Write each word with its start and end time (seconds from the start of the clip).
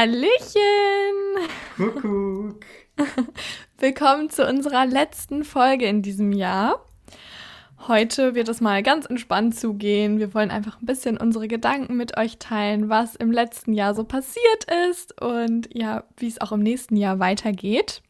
Hallöchen! 0.00 1.48
Kuckuck! 1.76 2.64
Willkommen 3.78 4.30
zu 4.30 4.46
unserer 4.46 4.86
letzten 4.86 5.42
Folge 5.42 5.86
in 5.86 6.02
diesem 6.02 6.30
Jahr. 6.30 6.86
Heute 7.88 8.36
wird 8.36 8.48
es 8.48 8.60
mal 8.60 8.84
ganz 8.84 9.06
entspannt 9.06 9.58
zugehen. 9.58 10.20
Wir 10.20 10.34
wollen 10.34 10.52
einfach 10.52 10.80
ein 10.80 10.86
bisschen 10.86 11.18
unsere 11.18 11.48
Gedanken 11.48 11.96
mit 11.96 12.16
euch 12.16 12.38
teilen, 12.38 12.88
was 12.88 13.16
im 13.16 13.32
letzten 13.32 13.72
Jahr 13.72 13.96
so 13.96 14.04
passiert 14.04 14.66
ist 14.88 15.20
und 15.20 15.68
ja, 15.72 16.04
wie 16.16 16.28
es 16.28 16.40
auch 16.40 16.52
im 16.52 16.60
nächsten 16.62 16.94
Jahr 16.94 17.18
weitergeht. 17.18 18.00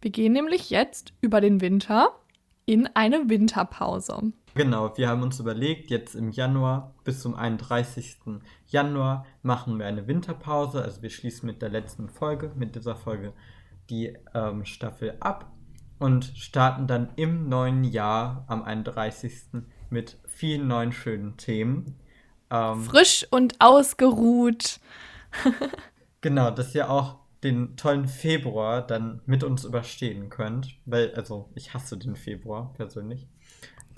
Wir 0.00 0.10
gehen 0.10 0.32
nämlich 0.32 0.70
jetzt 0.70 1.12
über 1.20 1.40
den 1.40 1.60
Winter 1.60 2.18
in 2.66 2.88
eine 2.96 3.30
Winterpause. 3.30 4.32
Genau, 4.58 4.96
wir 4.96 5.08
haben 5.08 5.22
uns 5.22 5.38
überlegt, 5.38 5.88
jetzt 5.88 6.16
im 6.16 6.32
Januar 6.32 6.92
bis 7.04 7.20
zum 7.20 7.36
31. 7.36 8.16
Januar 8.66 9.24
machen 9.40 9.78
wir 9.78 9.86
eine 9.86 10.08
Winterpause. 10.08 10.82
Also 10.82 11.00
wir 11.00 11.10
schließen 11.10 11.46
mit 11.46 11.62
der 11.62 11.68
letzten 11.68 12.08
Folge, 12.08 12.50
mit 12.56 12.74
dieser 12.74 12.96
Folge 12.96 13.34
die 13.88 14.16
ähm, 14.34 14.64
Staffel 14.64 15.16
ab 15.20 15.52
und 16.00 16.24
starten 16.34 16.88
dann 16.88 17.10
im 17.14 17.48
neuen 17.48 17.84
Jahr 17.84 18.46
am 18.48 18.64
31. 18.64 19.62
mit 19.90 20.18
vielen 20.26 20.66
neuen 20.66 20.90
schönen 20.90 21.36
Themen. 21.36 21.94
Ähm, 22.50 22.82
Frisch 22.82 23.28
und 23.30 23.60
ausgeruht. 23.60 24.80
genau, 26.20 26.50
dass 26.50 26.74
ihr 26.74 26.90
auch 26.90 27.20
den 27.44 27.76
tollen 27.76 28.08
Februar 28.08 28.84
dann 28.84 29.20
mit 29.24 29.44
uns 29.44 29.64
überstehen 29.64 30.30
könnt. 30.30 30.76
Weil, 30.84 31.14
also, 31.14 31.48
ich 31.54 31.74
hasse 31.74 31.96
den 31.96 32.16
Februar 32.16 32.72
persönlich. 32.74 33.28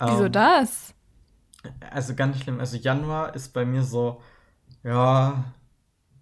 Wieso 0.09 0.25
ähm, 0.25 0.31
das? 0.31 0.93
Also 1.91 2.15
ganz 2.15 2.39
schlimm. 2.39 2.59
Also 2.59 2.77
Januar 2.77 3.35
ist 3.35 3.49
bei 3.53 3.65
mir 3.65 3.83
so, 3.83 4.21
ja, 4.83 5.43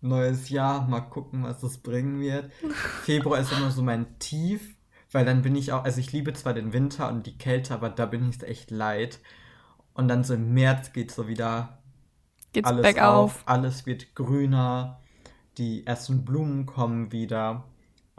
neues 0.02 0.50
Jahr, 0.50 0.88
mal 0.88 1.02
gucken, 1.02 1.44
was 1.44 1.64
es 1.64 1.78
bringen 1.78 2.20
wird. 2.20 2.52
Februar 3.04 3.40
ist 3.40 3.52
immer 3.52 3.72
so 3.72 3.82
mein 3.82 4.20
Tief, 4.20 4.76
weil 5.12 5.26
dann 5.26 5.42
bin 5.42 5.56
ich 5.56 5.72
auch, 5.72 5.84
also 5.84 6.00
ich 6.00 6.12
liebe 6.12 6.34
zwar 6.34 6.54
den 6.54 6.74
Winter 6.74 7.10
und 7.10 7.26
die 7.26 7.38
Kälte, 7.38 7.74
aber 7.74 7.90
da 7.90 8.06
bin 8.06 8.30
ich 8.30 8.42
echt 8.44 8.72
leid. 8.72 9.20
Und 9.94 10.08
dann 10.08 10.24
so 10.24 10.34
im 10.34 10.54
März 10.54 10.94
geht 10.94 11.12
so 11.12 11.28
wieder 11.28 11.80
Geht's 12.54 12.68
alles 12.68 12.82
bergauf. 12.82 13.36
auf, 13.36 13.44
alles 13.46 13.86
wird 13.86 14.16
grüner, 14.16 15.00
die 15.58 15.86
ersten 15.86 16.26
Blumen 16.26 16.66
kommen 16.66 17.12
wieder 17.12 17.66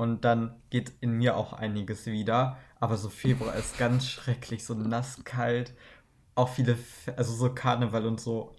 und 0.00 0.24
dann 0.24 0.54
geht 0.70 0.92
in 1.02 1.12
mir 1.12 1.36
auch 1.36 1.52
einiges 1.52 2.06
wieder. 2.06 2.56
Aber 2.80 2.96
so 2.96 3.10
Februar 3.10 3.54
ist 3.54 3.76
ganz 3.76 4.08
schrecklich, 4.08 4.64
so 4.64 4.72
nass, 4.72 5.24
kalt. 5.24 5.74
Auch 6.34 6.48
viele, 6.48 6.78
also 7.16 7.34
so 7.34 7.52
Karneval 7.52 8.06
und 8.06 8.18
so. 8.18 8.56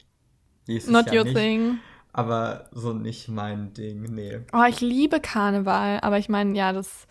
Not 0.68 1.08
Jahr 1.08 1.16
your 1.16 1.24
nicht, 1.24 1.36
thing. 1.36 1.80
Aber 2.14 2.70
so 2.72 2.94
nicht 2.94 3.28
mein 3.28 3.74
Ding, 3.74 4.04
nee. 4.14 4.42
Oh, 4.54 4.64
ich 4.70 4.82
liebe 4.82 5.20
Karneval, 5.20 6.02
aber 6.02 6.20
ich 6.20 6.30
meine, 6.30 6.56
ja, 6.56 6.74
das 6.74 7.08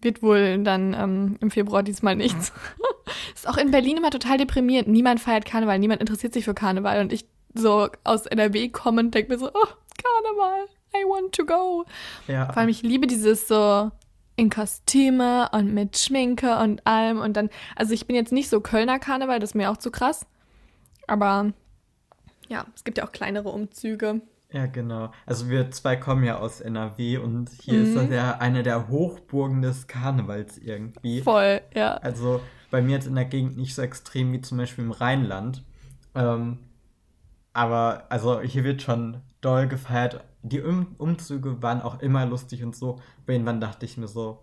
wird 0.00 0.22
wohl 0.22 0.62
dann 0.62 0.94
ähm, 0.94 1.36
im 1.40 1.50
Februar 1.50 1.82
diesmal 1.82 2.14
nichts. 2.14 2.52
ist 3.34 3.48
auch 3.48 3.56
in 3.56 3.72
Berlin 3.72 3.96
immer 3.96 4.10
total 4.10 4.38
deprimierend. 4.38 4.86
Niemand 4.86 5.18
feiert 5.18 5.44
Karneval, 5.44 5.80
niemand 5.80 6.00
interessiert 6.00 6.34
sich 6.34 6.44
für 6.44 6.54
Karneval. 6.54 7.00
Und 7.00 7.12
ich 7.12 7.26
so 7.52 7.88
aus 8.04 8.26
NRW 8.26 8.68
kommend 8.68 9.12
denke 9.16 9.32
mir 9.32 9.38
so, 9.40 9.48
oh, 9.48 9.68
Karneval, 9.98 10.68
I 11.00 11.04
want 11.04 11.34
to 11.34 11.44
go. 11.44 11.84
Ja. 12.28 12.46
Vor 12.46 12.58
allem, 12.58 12.68
ich 12.68 12.82
liebe 12.82 13.06
dieses 13.06 13.48
so 13.48 13.90
in 14.36 14.50
Kostüme 14.50 15.48
und 15.52 15.72
mit 15.72 15.98
Schminke 15.98 16.58
und 16.58 16.86
allem 16.86 17.20
und 17.20 17.36
dann, 17.36 17.48
also 17.74 17.94
ich 17.94 18.06
bin 18.06 18.14
jetzt 18.14 18.32
nicht 18.32 18.48
so 18.48 18.60
Kölner 18.60 18.98
Karneval, 18.98 19.40
das 19.40 19.50
ist 19.50 19.54
mir 19.54 19.70
auch 19.70 19.78
zu 19.78 19.90
krass. 19.90 20.26
Aber 21.06 21.52
ja, 22.48 22.66
es 22.74 22.84
gibt 22.84 22.98
ja 22.98 23.06
auch 23.06 23.12
kleinere 23.12 23.48
Umzüge. 23.48 24.20
Ja, 24.52 24.66
genau. 24.66 25.10
Also 25.24 25.48
wir 25.48 25.70
zwei 25.70 25.96
kommen 25.96 26.24
ja 26.24 26.38
aus 26.38 26.60
NRW 26.60 27.18
und 27.18 27.50
hier 27.62 27.80
mhm. 27.80 27.84
ist 27.84 27.96
das 27.96 28.10
ja 28.10 28.38
eine 28.38 28.62
der 28.62 28.88
Hochburgen 28.88 29.62
des 29.62 29.86
Karnevals 29.86 30.58
irgendwie. 30.58 31.22
Voll, 31.22 31.62
ja. 31.74 31.94
Also 31.96 32.40
bei 32.70 32.80
mir 32.82 32.92
jetzt 32.92 33.06
in 33.06 33.14
der 33.14 33.24
Gegend 33.24 33.56
nicht 33.56 33.74
so 33.74 33.82
extrem 33.82 34.32
wie 34.32 34.40
zum 34.40 34.58
Beispiel 34.58 34.84
im 34.84 34.92
Rheinland. 34.92 35.64
Ähm, 36.14 36.58
aber 37.52 38.04
also 38.08 38.40
hier 38.40 38.64
wird 38.64 38.82
schon 38.82 39.22
doll 39.40 39.66
gefeiert 39.66 40.22
die 40.48 40.60
um 40.60 40.94
Umzüge 40.98 41.62
waren 41.62 41.80
auch 41.80 42.00
immer 42.00 42.24
lustig 42.26 42.62
und 42.62 42.76
so. 42.76 43.00
Aber 43.22 43.32
irgendwann 43.32 43.60
dachte 43.60 43.84
ich 43.84 43.96
mir 43.96 44.08
so, 44.08 44.42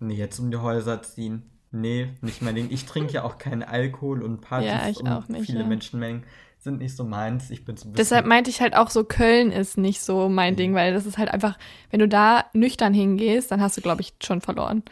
nee, 0.00 0.14
jetzt 0.14 0.38
um 0.38 0.50
die 0.50 0.56
Häuser 0.56 1.02
ziehen. 1.02 1.50
Nee, 1.70 2.10
nicht 2.20 2.42
mein 2.42 2.54
Ding. 2.54 2.68
Ich 2.70 2.84
trinke 2.84 3.12
ja 3.14 3.24
auch 3.24 3.38
keinen 3.38 3.62
Alkohol 3.62 4.22
und 4.22 4.40
Partys 4.40 4.68
ja, 4.68 4.88
ich 4.88 5.06
auch 5.06 5.28
nicht, 5.28 5.46
viele 5.46 5.60
ja. 5.60 5.66
Menschenmengen 5.66 6.24
sind 6.58 6.78
nicht 6.78 6.94
so 6.94 7.04
meins. 7.04 7.50
Ich 7.50 7.64
bin 7.64 7.76
so 7.76 7.88
Deshalb 7.90 8.26
meinte 8.26 8.50
ich 8.50 8.60
halt 8.60 8.76
auch 8.76 8.90
so, 8.90 9.04
Köln 9.04 9.50
ist 9.50 9.78
nicht 9.78 10.00
so 10.02 10.28
mein 10.28 10.52
mhm. 10.54 10.56
Ding, 10.56 10.74
weil 10.74 10.92
das 10.92 11.06
ist 11.06 11.18
halt 11.18 11.30
einfach, 11.30 11.58
wenn 11.90 12.00
du 12.00 12.08
da 12.08 12.44
nüchtern 12.52 12.92
hingehst, 12.92 13.50
dann 13.50 13.60
hast 13.60 13.76
du, 13.76 13.80
glaube 13.80 14.02
ich, 14.02 14.14
schon 14.22 14.40
verloren. 14.40 14.82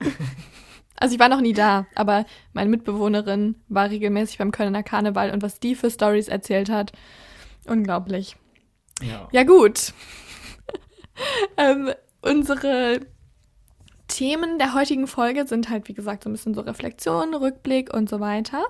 also 0.96 1.14
ich 1.14 1.20
war 1.20 1.28
noch 1.28 1.40
nie 1.40 1.52
da, 1.52 1.86
aber 1.94 2.26
meine 2.52 2.70
Mitbewohnerin 2.70 3.56
war 3.68 3.90
regelmäßig 3.90 4.38
beim 4.38 4.52
Kölner 4.52 4.82
Karneval 4.82 5.32
und 5.32 5.42
was 5.42 5.58
die 5.58 5.74
für 5.74 5.90
Stories 5.90 6.28
erzählt 6.28 6.70
hat, 6.70 6.92
unglaublich. 7.66 8.36
Ja, 9.02 9.28
ja 9.32 9.44
gut. 9.44 9.92
ähm, 11.56 11.90
unsere 12.22 13.00
Themen 14.08 14.58
der 14.58 14.74
heutigen 14.74 15.06
Folge 15.06 15.46
sind 15.46 15.70
halt, 15.70 15.88
wie 15.88 15.94
gesagt, 15.94 16.24
so 16.24 16.30
ein 16.30 16.32
bisschen 16.32 16.54
so 16.54 16.62
Reflexion, 16.62 17.34
Rückblick 17.34 17.94
und 17.94 18.08
so 18.08 18.20
weiter. 18.20 18.64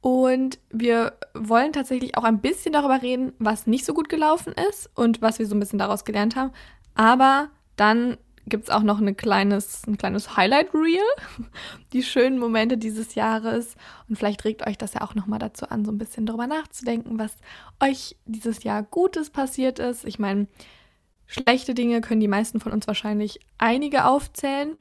Und 0.00 0.58
wir 0.70 1.14
wollen 1.32 1.72
tatsächlich 1.72 2.16
auch 2.16 2.24
ein 2.24 2.40
bisschen 2.40 2.72
darüber 2.72 3.00
reden, 3.00 3.32
was 3.38 3.66
nicht 3.66 3.84
so 3.84 3.94
gut 3.94 4.08
gelaufen 4.08 4.54
ist 4.68 4.90
und 4.94 5.22
was 5.22 5.38
wir 5.38 5.46
so 5.46 5.54
ein 5.54 5.60
bisschen 5.60 5.78
daraus 5.78 6.04
gelernt 6.04 6.36
haben. 6.36 6.52
Aber 6.94 7.48
dann 7.76 8.18
gibt 8.46 8.64
es 8.64 8.70
auch 8.70 8.82
noch 8.82 8.98
eine 8.98 9.14
kleines, 9.14 9.86
ein 9.86 9.96
kleines 9.96 10.36
Highlight-Reel, 10.36 11.02
die 11.92 12.02
schönen 12.02 12.38
Momente 12.38 12.76
dieses 12.76 13.14
Jahres. 13.14 13.74
Und 14.08 14.16
vielleicht 14.16 14.44
regt 14.44 14.66
euch 14.66 14.78
das 14.78 14.94
ja 14.94 15.02
auch 15.02 15.14
nochmal 15.14 15.38
dazu 15.38 15.68
an, 15.68 15.84
so 15.84 15.92
ein 15.92 15.98
bisschen 15.98 16.26
darüber 16.26 16.46
nachzudenken, 16.46 17.18
was 17.18 17.36
euch 17.80 18.16
dieses 18.26 18.62
Jahr 18.64 18.82
Gutes 18.82 19.30
passiert 19.30 19.78
ist. 19.78 20.04
Ich 20.04 20.18
meine, 20.18 20.46
schlechte 21.26 21.74
Dinge 21.74 22.00
können 22.00 22.20
die 22.20 22.28
meisten 22.28 22.60
von 22.60 22.72
uns 22.72 22.86
wahrscheinlich 22.86 23.40
einige 23.58 24.04
aufzählen. 24.04 24.76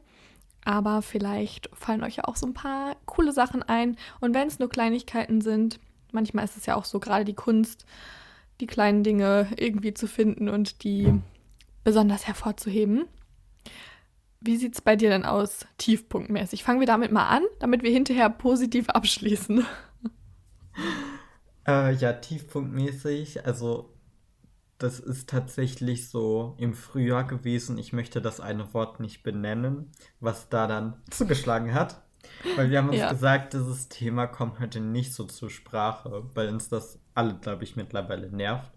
Aber 0.65 1.01
vielleicht 1.01 1.69
fallen 1.73 2.03
euch 2.03 2.17
ja 2.17 2.23
auch 2.25 2.37
so 2.37 2.47
ein 2.47 2.53
paar 2.53 2.95
coole 3.05 3.33
Sachen 3.33 3.63
ein. 3.63 3.97
Und 4.21 4.33
wenn 4.33 4.47
es 4.47 4.59
nur 4.59 4.69
Kleinigkeiten 4.69 5.41
sind, 5.41 5.79
manchmal 6.11 6.45
ist 6.45 6.57
es 6.57 6.65
ja 6.65 6.75
auch 6.75 6.85
so 6.85 6.99
gerade 6.99 7.25
die 7.25 7.33
Kunst, 7.33 7.85
die 8.61 8.67
kleinen 8.67 9.03
Dinge 9.03 9.47
irgendwie 9.57 9.93
zu 9.93 10.07
finden 10.07 10.47
und 10.47 10.83
die 10.83 11.13
besonders 11.83 12.27
hervorzuheben. 12.27 13.05
Wie 14.45 14.57
sieht 14.57 14.75
es 14.75 14.81
bei 14.81 14.95
dir 14.95 15.09
denn 15.09 15.25
aus, 15.25 15.65
tiefpunktmäßig? 15.77 16.63
Fangen 16.63 16.81
wir 16.81 16.87
damit 16.87 17.11
mal 17.11 17.27
an, 17.27 17.43
damit 17.59 17.81
wir 17.81 17.91
hinterher 17.91 18.29
positiv 18.29 18.89
abschließen. 18.89 19.65
Äh, 21.65 21.93
ja, 21.93 22.11
tiefpunktmäßig, 22.11 23.45
also 23.45 23.93
das 24.79 24.99
ist 24.99 25.29
tatsächlich 25.29 26.09
so 26.09 26.55
im 26.57 26.73
Frühjahr 26.73 27.23
gewesen. 27.23 27.77
Ich 27.77 27.93
möchte 27.93 28.21
das 28.21 28.41
eine 28.41 28.73
Wort 28.73 28.99
nicht 28.99 29.23
benennen, 29.23 29.89
was 30.19 30.49
da 30.49 30.67
dann 30.67 31.01
zugeschlagen 31.09 31.73
hat. 31.73 32.01
Weil 32.57 32.69
wir 32.69 32.79
haben 32.79 32.89
uns 32.89 32.97
ja. 32.97 33.09
gesagt, 33.11 33.53
dieses 33.53 33.87
Thema 33.87 34.27
kommt 34.27 34.59
heute 34.59 34.81
nicht 34.81 35.13
so 35.13 35.23
zur 35.23 35.49
Sprache, 35.49 36.25
weil 36.33 36.49
uns 36.49 36.67
das 36.67 36.99
alle, 37.13 37.35
glaube 37.35 37.63
ich, 37.63 37.77
mittlerweile 37.77 38.29
nervt. 38.29 38.69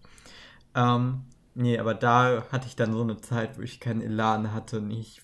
Ähm, 0.75 1.23
nee, 1.55 1.77
aber 1.77 1.93
da 1.93 2.45
hatte 2.51 2.67
ich 2.67 2.77
dann 2.77 2.93
so 2.93 3.01
eine 3.01 3.17
Zeit, 3.17 3.57
wo 3.57 3.61
ich 3.61 3.81
keinen 3.81 4.01
Elan 4.01 4.53
hatte 4.53 4.77
und 4.77 4.91
ich 4.91 5.21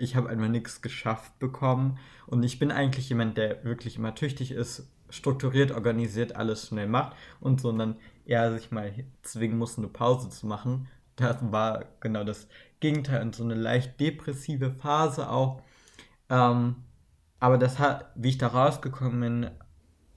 ich 0.00 0.16
habe 0.16 0.28
einfach 0.28 0.48
nichts 0.48 0.80
geschafft 0.80 1.38
bekommen. 1.38 1.98
Und 2.26 2.42
ich 2.42 2.58
bin 2.58 2.72
eigentlich 2.72 3.08
jemand, 3.08 3.36
der 3.36 3.64
wirklich 3.64 3.96
immer 3.96 4.14
tüchtig 4.14 4.52
ist, 4.52 4.88
strukturiert, 5.10 5.72
organisiert, 5.72 6.36
alles 6.36 6.68
schnell 6.68 6.86
macht 6.86 7.16
und 7.40 7.60
so, 7.60 7.68
und 7.68 7.78
dann 7.78 7.96
eher 8.24 8.52
sich 8.52 8.70
mal 8.70 8.92
zwingen 9.22 9.58
muss, 9.58 9.76
eine 9.76 9.88
Pause 9.88 10.30
zu 10.30 10.46
machen. 10.46 10.88
Das 11.16 11.36
war 11.52 11.84
genau 12.00 12.24
das 12.24 12.48
Gegenteil 12.80 13.20
und 13.22 13.34
so 13.34 13.44
eine 13.44 13.54
leicht 13.54 14.00
depressive 14.00 14.70
Phase 14.70 15.28
auch. 15.28 15.62
Ähm, 16.30 16.76
aber 17.40 17.58
das 17.58 17.78
hat, 17.78 18.10
wie 18.14 18.30
ich 18.30 18.38
da 18.38 18.48
rausgekommen 18.48 19.20
bin, 19.20 19.50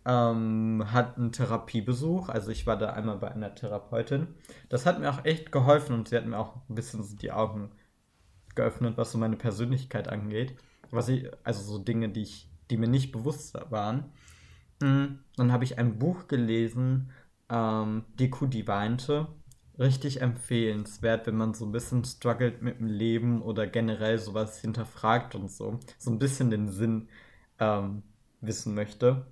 ähm, 0.06 0.86
hat 0.92 1.18
einen 1.18 1.32
Therapiebesuch. 1.32 2.30
Also 2.30 2.52
ich 2.52 2.68
war 2.68 2.78
da 2.78 2.92
einmal 2.92 3.18
bei 3.18 3.32
einer 3.32 3.56
Therapeutin. 3.56 4.28
Das 4.70 4.86
hat 4.86 5.00
mir 5.00 5.10
auch 5.10 5.26
echt 5.26 5.52
geholfen 5.52 5.96
und 5.96 6.08
sie 6.08 6.16
hat 6.16 6.26
mir 6.26 6.38
auch 6.38 6.56
ein 6.70 6.76
bisschen 6.76 7.04
so 7.04 7.16
die 7.18 7.32
Augen 7.32 7.72
geöffnet, 8.56 8.98
was 8.98 9.12
so 9.12 9.18
meine 9.18 9.38
Persönlichkeit 9.38 10.08
angeht. 10.08 10.56
Was 10.92 11.10
ich, 11.10 11.30
also 11.44 11.64
so 11.64 11.80
Dinge, 11.80 12.10
die 12.10 12.22
ich, 12.24 12.50
die 12.70 12.78
mir 12.78 12.88
nicht 12.88 13.12
bewusst 13.12 13.56
waren. 13.72 14.12
Mhm. 14.82 15.20
Dann 15.38 15.52
habe 15.52 15.64
ich 15.64 15.78
ein 15.80 15.98
Buch 16.00 16.28
gelesen, 16.28 17.12
ähm, 17.50 18.06
Die 18.20 18.30
Kuh, 18.30 18.48
die 18.48 18.68
weinte. 18.68 19.28
Richtig 19.80 20.22
empfehlenswert, 20.22 21.26
wenn 21.28 21.36
man 21.36 21.54
so 21.56 21.66
ein 21.66 21.72
bisschen 21.72 22.04
struggelt 22.06 22.62
mit 22.62 22.80
dem 22.80 22.88
Leben 22.88 23.42
oder 23.42 23.66
generell 23.68 24.20
sowas 24.20 24.60
hinterfragt 24.62 25.36
und 25.36 25.52
so. 25.52 25.80
So 25.98 26.12
ein 26.12 26.20
bisschen 26.20 26.52
den 26.52 26.70
Sinn 26.70 27.10
ähm, 27.60 28.04
wissen 28.42 28.76
möchte. 28.76 29.26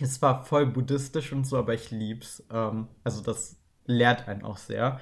Es 0.00 0.20
war 0.22 0.44
voll 0.44 0.66
buddhistisch 0.66 1.32
und 1.32 1.46
so, 1.46 1.58
aber 1.58 1.74
ich 1.74 1.90
lieb's. 1.90 2.44
Ähm, 2.50 2.88
also 3.04 3.22
das 3.22 3.58
lehrt 3.86 4.28
einen 4.28 4.42
auch 4.44 4.56
sehr. 4.58 5.00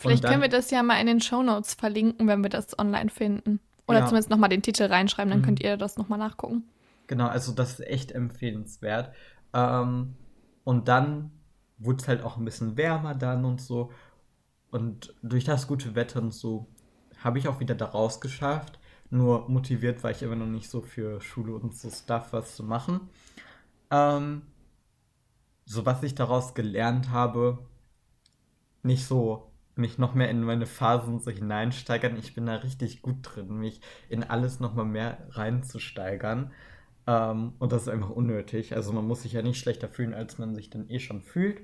Vielleicht 0.00 0.24
dann, 0.24 0.30
können 0.30 0.42
wir 0.42 0.48
das 0.48 0.70
ja 0.70 0.82
mal 0.82 0.98
in 0.98 1.06
den 1.06 1.20
Shownotes 1.20 1.74
verlinken, 1.74 2.26
wenn 2.26 2.42
wir 2.42 2.48
das 2.48 2.78
online 2.78 3.10
finden. 3.10 3.60
Oder 3.86 3.98
ja. 3.98 4.06
zumindest 4.06 4.30
nochmal 4.30 4.48
den 4.48 4.62
Titel 4.62 4.84
reinschreiben, 4.84 5.30
dann 5.30 5.40
mhm. 5.40 5.44
könnt 5.44 5.62
ihr 5.62 5.76
das 5.76 5.98
nochmal 5.98 6.18
nachgucken. 6.18 6.64
Genau, 7.06 7.26
also 7.26 7.52
das 7.52 7.72
ist 7.72 7.86
echt 7.86 8.12
empfehlenswert. 8.12 9.12
Ähm, 9.52 10.14
und 10.64 10.88
dann 10.88 11.32
wurde 11.76 12.00
es 12.00 12.08
halt 12.08 12.22
auch 12.22 12.38
ein 12.38 12.46
bisschen 12.46 12.78
wärmer 12.78 13.14
dann 13.14 13.44
und 13.44 13.60
so. 13.60 13.92
Und 14.70 15.14
durch 15.22 15.44
das 15.44 15.66
gute 15.66 15.94
Wetter 15.94 16.22
und 16.22 16.32
so 16.32 16.66
habe 17.22 17.38
ich 17.38 17.48
auch 17.48 17.60
wieder 17.60 17.74
da 17.74 17.86
rausgeschafft. 17.86 18.78
Nur 19.10 19.50
motiviert 19.50 20.02
war 20.02 20.12
ich 20.12 20.22
immer 20.22 20.36
noch 20.36 20.46
nicht 20.46 20.70
so 20.70 20.80
für 20.80 21.20
Schule 21.20 21.54
und 21.54 21.76
so 21.76 21.90
Stuff 21.90 22.28
was 22.32 22.56
zu 22.56 22.64
machen. 22.64 23.10
Ähm, 23.90 24.42
so 25.66 25.84
was 25.84 26.02
ich 26.02 26.14
daraus 26.14 26.54
gelernt 26.54 27.10
habe, 27.10 27.58
nicht 28.82 29.04
so 29.04 29.49
mich 29.80 29.98
noch 29.98 30.14
mehr 30.14 30.30
in 30.30 30.42
meine 30.42 30.66
Phasen 30.66 31.18
so 31.18 31.30
hineinsteigern. 31.30 32.16
Ich 32.16 32.34
bin 32.34 32.46
da 32.46 32.56
richtig 32.56 33.02
gut 33.02 33.16
drin, 33.22 33.58
mich 33.58 33.80
in 34.08 34.22
alles 34.22 34.60
noch 34.60 34.74
mal 34.74 34.84
mehr 34.84 35.18
reinzusteigern. 35.30 36.52
Ähm, 37.06 37.54
und 37.58 37.72
das 37.72 37.82
ist 37.82 37.88
einfach 37.88 38.10
unnötig. 38.10 38.76
Also 38.76 38.92
man 38.92 39.06
muss 39.06 39.22
sich 39.22 39.32
ja 39.32 39.42
nicht 39.42 39.58
schlechter 39.58 39.88
fühlen, 39.88 40.14
als 40.14 40.38
man 40.38 40.54
sich 40.54 40.70
dann 40.70 40.88
eh 40.88 41.00
schon 41.00 41.22
fühlt. 41.22 41.60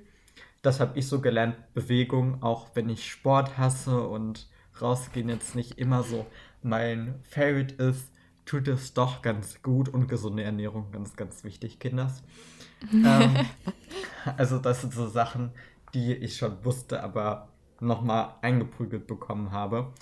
Das 0.62 0.80
habe 0.80 0.98
ich 0.98 1.06
so 1.06 1.20
gelernt. 1.20 1.56
Bewegung, 1.74 2.42
auch 2.42 2.70
wenn 2.74 2.88
ich 2.88 3.08
Sport 3.08 3.56
hasse 3.58 4.08
und 4.08 4.48
rausgehen 4.80 5.28
jetzt 5.28 5.54
nicht 5.54 5.78
immer 5.78 6.02
so 6.02 6.26
mein 6.62 7.14
Favorite 7.22 7.74
ist, 7.82 8.10
tut 8.44 8.68
es 8.68 8.94
doch 8.94 9.22
ganz 9.22 9.62
gut 9.62 9.88
und 9.88 10.08
gesunde 10.08 10.42
Ernährung 10.42 10.90
ganz, 10.92 11.16
ganz 11.16 11.44
wichtig, 11.44 11.78
Kinders. 11.78 12.22
ähm, 12.92 13.36
also 14.36 14.58
das 14.58 14.80
sind 14.80 14.92
so 14.92 15.08
Sachen, 15.08 15.50
die 15.94 16.14
ich 16.14 16.36
schon 16.36 16.64
wusste, 16.64 17.02
aber 17.02 17.48
nochmal 17.80 18.34
eingeprügelt 18.42 19.06
bekommen 19.06 19.52
habe. 19.52 19.92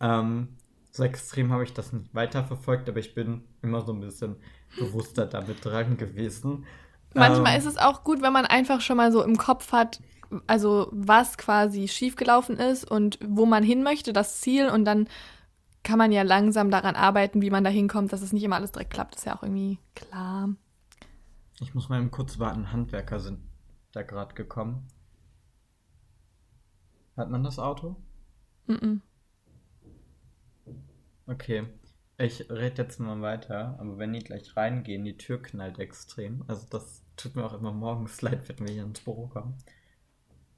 Ähm, 0.00 0.48
so 0.90 1.04
extrem 1.04 1.52
habe 1.52 1.64
ich 1.64 1.72
das 1.72 1.92
nicht 1.92 2.14
weiterverfolgt, 2.14 2.88
aber 2.88 2.98
ich 2.98 3.14
bin 3.14 3.44
immer 3.62 3.80
so 3.80 3.92
ein 3.92 4.00
bisschen 4.00 4.36
bewusster 4.78 5.26
damit 5.26 5.64
dran 5.64 5.96
gewesen. 5.96 6.66
Manchmal 7.14 7.54
ähm, 7.54 7.58
ist 7.58 7.66
es 7.66 7.78
auch 7.78 8.04
gut, 8.04 8.22
wenn 8.22 8.32
man 8.32 8.46
einfach 8.46 8.80
schon 8.80 8.96
mal 8.96 9.12
so 9.12 9.22
im 9.22 9.36
Kopf 9.36 9.72
hat, 9.72 10.00
also 10.46 10.88
was 10.92 11.38
quasi 11.38 11.88
schiefgelaufen 11.88 12.56
ist 12.56 12.90
und 12.90 13.18
wo 13.26 13.46
man 13.46 13.62
hin 13.62 13.82
möchte, 13.82 14.12
das 14.12 14.40
Ziel 14.40 14.68
und 14.68 14.84
dann 14.84 15.08
kann 15.82 15.98
man 15.98 16.12
ja 16.12 16.22
langsam 16.22 16.70
daran 16.70 16.94
arbeiten, 16.94 17.42
wie 17.42 17.50
man 17.50 17.64
da 17.64 17.70
hinkommt, 17.70 18.12
dass 18.12 18.22
es 18.22 18.32
nicht 18.32 18.44
immer 18.44 18.56
alles 18.56 18.72
direkt 18.72 18.92
klappt. 18.92 19.16
Ist 19.16 19.26
ja 19.26 19.36
auch 19.36 19.42
irgendwie 19.42 19.78
klar. 19.94 20.50
Ich 21.60 21.74
muss 21.74 21.88
mal 21.88 21.98
eben 21.98 22.10
kurz 22.10 22.38
warten. 22.38 22.72
Handwerker 22.72 23.18
sind 23.18 23.40
da 23.92 24.02
gerade 24.02 24.34
gekommen. 24.34 24.86
Hat 27.16 27.30
man 27.30 27.44
das 27.44 27.58
Auto? 27.58 27.96
Mm, 28.66 28.72
-mm. 28.72 29.00
Okay. 31.26 31.66
Ich 32.18 32.50
rede 32.50 32.82
jetzt 32.82 33.00
mal 33.00 33.20
weiter, 33.20 33.76
aber 33.80 33.98
wenn 33.98 34.12
die 34.12 34.20
gleich 34.20 34.56
reingehen, 34.56 35.04
die 35.04 35.16
Tür 35.16 35.42
knallt 35.42 35.78
extrem. 35.78 36.44
Also 36.46 36.66
das 36.70 37.02
tut 37.16 37.34
mir 37.34 37.44
auch 37.44 37.54
immer 37.54 37.72
morgens 37.72 38.22
leid, 38.22 38.48
wenn 38.48 38.66
wir 38.66 38.74
hier 38.74 38.84
ins 38.84 39.00
Büro 39.00 39.26
kommen. 39.26 39.56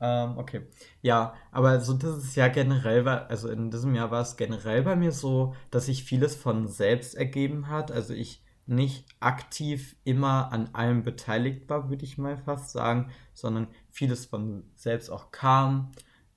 Ähm, 0.01 0.37
okay. 0.37 0.67
Ja, 1.01 1.35
aber 1.53 1.81
so 1.81 1.95
dieses 1.95 2.35
Jahr 2.35 2.51
generell 2.51 3.05
war, 3.05 3.31
also 3.31 3.49
in 3.49 3.71
diesem 3.71 3.95
Jahr 3.95 4.11
war 4.11 4.23
es 4.23 4.37
generell 4.37 4.83
bei 4.83 4.97
mir 4.97 5.13
so, 5.13 5.55
dass 5.71 5.87
sich 5.87 6.05
vieles 6.05 6.35
von 6.35 6.69
selbst 6.69 7.15
ergeben 7.15 7.69
hat. 7.69 7.91
Also 7.91 8.13
ich 8.13 8.45
nicht 8.67 9.07
aktiv 9.21 9.97
immer 10.05 10.53
an 10.53 10.71
allem 10.75 11.03
beteiligt 11.03 11.69
war, 11.69 11.91
würde 11.91 12.05
ich 12.05 12.19
mal 12.19 12.37
fast 12.37 12.71
sagen, 12.71 13.11
sondern 13.35 13.69
vieles 13.91 14.27
von 14.27 14.65
selbst 14.75 15.11
auch 15.11 15.31
kam. 15.31 15.93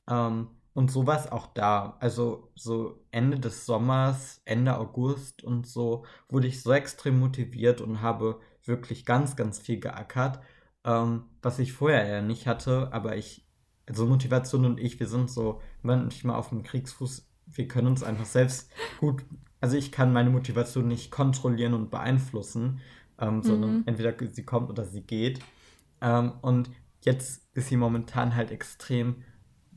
Ähm, 0.10 0.48
und 0.78 0.92
sowas 0.92 1.32
auch 1.32 1.48
da. 1.48 1.98
Also 2.00 2.52
so 2.54 3.04
Ende 3.10 3.40
des 3.40 3.66
Sommers, 3.66 4.42
Ende 4.46 4.78
August 4.78 5.44
und 5.44 5.66
so 5.66 6.06
wurde 6.30 6.46
ich 6.46 6.62
so 6.62 6.72
extrem 6.72 7.20
motiviert 7.20 7.82
und 7.82 8.02
habe 8.02 8.40
wirklich 8.64 9.04
ganz, 9.04 9.36
ganz 9.36 9.58
viel 9.58 9.80
geackert, 9.80 10.40
ähm, 10.84 11.24
was 11.42 11.58
ich 11.58 11.74
vorher 11.74 12.08
ja 12.08 12.22
nicht 12.22 12.46
hatte. 12.46 12.94
Aber 12.94 13.18
ich, 13.18 13.48
also 13.88 14.06
Motivation 14.06 14.66
und 14.66 14.80
ich, 14.80 15.00
wir 15.00 15.08
sind 15.08 15.32
so 15.32 15.62
manchmal 15.82 16.36
auf 16.36 16.50
dem 16.50 16.62
Kriegsfuß. 16.62 17.28
Wir 17.48 17.68
können 17.68 17.88
uns 17.88 18.04
einfach 18.04 18.26
selbst 18.26 18.70
gut, 19.00 19.26
also 19.60 19.78
ich 19.78 19.92
kann 19.92 20.14
meine 20.14 20.30
Motivation 20.30 20.88
nicht 20.88 21.10
kontrollieren 21.10 21.74
und 21.74 21.90
beeinflussen, 21.90 22.82
ähm, 23.20 23.38
mhm. 23.38 23.44
sondern 23.44 23.84
entweder 23.88 24.14
sie 24.30 24.44
kommt 24.44 24.70
oder 24.70 24.86
sie 24.86 25.02
geht. 25.02 25.40
Ähm, 26.02 26.34
und 26.42 26.70
jetzt 27.02 27.48
ist 27.56 27.70
sie 27.70 27.78
momentan 27.78 28.36
halt 28.36 28.52
extrem 28.52 29.24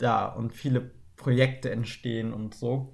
da 0.03 0.27
und 0.27 0.53
viele 0.53 0.91
Projekte 1.17 1.71
entstehen 1.71 2.33
und 2.33 2.55
so. 2.55 2.93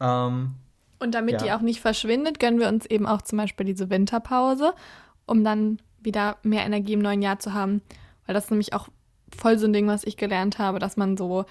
Ähm, 0.00 0.56
und 0.98 1.14
damit 1.14 1.34
ja. 1.34 1.38
die 1.38 1.52
auch 1.52 1.60
nicht 1.60 1.80
verschwindet, 1.80 2.38
gönnen 2.38 2.60
wir 2.60 2.68
uns 2.68 2.86
eben 2.86 3.06
auch 3.06 3.22
zum 3.22 3.38
Beispiel 3.38 3.66
diese 3.66 3.90
Winterpause, 3.90 4.74
um 5.26 5.42
dann 5.42 5.78
wieder 6.00 6.36
mehr 6.42 6.64
Energie 6.64 6.92
im 6.92 7.00
neuen 7.00 7.22
Jahr 7.22 7.38
zu 7.38 7.52
haben. 7.52 7.82
Weil 8.26 8.34
das 8.34 8.44
ist 8.44 8.50
nämlich 8.50 8.72
auch 8.72 8.88
voll 9.34 9.58
so 9.58 9.66
ein 9.66 9.72
Ding, 9.72 9.86
was 9.86 10.04
ich 10.04 10.16
gelernt 10.16 10.58
habe, 10.58 10.78
dass 10.78 10.96
man 10.96 11.16
so 11.16 11.44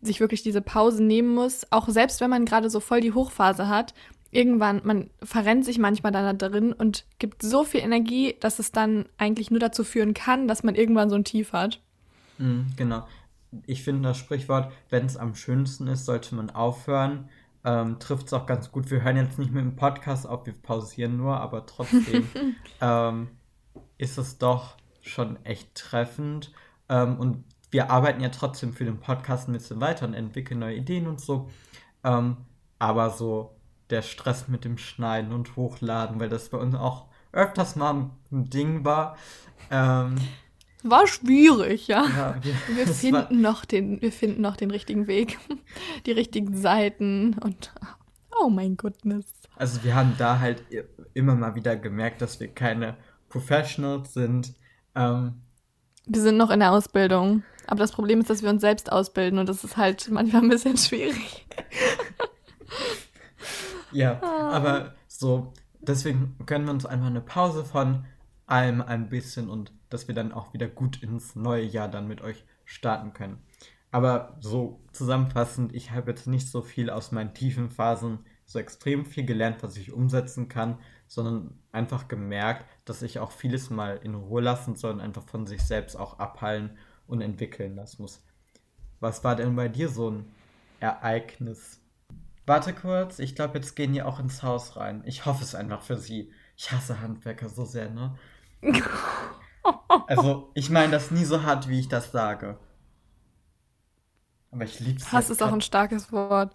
sich 0.00 0.20
wirklich 0.20 0.42
diese 0.42 0.60
Pause 0.60 1.02
nehmen 1.02 1.34
muss. 1.34 1.66
Auch 1.70 1.88
selbst 1.88 2.20
wenn 2.20 2.30
man 2.30 2.44
gerade 2.44 2.68
so 2.68 2.80
voll 2.80 3.00
die 3.00 3.12
Hochphase 3.12 3.68
hat, 3.68 3.94
irgendwann, 4.30 4.80
man 4.84 5.10
verrennt 5.22 5.64
sich 5.64 5.78
manchmal 5.78 6.12
dann 6.12 6.36
da 6.36 6.48
drin 6.48 6.72
und 6.72 7.04
gibt 7.18 7.42
so 7.42 7.64
viel 7.64 7.80
Energie, 7.80 8.34
dass 8.40 8.58
es 8.58 8.72
dann 8.72 9.06
eigentlich 9.16 9.50
nur 9.50 9.60
dazu 9.60 9.84
führen 9.84 10.14
kann, 10.14 10.48
dass 10.48 10.64
man 10.64 10.74
irgendwann 10.74 11.08
so 11.08 11.16
ein 11.16 11.24
Tief 11.24 11.52
hat. 11.52 11.80
Mhm, 12.38 12.66
genau 12.76 13.04
ich 13.66 13.82
finde 13.82 14.08
das 14.08 14.18
Sprichwort, 14.18 14.72
wenn 14.88 15.06
es 15.06 15.16
am 15.16 15.34
schönsten 15.34 15.86
ist, 15.86 16.04
sollte 16.06 16.34
man 16.34 16.50
aufhören. 16.50 17.28
Ähm, 17.64 17.98
Trifft 17.98 18.26
es 18.26 18.32
auch 18.32 18.46
ganz 18.46 18.72
gut. 18.72 18.90
Wir 18.90 19.02
hören 19.02 19.16
jetzt 19.16 19.38
nicht 19.38 19.52
mit 19.52 19.64
dem 19.64 19.76
Podcast 19.76 20.26
auf, 20.26 20.46
wir 20.46 20.54
pausieren 20.54 21.16
nur, 21.16 21.38
aber 21.38 21.66
trotzdem 21.66 22.28
ähm, 22.80 23.28
ist 23.98 24.18
es 24.18 24.38
doch 24.38 24.76
schon 25.00 25.44
echt 25.44 25.74
treffend. 25.74 26.52
Ähm, 26.88 27.18
und 27.18 27.44
wir 27.70 27.90
arbeiten 27.90 28.20
ja 28.20 28.30
trotzdem 28.30 28.72
für 28.72 28.84
den 28.84 28.98
Podcast 28.98 29.48
ein 29.48 29.52
bisschen 29.52 29.80
weiter 29.80 30.06
und 30.06 30.14
entwickeln 30.14 30.60
neue 30.60 30.76
Ideen 30.76 31.06
und 31.06 31.20
so. 31.20 31.50
Ähm, 32.04 32.38
aber 32.78 33.10
so 33.10 33.54
der 33.90 34.02
Stress 34.02 34.48
mit 34.48 34.64
dem 34.64 34.78
Schneiden 34.78 35.32
und 35.32 35.56
Hochladen, 35.56 36.18
weil 36.18 36.28
das 36.28 36.48
bei 36.48 36.58
uns 36.58 36.74
auch 36.74 37.06
öfters 37.32 37.76
mal 37.76 38.10
ein 38.30 38.50
Ding 38.50 38.84
war. 38.84 39.16
War 40.82 41.06
schwierig, 41.06 41.88
ja. 41.88 42.04
ja 42.04 42.36
wir, 42.42 42.76
wir 42.76 42.86
finden 42.86 43.40
noch 43.40 43.64
den, 43.64 44.00
wir 44.02 44.12
finden 44.12 44.42
noch 44.42 44.56
den 44.56 44.70
richtigen 44.70 45.06
Weg, 45.06 45.38
die 46.06 46.12
richtigen 46.12 46.56
Seiten 46.56 47.36
und 47.40 47.72
oh 48.40 48.48
mein 48.48 48.76
Goodness. 48.76 49.26
Also 49.56 49.84
wir 49.84 49.94
haben 49.94 50.14
da 50.18 50.40
halt 50.40 50.64
immer 51.14 51.34
mal 51.34 51.54
wieder 51.54 51.76
gemerkt, 51.76 52.20
dass 52.20 52.40
wir 52.40 52.48
keine 52.48 52.96
Professionals 53.28 54.14
sind. 54.14 54.54
Ähm, 54.94 55.42
wir 56.06 56.20
sind 56.20 56.36
noch 56.36 56.50
in 56.50 56.60
der 56.60 56.72
Ausbildung. 56.72 57.44
Aber 57.66 57.78
das 57.78 57.92
Problem 57.92 58.20
ist, 58.20 58.28
dass 58.28 58.42
wir 58.42 58.50
uns 58.50 58.60
selbst 58.60 58.90
ausbilden 58.90 59.38
und 59.38 59.48
das 59.48 59.62
ist 59.62 59.76
halt 59.76 60.10
manchmal 60.10 60.42
ein 60.42 60.48
bisschen 60.48 60.76
schwierig. 60.76 61.46
ja, 63.92 64.20
ah. 64.20 64.50
aber 64.50 64.94
so, 65.06 65.52
deswegen 65.80 66.36
können 66.46 66.64
wir 66.64 66.72
uns 66.72 66.86
einfach 66.86 67.06
eine 67.06 67.20
Pause 67.20 67.64
von 67.64 68.04
allem 68.46 68.82
ein 68.82 69.08
bisschen 69.08 69.48
und 69.48 69.72
dass 69.92 70.08
wir 70.08 70.14
dann 70.14 70.32
auch 70.32 70.52
wieder 70.52 70.68
gut 70.68 71.02
ins 71.02 71.36
neue 71.36 71.64
Jahr 71.64 71.88
dann 71.88 72.08
mit 72.08 72.22
euch 72.22 72.44
starten 72.64 73.12
können. 73.12 73.38
Aber 73.90 74.36
so 74.40 74.80
zusammenfassend, 74.92 75.74
ich 75.74 75.90
habe 75.90 76.10
jetzt 76.10 76.26
nicht 76.26 76.48
so 76.48 76.62
viel 76.62 76.88
aus 76.88 77.12
meinen 77.12 77.34
tiefen 77.34 77.68
Phasen 77.68 78.20
so 78.46 78.58
extrem 78.58 79.04
viel 79.04 79.24
gelernt, 79.24 79.62
was 79.62 79.76
ich 79.76 79.92
umsetzen 79.92 80.48
kann, 80.48 80.78
sondern 81.06 81.58
einfach 81.72 82.08
gemerkt, 82.08 82.66
dass 82.84 83.02
ich 83.02 83.18
auch 83.18 83.32
vieles 83.32 83.70
mal 83.70 84.00
in 84.02 84.14
Ruhe 84.14 84.40
lassen 84.40 84.76
soll 84.76 84.92
und 84.92 85.00
einfach 85.00 85.24
von 85.24 85.46
sich 85.46 85.62
selbst 85.62 85.96
auch 85.96 86.18
abheilen 86.18 86.76
und 87.06 87.20
entwickeln 87.20 87.76
lassen 87.76 88.02
muss. 88.02 88.24
Was 89.00 89.22
war 89.24 89.36
denn 89.36 89.54
bei 89.56 89.68
dir 89.68 89.88
so 89.88 90.10
ein 90.10 90.24
Ereignis? 90.80 91.80
Warte 92.46 92.72
kurz, 92.72 93.18
ich 93.18 93.34
glaube, 93.34 93.58
jetzt 93.58 93.76
gehen 93.76 93.92
die 93.92 94.02
auch 94.02 94.18
ins 94.18 94.42
Haus 94.42 94.76
rein. 94.76 95.02
Ich 95.04 95.26
hoffe 95.26 95.44
es 95.44 95.54
einfach 95.54 95.82
für 95.82 95.96
sie. 95.96 96.32
Ich 96.56 96.72
hasse 96.72 97.00
Handwerker 97.00 97.48
so 97.48 97.64
sehr, 97.64 97.90
ne? 97.90 98.16
Also, 100.06 100.50
ich 100.54 100.70
meine 100.70 100.90
das 100.92 101.10
nie 101.10 101.24
so 101.24 101.42
hart, 101.42 101.68
wie 101.68 101.78
ich 101.78 101.88
das 101.88 102.12
sage. 102.12 102.58
Aber 104.50 104.64
ich 104.64 104.80
liebe 104.80 104.98
es. 104.98 105.12
Hass 105.12 105.30
ist 105.30 105.42
auch 105.42 105.52
ein 105.52 105.60
starkes 105.60 106.12
Wort. 106.12 106.54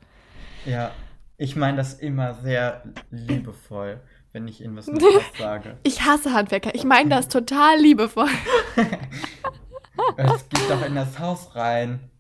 Ja, 0.66 0.92
ich 1.38 1.56
meine 1.56 1.78
das 1.78 1.94
immer 1.96 2.36
sehr 2.36 2.84
liebevoll, 3.10 4.02
wenn 4.32 4.48
ich 4.48 4.62
ihnen 4.62 4.76
was 4.76 4.86
sage. 5.40 5.78
Ich 5.84 6.06
hasse 6.06 6.34
Handwerker. 6.34 6.76
Ich 6.76 6.84
meine 6.84 7.10
das 7.10 7.28
total 7.28 7.80
liebevoll. 7.80 8.30
es 10.18 10.50
geht 10.50 10.70
doch 10.70 10.86
in 10.86 10.96
das 10.96 11.20
Haus 11.20 11.56
rein. 11.56 12.12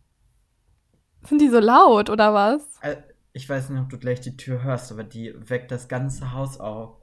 Sind 1.24 1.42
die 1.42 1.50
so 1.50 1.60
laut 1.60 2.10
oder 2.10 2.34
was? 2.34 2.62
Äh, 2.82 2.98
ich 3.34 3.48
weiß 3.48 3.70
nicht, 3.70 3.82
ob 3.82 3.90
du 3.90 4.00
gleich 4.00 4.22
die 4.22 4.38
Tür 4.38 4.64
hörst, 4.64 4.92
aber 4.92 5.04
die 5.04 5.34
weckt 5.38 5.72
das 5.72 5.88
ganze 5.88 6.32
Haus 6.32 6.60
auf. 6.60 6.98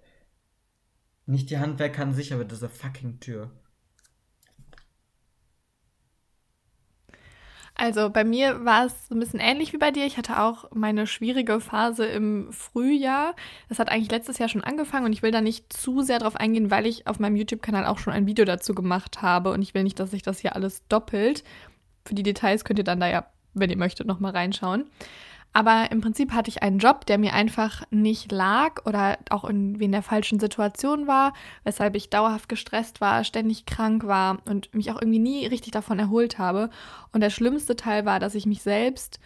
Nicht 1.27 1.51
die 1.51 1.59
Handwerker 1.59 2.03
an 2.03 2.13
sich, 2.13 2.33
aber 2.35 2.45
diese 2.45 2.69
fucking 2.69 3.21
Tür. 3.21 3.51
Also 7.77 8.09
bei 8.09 8.23
mir 8.23 8.65
war 8.65 8.87
es 8.87 9.11
ein 9.11 9.19
bisschen 9.19 9.41
ähnlich 9.41 9.73
wie 9.73 9.79
bei 9.79 9.91
dir. 9.91 10.07
Ich 10.07 10.17
hatte 10.17 10.41
auch 10.41 10.71
meine 10.73 11.09
schwierige 11.09 11.59
Phase 11.61 12.07
im 12.07 12.53
Frühjahr. 12.53 13.35
Das 13.69 13.81
hat 13.81 13.89
eigentlich 13.89 14.13
letztes 14.13 14.39
Jahr 14.39 14.49
schon 14.49 14.63
angefangen 14.63 15.07
und 15.07 15.13
ich 15.13 15.23
will 15.23 15.33
da 15.33 15.41
nicht 15.41 15.73
zu 15.73 16.03
sehr 16.03 16.21
drauf 16.21 16.37
eingehen, 16.37 16.71
weil 16.71 16.87
ich 16.87 17.09
auf 17.09 17.19
meinem 17.19 17.35
YouTube-Kanal 17.35 17.87
auch 17.87 17.99
schon 17.99 18.13
ein 18.13 18.27
Video 18.27 18.45
dazu 18.45 18.75
gemacht 18.75 19.23
habe 19.23 19.51
und 19.51 19.61
ich 19.61 19.75
will 19.75 19.83
nicht, 19.83 19.99
dass 19.99 20.13
sich 20.13 20.23
das 20.23 20.39
hier 20.39 20.55
alles 20.55 20.87
doppelt. 20.89 21.43
Für 22.05 22.15
die 22.15 22.23
Details 22.23 22.65
könnt 22.65 22.79
ihr 22.79 22.85
dann 22.85 23.01
da 23.01 23.09
ja, 23.09 23.27
wenn 23.55 23.71
ihr 23.71 23.77
möchtet, 23.77 24.07
nochmal 24.07 24.33
reinschauen. 24.33 24.85
Aber 25.57 25.93
im 25.93 26.01
Prinzip 26.01 26.33
hatte 26.33 26.51
ich 26.51 26.65
einen 26.65 26.81
Job, 26.81 27.07
der 27.07 27.17
mir 27.17 27.33
einfach 27.33 27.85
nicht 27.91 28.33
lag 28.33 28.85
oder 28.87 29.19
auch 29.31 29.45
irgendwie 29.45 29.85
in 29.85 29.93
der 29.93 30.03
falschen 30.03 30.41
Situation 30.41 31.07
war, 31.07 31.33
weshalb 31.63 31.95
ich 31.95 32.11
dauerhaft 32.11 32.49
gestresst 32.49 33.01
war, 33.01 33.23
ständig 33.23 33.65
krank 33.65 34.05
war 34.05 34.39
und 34.47 34.75
mich 34.75 34.91
auch 34.91 35.01
irgendwie 35.01 35.21
nie 35.21 35.47
richtig 35.47 35.71
davon 35.71 36.01
erholt 36.01 36.39
habe. 36.39 36.71
Und 37.13 37.21
der 37.21 37.31
schlimmste 37.31 37.77
Teil 37.77 38.05
war, 38.05 38.19
dass 38.19 38.35
ich 38.35 38.47
mich 38.47 38.63
selbst 38.63 39.21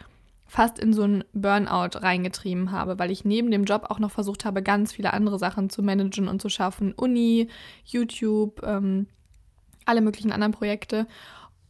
fast 0.46 0.78
in 0.78 0.92
so 0.92 1.02
einen 1.02 1.24
Burnout 1.32 1.98
reingetrieben 1.98 2.72
habe, 2.72 2.98
weil 2.98 3.10
ich 3.10 3.24
neben 3.24 3.50
dem 3.50 3.64
Job 3.64 3.86
auch 3.88 3.98
noch 3.98 4.10
versucht 4.10 4.44
habe, 4.44 4.62
ganz 4.62 4.92
viele 4.92 5.14
andere 5.14 5.38
Sachen 5.38 5.70
zu 5.70 5.82
managen 5.82 6.28
und 6.28 6.42
zu 6.42 6.50
schaffen. 6.50 6.92
Uni, 6.92 7.48
YouTube, 7.86 8.62
ähm, 8.64 9.06
alle 9.86 10.02
möglichen 10.02 10.32
anderen 10.32 10.52
Projekte. 10.52 11.06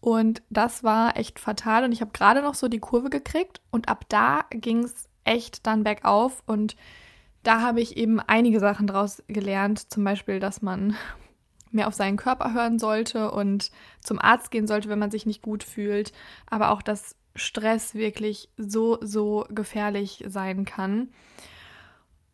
Und 0.01 0.43
das 0.51 0.85
war 0.85 1.17
echt 1.17 1.39
fatal. 1.39 1.85
Und 1.85 1.93
ich 1.93 2.01
habe 2.01 2.13
gerade 2.13 2.43
noch 2.43 2.55
so 2.55 2.69
die 2.69 2.79
Kurve 2.79 3.11
gekriegt. 3.11 3.61
Und 3.71 3.89
ab 3.89 4.05
da 4.09 4.45
ging 4.51 4.85
es 4.85 5.09
echt 5.25 5.67
dann 5.67 5.85
bergauf. 5.85 6.43
Und 6.47 6.77
da 7.43 7.61
habe 7.61 7.81
ich 7.81 7.97
eben 7.97 8.21
einige 8.21 8.61
Sachen 8.61 8.87
draus 8.87 9.23
gelernt, 9.27 9.93
zum 9.93 10.05
Beispiel, 10.05 10.41
dass 10.41 10.63
man 10.63 10.97
mehr 11.71 11.89
auf 11.89 11.95
seinen 11.95 12.17
Körper 12.17 12.55
hören 12.55 12.79
sollte 12.79 13.31
und 13.31 13.71
zum 14.01 14.19
Arzt 14.19 14.51
gehen 14.51 14.67
sollte, 14.67 14.89
wenn 14.89 14.99
man 14.99 15.11
sich 15.11 15.27
nicht 15.27 15.43
gut 15.43 15.63
fühlt, 15.63 16.13
aber 16.47 16.71
auch, 16.71 16.81
dass 16.81 17.15
Stress 17.37 17.95
wirklich 17.95 18.49
so, 18.57 18.99
so 19.03 19.45
gefährlich 19.51 20.25
sein 20.29 20.65
kann. 20.65 21.11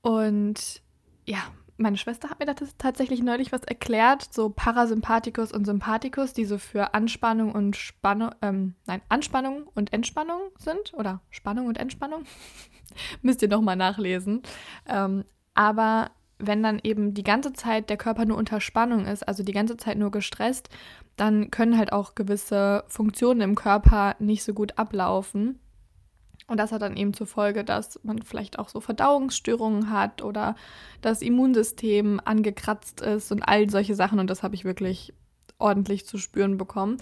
Und 0.03 0.83
ja, 1.27 1.39
meine 1.77 1.97
Schwester 1.97 2.31
hat 2.31 2.39
mir 2.39 2.47
das 2.47 2.77
tatsächlich 2.79 3.23
neulich 3.23 3.53
was 3.53 3.63
erklärt, 3.63 4.33
so 4.33 4.51
Parasympathikus 4.51 5.53
und 5.53 5.65
Sympathikus, 5.65 6.33
die 6.33 6.45
so 6.45 6.59
für 6.59 6.95
Anspannung 6.95 7.53
und 7.53 7.77
Spannung, 7.77 8.31
ähm, 8.43 8.75
nein, 8.87 9.03
Anspannung 9.09 9.65
und 9.75 9.93
Entspannung 9.93 10.41
sind 10.59 10.95
oder 10.95 11.21
Spannung 11.31 11.67
und 11.67 11.79
Entspannung. 11.79 12.25
Müsst 13.23 13.43
ihr 13.43 13.49
nochmal 13.49 13.77
nachlesen. 13.77 14.43
Ähm, 14.87 15.25
aber 15.55 16.11
wenn 16.39 16.63
dann 16.63 16.81
eben 16.83 17.15
die 17.15 17.23
ganze 17.23 17.53
Zeit 17.53 17.91
der 17.91 17.97
Körper 17.97 18.25
nur 18.25 18.37
unter 18.37 18.61
Spannung 18.61 19.07
ist, 19.07 19.27
also 19.27 19.43
die 19.43 19.53
ganze 19.53 19.77
Zeit 19.77 19.99
nur 19.99 20.11
gestresst, 20.11 20.69
dann 21.17 21.51
können 21.51 21.79
halt 21.79 21.93
auch 21.93 22.15
gewisse 22.15 22.85
Funktionen 22.89 23.41
im 23.41 23.55
Körper 23.55 24.17
nicht 24.19 24.45
so 24.45 24.53
gut 24.53 24.79
ablaufen. 24.79 25.61
Und 26.47 26.59
das 26.59 26.73
hat 26.73 26.83
dann 26.83 26.97
eben 26.97 27.15
zur 27.15 27.27
Folge, 27.27 27.65
dass 27.65 27.99
man 28.03 28.21
vielleicht 28.23 28.59
auch 28.59 28.69
so 28.69 28.81
Verdauungsstörungen 28.81 29.91
hat 29.91 30.23
oder 30.23 30.57
das 31.01 31.23
Immunsystem 31.23 32.21
angekratzt 32.25 33.01
ist 33.01 33.33
und 33.33 33.43
all 33.43 33.71
solche 33.71 33.95
Sachen. 33.95 34.19
Und 34.19 34.29
das 34.29 34.43
habe 34.43 34.55
ich 34.55 34.65
wirklich 34.65 35.15
ordentlich 35.59 36.07
zu 36.07 36.19
spüren 36.19 36.59
bekommen. 36.59 36.99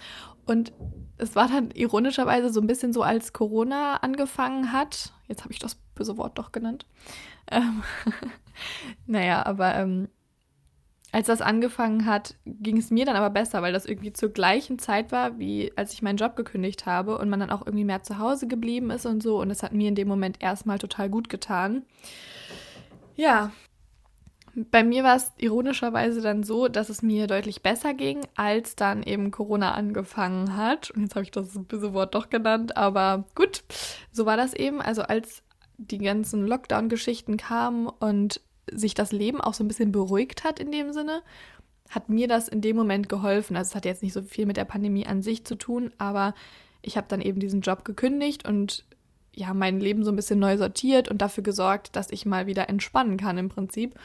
Und 0.47 0.73
es 1.19 1.35
war 1.35 1.49
dann 1.49 1.71
ironischerweise 1.73 2.51
so 2.51 2.61
ein 2.61 2.67
bisschen 2.67 2.93
so, 2.93 3.03
als 3.03 3.33
Corona 3.33 3.97
angefangen 3.97 4.73
hat. 4.73 5.13
Jetzt 5.27 5.43
habe 5.43 5.53
ich 5.53 5.59
das 5.59 5.77
böse 5.95 6.17
Wort 6.17 6.39
doch 6.39 6.53
genannt. 6.53 6.87
Ähm, 7.51 7.83
naja, 9.07 9.45
aber 9.45 9.75
ähm, 9.75 10.09
als 11.13 11.27
das 11.27 11.43
angefangen 11.43 12.07
hat, 12.07 12.37
ging 12.47 12.79
es 12.79 12.91
mir 12.91 13.05
dann 13.05 13.17
aber 13.17 13.29
besser, 13.29 13.61
weil 13.61 13.75
das 13.75 13.85
irgendwie 13.85 14.15
zur 14.15 14.31
gleichen 14.31 14.79
Zeit 14.79 15.13
war, 15.13 15.39
wie 15.39 15.71
als 15.77 15.93
ich 15.93 16.01
meinen 16.01 16.17
Job 16.17 16.37
gekündigt 16.37 16.87
habe 16.87 17.19
und 17.19 17.29
man 17.29 17.39
dann 17.39 17.51
auch 17.51 17.67
irgendwie 17.67 17.85
mehr 17.85 18.03
zu 18.03 18.19
Hause 18.19 18.49
geblieben 18.49 18.91
ist 18.91 19.05
und 19.05 19.23
so. 19.23 19.39
Und 19.39 19.51
das 19.51 19.63
hat 19.63 19.75
mir 19.75 19.89
in 19.89 19.95
dem 19.95 20.09
Moment 20.09 20.43
erstmal 20.43 20.79
total 20.79 21.11
gut 21.11 21.29
getan. 21.29 21.83
Ja, 23.15 23.53
bei 24.55 24.85
mir 24.85 25.05
war 25.05 25.17
es 25.17 25.33
ironischerweise 25.37 26.23
dann 26.23 26.43
so, 26.43 26.69
dass 26.69 26.89
es 26.89 27.03
mir 27.03 27.27
deutlich 27.27 27.63
besser 27.63 27.93
ging, 27.93 28.21
als 28.35 28.75
dann 28.75 29.03
eben 29.03 29.31
Corona 29.31 29.73
angefangen 29.73 30.57
hat. 30.57 30.91
Und 30.91 31.03
jetzt 31.03 31.15
habe 31.15 31.25
ich 31.25 31.31
das 31.31 31.51
böse 31.55 31.93
Wort 31.93 32.15
doch 32.15 32.31
genannt, 32.31 32.77
aber 32.77 33.25
gut, 33.35 33.65
so 34.13 34.25
war 34.25 34.39
das 34.39 34.55
eben. 34.55 34.81
Also 34.81 35.03
als 35.03 35.43
die 35.77 35.99
ganzen 35.99 36.47
Lockdown-Geschichten 36.47 37.37
kamen 37.37 37.87
und 37.87 38.41
sich 38.75 38.95
das 38.95 39.13
Leben 39.13 39.41
auch 39.41 39.55
so 39.55 39.65
ein 39.65 39.69
bisschen 39.69 39.93
beruhigt 39.93 40.45
hat 40.45 40.59
in 40.59 40.73
dem 40.73 40.93
Sinne, 40.93 41.23
hat 41.91 42.09
mir 42.09 42.29
das 42.29 42.49
in 42.49 42.61
dem 42.61 42.77
Moment 42.77 43.09
geholfen. 43.09 43.57
Also 43.57 43.71
es 43.71 43.75
hat 43.75 43.85
jetzt 43.85 44.03
nicht 44.03 44.13
so 44.13 44.23
viel 44.23 44.47
mit 44.47 44.57
der 44.57 44.65
Pandemie 44.65 45.07
an 45.07 45.23
sich 45.23 45.45
zu 45.45 45.57
tun, 45.57 45.93
aber 45.99 46.35
ich 46.81 46.97
habe 46.97 47.07
dann 47.09 47.21
eben 47.21 47.41
diesen 47.41 47.61
Job 47.61 47.85
gekündigt 47.85 48.47
und 48.47 48.85
ja, 49.35 49.55
mein 49.55 49.81
Leben 49.81 50.05
so 50.05 50.11
ein 50.11 50.17
bisschen 50.17 50.39
neu 50.39 50.59
sortiert 50.59 51.09
und 51.09 51.23
dafür 51.23 51.43
gesorgt, 51.43 51.97
dass 51.97 52.11
ich 52.11 52.27
mal 52.27 52.47
wieder 52.47 52.69
entspannen 52.69 53.17
kann 53.17 53.39
im 53.39 53.49
Prinzip. 53.49 53.99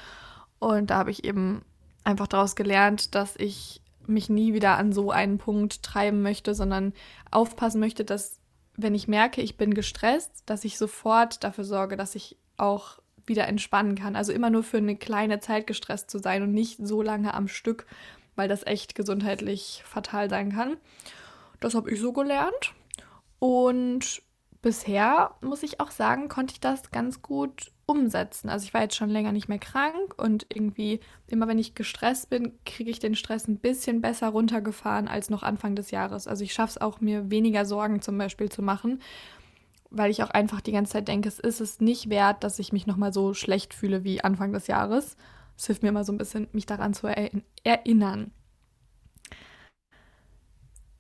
Und 0.60 0.90
da 0.90 0.98
habe 0.98 1.12
ich 1.12 1.26
eben 1.26 1.64
einfach 2.04 2.28
daraus 2.28 2.56
gelernt, 2.56 3.14
dass 3.16 3.36
ich 3.38 3.82
mich 4.06 4.30
nie 4.30 4.54
wieder 4.54 4.78
an 4.78 4.94
so 4.94 5.12
einen 5.12 5.38
Punkt 5.38 5.84
treiben 5.84 6.22
möchte, 6.22 6.56
sondern 6.56 6.94
aufpassen 7.30 7.80
möchte, 7.80 8.06
dass 8.06 8.40
wenn 8.78 8.96
ich 8.96 9.08
merke, 9.08 9.42
ich 9.42 9.58
bin 9.58 9.74
gestresst, 9.74 10.44
dass 10.46 10.64
ich 10.64 10.78
sofort 10.78 11.44
dafür 11.44 11.66
sorge, 11.66 11.98
dass 11.98 12.16
ich 12.16 12.38
auch 12.56 13.00
wieder 13.28 13.48
entspannen 13.48 13.96
kann. 13.96 14.16
Also 14.16 14.32
immer 14.32 14.50
nur 14.50 14.64
für 14.64 14.78
eine 14.78 14.96
kleine 14.96 15.40
Zeit 15.40 15.68
gestresst 15.68 16.10
zu 16.10 16.20
sein 16.20 16.44
und 16.44 16.54
nicht 16.54 16.80
so 16.82 17.02
lange 17.02 17.34
am 17.34 17.48
Stück, 17.48 17.86
weil 18.36 18.48
das 18.48 18.66
echt 18.66 18.96
gesundheitlich 18.96 19.84
fatal 19.86 20.30
sein 20.30 20.52
kann. 20.52 20.78
Das 21.60 21.76
habe 21.76 21.92
ich 21.92 22.00
so 22.00 22.14
gelernt. 22.14 22.74
Und 23.40 24.22
bisher, 24.62 25.32
muss 25.42 25.64
ich 25.64 25.80
auch 25.80 25.92
sagen, 25.92 26.28
konnte 26.28 26.54
ich 26.54 26.60
das 26.60 26.92
ganz 26.92 27.22
gut 27.22 27.72
umsetzen. 27.86 28.50
Also 28.50 28.66
ich 28.66 28.74
war 28.74 28.82
jetzt 28.82 28.96
schon 28.96 29.10
länger 29.10 29.32
nicht 29.32 29.48
mehr 29.48 29.60
krank 29.60 30.14
und 30.18 30.46
irgendwie 30.54 31.00
immer 31.28 31.48
wenn 31.48 31.58
ich 31.58 31.74
gestresst 31.74 32.30
bin, 32.30 32.52
kriege 32.66 32.92
ich 32.92 33.00
den 33.00 33.16
Stress 33.16 33.48
ein 33.48 33.60
bisschen 33.60 34.02
besser 34.02 34.28
runtergefahren 34.28 35.08
als 35.08 35.30
noch 35.30 35.42
Anfang 35.42 35.76
des 35.76 35.92
Jahres. 35.92 36.28
Also 36.28 36.44
ich 36.44 36.54
schaffe 36.54 36.72
es 36.72 36.82
auch, 36.82 37.00
mir 37.00 37.32
weniger 37.32 37.66
Sorgen 37.66 38.02
zum 38.02 38.18
Beispiel 38.18 38.50
zu 38.50 38.62
machen 38.62 39.02
weil 39.90 40.12
ich 40.12 40.24
auch 40.24 40.30
einfach 40.30 40.62
die 40.62 40.72
ganze 40.72 40.94
Zeit 40.94 41.08
denke, 41.08 41.28
es 41.28 41.40
ist 41.40 41.62
es 41.62 41.80
nicht 41.80 42.10
wert, 42.10 42.44
dass 42.44 42.60
ich 42.60 42.74
mich 42.74 42.88
nochmal 42.88 43.14
so 43.14 43.34
schlecht 43.34 43.74
fühle 43.74 44.04
wie 44.04 44.24
Anfang 44.24 44.54
des 44.54 44.68
Jahres. 44.68 45.16
Es 45.58 45.66
hilft 45.66 45.84
mir 45.84 45.90
immer 45.90 46.04
so 46.04 46.12
ein 46.12 46.18
bisschen, 46.18 46.48
mich 46.52 46.66
daran 46.66 46.94
zu 46.94 47.08
erinnern. 47.64 48.32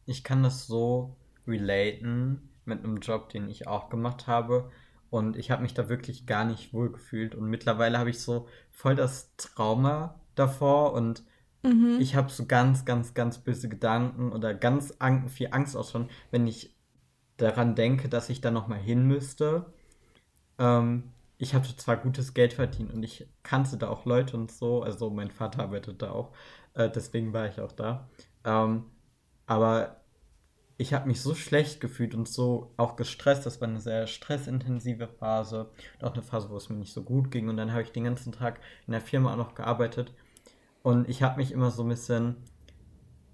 Ich 0.05 0.23
kann 0.23 0.41
das 0.41 0.67
so 0.67 1.15
relaten 1.45 2.49
mit 2.65 2.83
einem 2.83 2.99
Job, 2.99 3.29
den 3.29 3.49
ich 3.49 3.67
auch 3.67 3.89
gemacht 3.89 4.27
habe. 4.27 4.71
Und 5.09 5.37
ich 5.37 5.51
habe 5.51 5.61
mich 5.61 5.73
da 5.73 5.89
wirklich 5.89 6.25
gar 6.25 6.43
nicht 6.43 6.73
wohl 6.73 6.91
gefühlt. 6.91 7.35
Und 7.35 7.49
mittlerweile 7.49 7.97
habe 7.97 8.09
ich 8.09 8.19
so 8.19 8.47
voll 8.71 8.95
das 8.95 9.35
Trauma 9.37 10.19
davor 10.35 10.93
und 10.93 11.23
mhm. 11.63 11.97
ich 11.99 12.15
habe 12.15 12.29
so 12.29 12.45
ganz, 12.45 12.85
ganz, 12.85 13.13
ganz 13.13 13.39
böse 13.39 13.69
Gedanken 13.69 14.31
oder 14.31 14.53
ganz 14.53 14.93
viel 15.27 15.47
Angst 15.51 15.75
auch 15.75 15.89
schon, 15.89 16.09
wenn 16.31 16.45
ich 16.47 16.76
daran 17.37 17.75
denke, 17.75 18.09
dass 18.09 18.29
ich 18.29 18.41
da 18.41 18.51
nochmal 18.51 18.79
hin 18.79 19.07
müsste. 19.07 19.65
Ähm, 20.59 21.11
ich 21.37 21.53
hatte 21.53 21.75
zwar 21.77 21.97
gutes 21.97 22.33
Geld 22.33 22.53
verdient 22.53 22.91
und 22.93 23.03
ich 23.03 23.27
kannte 23.43 23.77
da 23.77 23.89
auch 23.89 24.05
Leute 24.05 24.35
und 24.37 24.51
so, 24.51 24.81
also 24.81 25.09
mein 25.09 25.31
Vater 25.31 25.61
arbeitet 25.63 26.01
da 26.01 26.11
auch, 26.11 26.31
äh, 26.73 26.89
deswegen 26.89 27.33
war 27.33 27.47
ich 27.47 27.61
auch 27.61 27.71
da. 27.71 28.09
Ähm, 28.43 28.85
aber 29.45 30.01
ich 30.77 30.93
habe 30.93 31.07
mich 31.07 31.21
so 31.21 31.33
schlecht 31.33 31.81
gefühlt 31.81 32.13
und 32.13 32.27
so 32.27 32.71
auch 32.77 32.95
gestresst. 32.95 33.45
Das 33.45 33.59
war 33.61 33.67
eine 33.67 33.81
sehr 33.81 34.05
stressintensive 34.05 35.07
Phase. 35.07 35.71
Und 35.99 36.07
auch 36.07 36.13
eine 36.13 36.21
Phase, 36.21 36.49
wo 36.51 36.57
es 36.57 36.69
mir 36.69 36.75
nicht 36.75 36.93
so 36.93 37.01
gut 37.01 37.31
ging. 37.31 37.49
Und 37.49 37.57
dann 37.57 37.71
habe 37.71 37.81
ich 37.81 37.91
den 37.91 38.03
ganzen 38.03 38.31
Tag 38.31 38.59
in 38.85 38.91
der 38.91 39.01
Firma 39.01 39.33
auch 39.33 39.37
noch 39.37 39.55
gearbeitet. 39.55 40.13
Und 40.83 41.09
ich 41.09 41.23
habe 41.23 41.37
mich 41.37 41.51
immer 41.51 41.71
so 41.71 41.83
ein 41.83 41.89
bisschen 41.89 42.35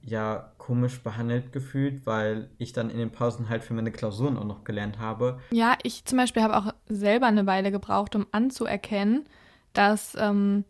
ja 0.06 0.52
komisch 0.58 1.02
behandelt 1.02 1.52
gefühlt, 1.54 2.06
weil 2.06 2.50
ich 2.58 2.74
dann 2.74 2.90
in 2.90 2.98
den 2.98 3.12
Pausen 3.12 3.50
halt 3.50 3.64
für 3.64 3.74
meine 3.74 3.92
Klausuren 3.92 4.38
auch 4.38 4.44
noch 4.44 4.64
gelernt 4.64 5.00
habe. 5.00 5.40
Ja, 5.52 5.78
ich 5.84 6.06
zum 6.06 6.18
Beispiel 6.18 6.44
habe 6.44 6.58
auch 6.58 6.74
selber 6.88 7.28
eine 7.28 7.46
Weile 7.46 7.72
gebraucht, 7.72 8.16
um 8.16 8.28
anzuerkennen, 8.32 9.26
dass 9.72 10.16
ähm, 10.20 10.66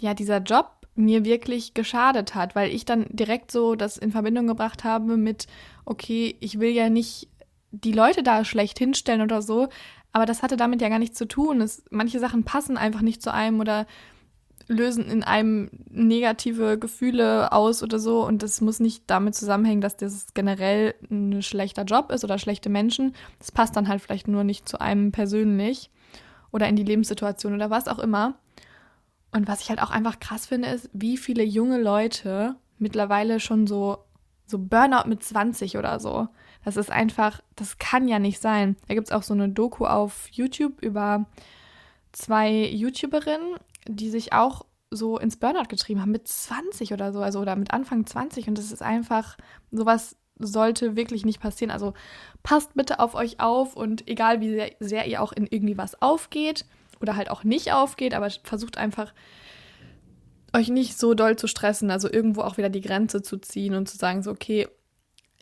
ja 0.00 0.14
dieser 0.14 0.38
Job 0.38 0.78
mir 0.94 1.24
wirklich 1.24 1.74
geschadet 1.74 2.34
hat, 2.34 2.56
weil 2.56 2.70
ich 2.70 2.84
dann 2.84 3.06
direkt 3.10 3.52
so 3.52 3.76
das 3.76 3.98
in 3.98 4.10
Verbindung 4.10 4.46
gebracht 4.46 4.82
habe 4.82 5.16
mit, 5.16 5.46
okay, 5.84 6.36
ich 6.40 6.58
will 6.58 6.70
ja 6.70 6.90
nicht 6.90 7.28
die 7.70 7.92
Leute 7.92 8.22
da 8.22 8.44
schlecht 8.44 8.78
hinstellen 8.78 9.20
oder 9.20 9.42
so, 9.42 9.68
aber 10.12 10.26
das 10.26 10.42
hatte 10.42 10.56
damit 10.56 10.80
ja 10.80 10.88
gar 10.88 10.98
nichts 10.98 11.18
zu 11.18 11.28
tun. 11.28 11.60
Es, 11.60 11.84
manche 11.90 12.18
Sachen 12.18 12.44
passen 12.44 12.76
einfach 12.76 13.02
nicht 13.02 13.22
zu 13.22 13.32
einem 13.32 13.60
oder 13.60 13.86
lösen 14.68 15.10
in 15.10 15.24
einem 15.24 15.70
negative 15.90 16.78
Gefühle 16.78 17.52
aus 17.52 17.82
oder 17.82 17.98
so. 17.98 18.24
Und 18.24 18.42
das 18.42 18.60
muss 18.60 18.80
nicht 18.80 19.04
damit 19.06 19.34
zusammenhängen, 19.34 19.80
dass 19.80 19.96
das 19.96 20.34
generell 20.34 20.94
ein 21.10 21.42
schlechter 21.42 21.84
Job 21.84 22.12
ist 22.12 22.24
oder 22.24 22.38
schlechte 22.38 22.68
Menschen. 22.68 23.14
Das 23.38 23.50
passt 23.50 23.76
dann 23.76 23.88
halt 23.88 24.02
vielleicht 24.02 24.28
nur 24.28 24.44
nicht 24.44 24.68
zu 24.68 24.80
einem 24.80 25.10
persönlich 25.10 25.90
oder 26.52 26.68
in 26.68 26.76
die 26.76 26.84
Lebenssituation 26.84 27.54
oder 27.54 27.70
was 27.70 27.88
auch 27.88 27.98
immer. 27.98 28.34
Und 29.32 29.48
was 29.48 29.62
ich 29.62 29.70
halt 29.70 29.82
auch 29.82 29.90
einfach 29.90 30.20
krass 30.20 30.46
finde, 30.46 30.68
ist, 30.68 30.88
wie 30.92 31.16
viele 31.16 31.42
junge 31.42 31.80
Leute 31.80 32.56
mittlerweile 32.78 33.40
schon 33.40 33.66
so 33.66 33.98
so 34.48 34.58
Burnout 34.58 35.08
mit 35.08 35.22
20 35.22 35.76
oder 35.76 36.00
so. 36.00 36.28
Das 36.64 36.76
ist 36.76 36.90
einfach, 36.90 37.40
das 37.54 37.78
kann 37.78 38.08
ja 38.08 38.18
nicht 38.18 38.40
sein. 38.40 38.76
Da 38.88 38.94
gibt 38.94 39.08
es 39.08 39.12
auch 39.12 39.22
so 39.22 39.34
eine 39.34 39.48
Doku 39.48 39.84
auf 39.84 40.28
YouTube 40.32 40.80
über 40.82 41.26
zwei 42.12 42.66
YouTuberinnen, 42.66 43.56
die 43.88 44.10
sich 44.10 44.32
auch 44.32 44.64
so 44.90 45.18
ins 45.18 45.36
Burnout 45.36 45.68
getrieben 45.68 46.00
haben, 46.00 46.12
mit 46.12 46.28
20 46.28 46.92
oder 46.92 47.12
so, 47.12 47.20
also 47.20 47.40
oder 47.40 47.56
mit 47.56 47.72
Anfang 47.72 48.06
20. 48.06 48.48
Und 48.48 48.58
das 48.58 48.72
ist 48.72 48.82
einfach, 48.82 49.36
sowas 49.70 50.16
sollte 50.38 50.96
wirklich 50.96 51.24
nicht 51.24 51.40
passieren. 51.40 51.70
Also 51.70 51.94
passt 52.42 52.74
bitte 52.74 53.00
auf 53.00 53.14
euch 53.14 53.40
auf 53.40 53.76
und 53.76 54.08
egal 54.08 54.40
wie 54.40 54.50
sehr, 54.50 54.70
sehr 54.78 55.06
ihr 55.06 55.22
auch 55.22 55.32
in 55.32 55.46
irgendwie 55.46 55.76
was 55.76 56.00
aufgeht 56.00 56.64
oder 57.00 57.16
halt 57.16 57.30
auch 57.30 57.44
nicht 57.44 57.72
aufgeht, 57.72 58.14
aber 58.14 58.30
versucht 58.44 58.78
einfach 58.78 59.12
euch 60.54 60.68
nicht 60.68 60.98
so 60.98 61.14
doll 61.14 61.36
zu 61.36 61.46
stressen, 61.46 61.90
also 61.90 62.10
irgendwo 62.10 62.40
auch 62.40 62.56
wieder 62.56 62.70
die 62.70 62.80
Grenze 62.80 63.22
zu 63.22 63.38
ziehen 63.38 63.74
und 63.74 63.88
zu 63.88 63.98
sagen, 63.98 64.22
so, 64.22 64.30
okay, 64.30 64.66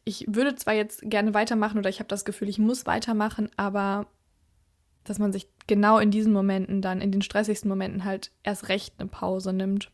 ich 0.04 0.24
würde 0.28 0.54
zwar 0.56 0.74
jetzt 0.74 1.02
gerne 1.02 1.34
weitermachen 1.34 1.78
oder 1.78 1.90
ich 1.90 2.00
habe 2.00 2.08
das 2.08 2.24
Gefühl, 2.24 2.48
ich 2.48 2.58
muss 2.58 2.86
weitermachen, 2.86 3.50
aber 3.56 4.06
dass 5.04 5.18
man 5.18 5.32
sich 5.32 5.48
genau 5.66 5.98
in 5.98 6.10
diesen 6.10 6.32
Momenten 6.32 6.82
dann, 6.82 7.00
in 7.00 7.12
den 7.12 7.22
stressigsten 7.22 7.68
Momenten 7.68 8.04
halt 8.04 8.32
erst 8.42 8.68
recht 8.68 8.94
eine 8.98 9.08
Pause 9.08 9.52
nimmt. 9.52 9.90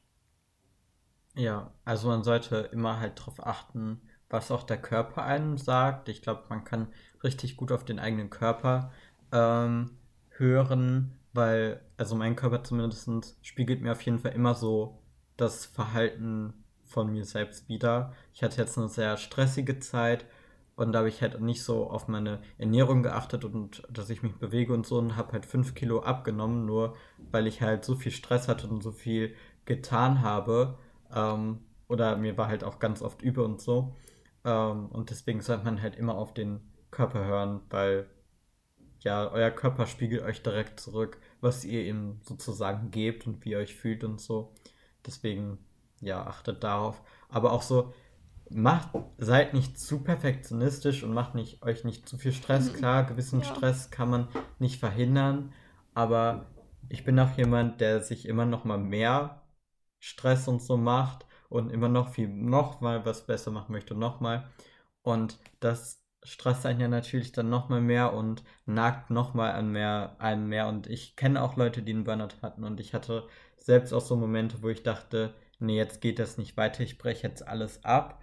Ja, 1.35 1.73
also 1.85 2.09
man 2.09 2.23
sollte 2.23 2.57
immer 2.73 3.01
halt 3.01 3.19
darauf 3.19 3.45
achten, 3.47 4.03
was 4.29 4.51
auch 4.51 4.65
der 4.65 4.79
Körper 4.81 5.23
einem 5.23 5.57
sagt. 5.57 6.09
Ich 6.09 6.23
glaube, 6.23 6.45
man 6.49 6.65
kann 6.65 6.89
richtig 7.23 7.57
gut 7.57 7.73
auf 7.73 7.85
den 7.85 7.99
eigenen 7.99 8.31
Körper 8.31 8.93
ähm, 9.33 9.91
hören, 10.31 11.19
weil, 11.33 11.81
also 11.97 12.17
mein 12.17 12.37
Körper 12.37 12.65
zumindest 12.65 13.09
spiegelt 13.43 13.81
mir 13.81 13.93
auf 13.93 14.03
jeden 14.03 14.19
Fall 14.19 14.33
immer 14.33 14.55
so 14.55 14.99
das 15.37 15.65
Verhalten 15.65 16.53
von 16.85 17.11
mir 17.11 17.25
selbst 17.25 17.69
wieder. 17.69 18.13
Ich 18.35 18.43
hatte 18.43 18.61
jetzt 18.61 18.77
eine 18.77 18.89
sehr 18.89 19.17
stressige 19.17 19.79
Zeit 19.81 20.27
und 20.77 20.93
da 20.93 21.01
habe 21.01 21.09
ich 21.09 21.21
halt 21.21 21.41
nicht 21.41 21.63
so 21.65 21.91
auf 21.91 22.09
meine 22.09 22.41
Ernährung 22.59 23.03
geachtet 23.03 23.45
und 23.45 23.83
dass 23.91 24.11
ich 24.11 24.23
mich 24.23 24.35
bewege 24.37 24.73
und 24.73 24.87
so 24.87 24.99
und 24.99 25.17
habe 25.17 25.33
halt 25.33 25.47
fünf 25.47 25.75
Kilo 25.75 26.03
abgenommen, 26.03 26.65
nur 26.65 26.97
weil 27.31 27.47
ich 27.47 27.61
halt 27.61 27.85
so 27.85 27.95
viel 27.95 28.13
Stress 28.13 28.49
hatte 28.49 28.69
und 28.69 28.83
so 28.83 28.93
viel 28.93 29.35
getan 29.65 30.23
habe. 30.23 30.79
Ähm, 31.15 31.61
oder 31.89 32.17
mir 32.17 32.39
war 32.39 32.49
halt 32.49 32.65
auch 32.65 32.79
ganz 32.79 33.03
oft 33.03 33.23
übel 33.23 33.45
und 33.45 33.61
so. 33.61 33.95
Ähm, 34.45 34.87
und 34.87 35.11
deswegen 35.11 35.43
sollte 35.43 35.65
man 35.65 35.83
halt 35.83 35.97
immer 35.97 36.15
auf 36.17 36.33
den 36.35 36.61
Körper 36.91 37.25
hören, 37.25 37.61
weil 37.71 38.09
ja, 39.01 39.31
euer 39.31 39.51
Körper 39.51 39.87
spiegelt 39.87 40.23
euch 40.23 40.43
direkt 40.43 40.81
zurück, 40.81 41.19
was 41.41 41.65
ihr 41.65 41.85
ihm 41.85 42.21
sozusagen 42.23 42.91
gebt 42.91 43.27
und 43.27 43.45
wie 43.45 43.51
ihr 43.51 43.59
euch 43.59 43.75
fühlt 43.75 44.05
und 44.05 44.21
so. 44.21 44.55
Deswegen, 45.07 45.59
ja, 46.01 46.25
achtet 46.27 46.63
darauf. 46.65 47.03
Aber 47.29 47.53
auch 47.53 47.63
so, 47.63 47.93
macht, 48.55 48.91
seid 49.19 49.55
nicht 49.55 49.79
zu 49.79 50.03
perfektionistisch 50.03 51.03
und 51.03 51.13
macht 51.15 51.35
nicht, 51.35 51.63
euch 51.63 51.85
nicht 51.85 52.09
zu 52.09 52.19
viel 52.19 52.33
Stress. 52.33 52.73
Klar, 52.73 53.05
gewissen 53.05 53.41
ja. 53.41 53.47
Stress 53.47 53.91
kann 53.91 54.11
man 54.11 54.29
nicht 54.59 54.79
verhindern, 54.81 55.53
aber 55.95 56.47
ich 56.89 57.05
bin 57.05 57.19
auch 57.19 57.37
jemand, 57.37 57.81
der 57.81 58.03
sich 58.03 58.27
immer 58.27 58.45
noch 58.45 58.65
mal 58.65 58.79
mehr 58.79 59.43
Stress 59.99 60.49
und 60.49 60.63
so 60.63 60.77
macht 60.77 61.27
und 61.49 61.71
immer 61.71 61.89
noch 61.89 62.11
viel, 62.11 62.29
noch 62.29 62.81
mal 62.81 63.05
was 63.05 63.27
besser 63.27 63.51
machen 63.51 63.73
möchte, 63.73 63.95
noch 63.95 64.21
mal. 64.21 64.51
Und 65.03 65.39
das 65.61 66.03
stresst 66.25 66.67
einen 66.67 66.81
ja 66.81 66.89
natürlich 66.89 67.33
dann 67.33 67.51
noch 67.51 67.69
mal 67.69 67.81
mehr 67.81 68.13
und 68.13 68.45
nagt 68.67 69.11
noch 69.11 69.35
mal 69.35 69.53
an 69.53 69.73
mehr, 69.73 70.17
einen 70.19 70.47
mehr. 70.47 70.69
Und 70.69 70.87
ich 70.87 71.17
kenne 71.17 71.43
auch 71.43 71.57
Leute, 71.57 71.83
die 71.83 71.93
einen 71.93 72.05
Burnout 72.05 72.43
hatten 72.43 72.65
und 72.65 72.81
ich 72.81 72.95
hatte 72.95 73.27
selbst 73.57 73.93
auch 73.93 74.01
so 74.01 74.17
Momente, 74.17 74.63
wo 74.63 74.69
ich 74.69 74.83
dachte, 74.83 75.35
nee, 75.59 75.77
jetzt 75.77 76.01
geht 76.01 76.19
das 76.19 76.39
nicht 76.39 76.57
weiter, 76.57 76.83
ich 76.83 76.99
breche 76.99 77.27
jetzt 77.27 77.47
alles 77.47 77.85
ab. 77.85 78.22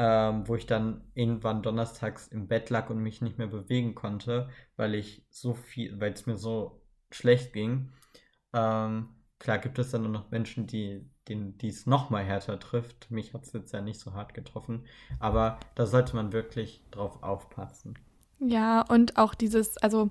Ähm, 0.00 0.46
wo 0.46 0.54
ich 0.54 0.64
dann 0.64 1.02
irgendwann 1.14 1.60
donnerstags 1.60 2.28
im 2.28 2.46
Bett 2.46 2.70
lag 2.70 2.88
und 2.88 3.02
mich 3.02 3.20
nicht 3.20 3.36
mehr 3.36 3.48
bewegen 3.48 3.96
konnte, 3.96 4.48
weil 4.76 4.94
ich 4.94 5.26
so 5.28 5.54
viel, 5.54 6.00
weil 6.00 6.12
es 6.12 6.24
mir 6.24 6.36
so 6.36 6.80
schlecht 7.10 7.52
ging. 7.52 7.90
Ähm, 8.52 9.08
klar 9.40 9.58
gibt 9.58 9.76
es 9.80 9.90
dann 9.90 10.02
nur 10.02 10.12
noch 10.12 10.30
Menschen, 10.30 10.68
die 10.68 11.04
es 11.62 11.86
noch 11.86 12.10
mal 12.10 12.22
härter 12.22 12.60
trifft. 12.60 13.10
Mich 13.10 13.34
hat 13.34 13.42
es 13.42 13.52
jetzt 13.52 13.72
ja 13.72 13.80
nicht 13.80 13.98
so 13.98 14.14
hart 14.14 14.34
getroffen, 14.34 14.86
aber 15.18 15.58
da 15.74 15.84
sollte 15.84 16.14
man 16.14 16.32
wirklich 16.32 16.84
drauf 16.92 17.20
aufpassen. 17.24 17.98
Ja, 18.38 18.82
und 18.82 19.16
auch 19.16 19.34
dieses, 19.34 19.78
also 19.78 20.10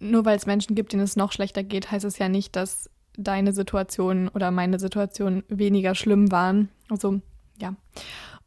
nur 0.00 0.24
weil 0.24 0.36
es 0.36 0.46
Menschen 0.46 0.74
gibt, 0.74 0.92
denen 0.92 1.04
es 1.04 1.14
noch 1.14 1.30
schlechter 1.30 1.62
geht, 1.62 1.92
heißt 1.92 2.04
es 2.04 2.18
ja 2.18 2.28
nicht, 2.28 2.56
dass 2.56 2.90
deine 3.16 3.52
Situation 3.52 4.26
oder 4.26 4.50
meine 4.50 4.80
Situation 4.80 5.44
weniger 5.48 5.94
schlimm 5.94 6.32
waren. 6.32 6.68
Also 6.90 7.20
ja. 7.60 7.76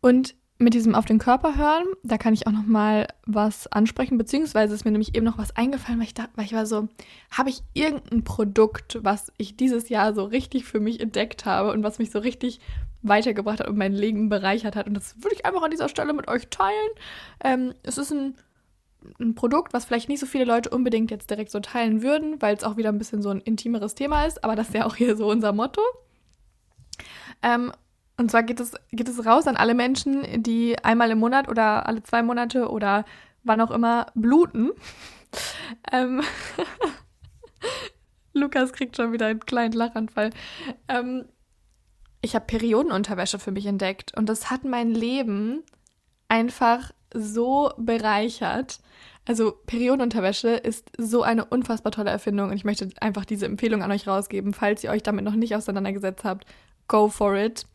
Und 0.06 0.36
mit 0.60 0.76
diesem 0.76 0.94
auf 0.94 1.06
den 1.06 1.18
Körper 1.18 1.58
hören, 1.58 1.88
da 2.04 2.20
kann 2.20 2.36
ich 2.36 2.46
auch 2.46 2.52
noch 2.52 2.68
mal 2.68 3.08
was 3.26 3.66
ansprechen, 3.66 4.20
beziehungsweise 4.20 4.76
ist 4.76 4.86
mir 4.86 4.92
nämlich 4.92 5.16
eben 5.16 5.26
noch 5.26 5.40
was 5.40 5.56
eingefallen, 5.56 5.98
weil 5.98 6.06
ich 6.06 6.14
da, 6.14 6.28
weil 6.36 6.46
ich 6.46 6.54
war 6.54 6.68
so, 6.68 6.90
habe 7.32 7.50
ich 7.50 7.64
irgendein 7.74 8.24
Produkt, 8.24 9.00
was 9.02 9.32
ich 9.38 9.58
dieses 9.58 9.90
Jahr 9.90 10.14
so 10.14 10.26
richtig 10.26 10.66
für 10.66 10.80
mich 10.80 11.00
entdeckt 11.00 11.46
habe 11.46 11.72
und 11.72 11.82
was 11.82 11.98
mich 11.98 12.12
so 12.12 12.20
richtig 12.20 12.60
weitergebracht 13.02 13.62
hat 13.62 13.68
und 13.68 13.80
mein 13.80 13.94
Leben 13.94 14.30
bereichert 14.30 14.76
hat 14.76 14.86
und 14.86 14.94
das 14.94 15.16
würde 15.24 15.38
ich 15.38 15.44
einfach 15.48 15.64
an 15.64 15.72
dieser 15.72 15.90
Stelle 15.90 16.14
mit 16.14 16.28
euch 16.28 16.50
teilen. 16.50 16.92
Ähm, 17.44 17.74
es 17.82 17.98
ist 17.98 18.12
ein, 18.12 18.36
ein 19.20 19.34
Produkt, 19.34 19.74
was 19.74 19.86
vielleicht 19.86 20.08
nicht 20.08 20.20
so 20.20 20.28
viele 20.28 20.46
Leute 20.46 20.70
unbedingt 20.70 21.10
jetzt 21.10 21.32
direkt 21.32 21.50
so 21.50 21.62
teilen 21.62 22.04
würden, 22.04 22.40
weil 22.44 22.56
es 22.56 22.64
auch 22.64 22.78
wieder 22.78 22.90
ein 22.90 23.00
bisschen 23.00 23.24
so 23.24 23.32
ein 23.32 23.42
intimeres 23.42 23.96
Thema 23.96 24.26
ist, 24.26 24.44
aber 24.44 24.56
das 24.56 24.68
ist 24.68 24.76
ja 24.76 24.86
auch 24.86 24.96
hier 24.98 25.18
so 25.18 25.28
unser 25.28 25.52
Motto. 25.52 25.82
Ähm, 27.42 27.72
und 28.18 28.32
zwar 28.32 28.44
geht 28.44 28.60
es, 28.60 28.74
geht 28.92 29.10
es 29.10 29.26
raus 29.26 29.48
an 29.48 29.58
alle 29.58 29.74
Menschen, 29.74 30.42
die 30.42 30.78
einmal 30.84 31.12
im 31.12 31.20
Monat 31.20 31.50
oder 31.50 31.88
alle 31.88 32.04
zwei 32.04 32.24
Monate 32.24 32.70
oder 32.70 33.06
wann 33.44 33.62
auch 33.62 33.72
immer 33.72 34.08
bluten. 34.16 34.72
ähm, 35.92 36.22
Lukas 38.34 38.74
kriegt 38.74 38.96
schon 38.96 39.12
wieder 39.12 39.28
einen 39.28 39.40
kleinen 39.40 39.74
Lachanfall. 39.74 40.30
Ähm, 40.88 41.26
ich 42.22 42.36
habe 42.36 42.46
Periodenunterwäsche 42.46 43.40
für 43.40 43.52
mich 43.52 43.66
entdeckt 43.66 44.18
und 44.18 44.28
das 44.28 44.50
hat 44.50 44.64
mein 44.64 44.92
Leben 44.92 45.64
einfach 46.28 46.92
so 47.14 47.72
bereichert. 47.78 48.80
Also 49.28 49.54
Periodenunterwäsche 49.66 50.50
ist 50.50 50.92
so 50.98 51.24
eine 51.24 51.46
unfassbar 51.46 51.92
tolle 51.92 52.12
Erfindung 52.12 52.50
und 52.50 52.56
ich 52.56 52.66
möchte 52.66 52.90
einfach 53.00 53.26
diese 53.26 53.46
Empfehlung 53.46 53.82
an 53.82 53.92
euch 53.92 54.08
rausgeben, 54.08 54.54
falls 54.54 54.84
ihr 54.84 54.92
euch 54.92 55.04
damit 55.04 55.26
noch 55.26 55.36
nicht 55.36 55.56
auseinandergesetzt 55.56 56.24
habt. 56.24 56.46
Go 56.88 57.10
for 57.10 57.36
it. 57.36 57.66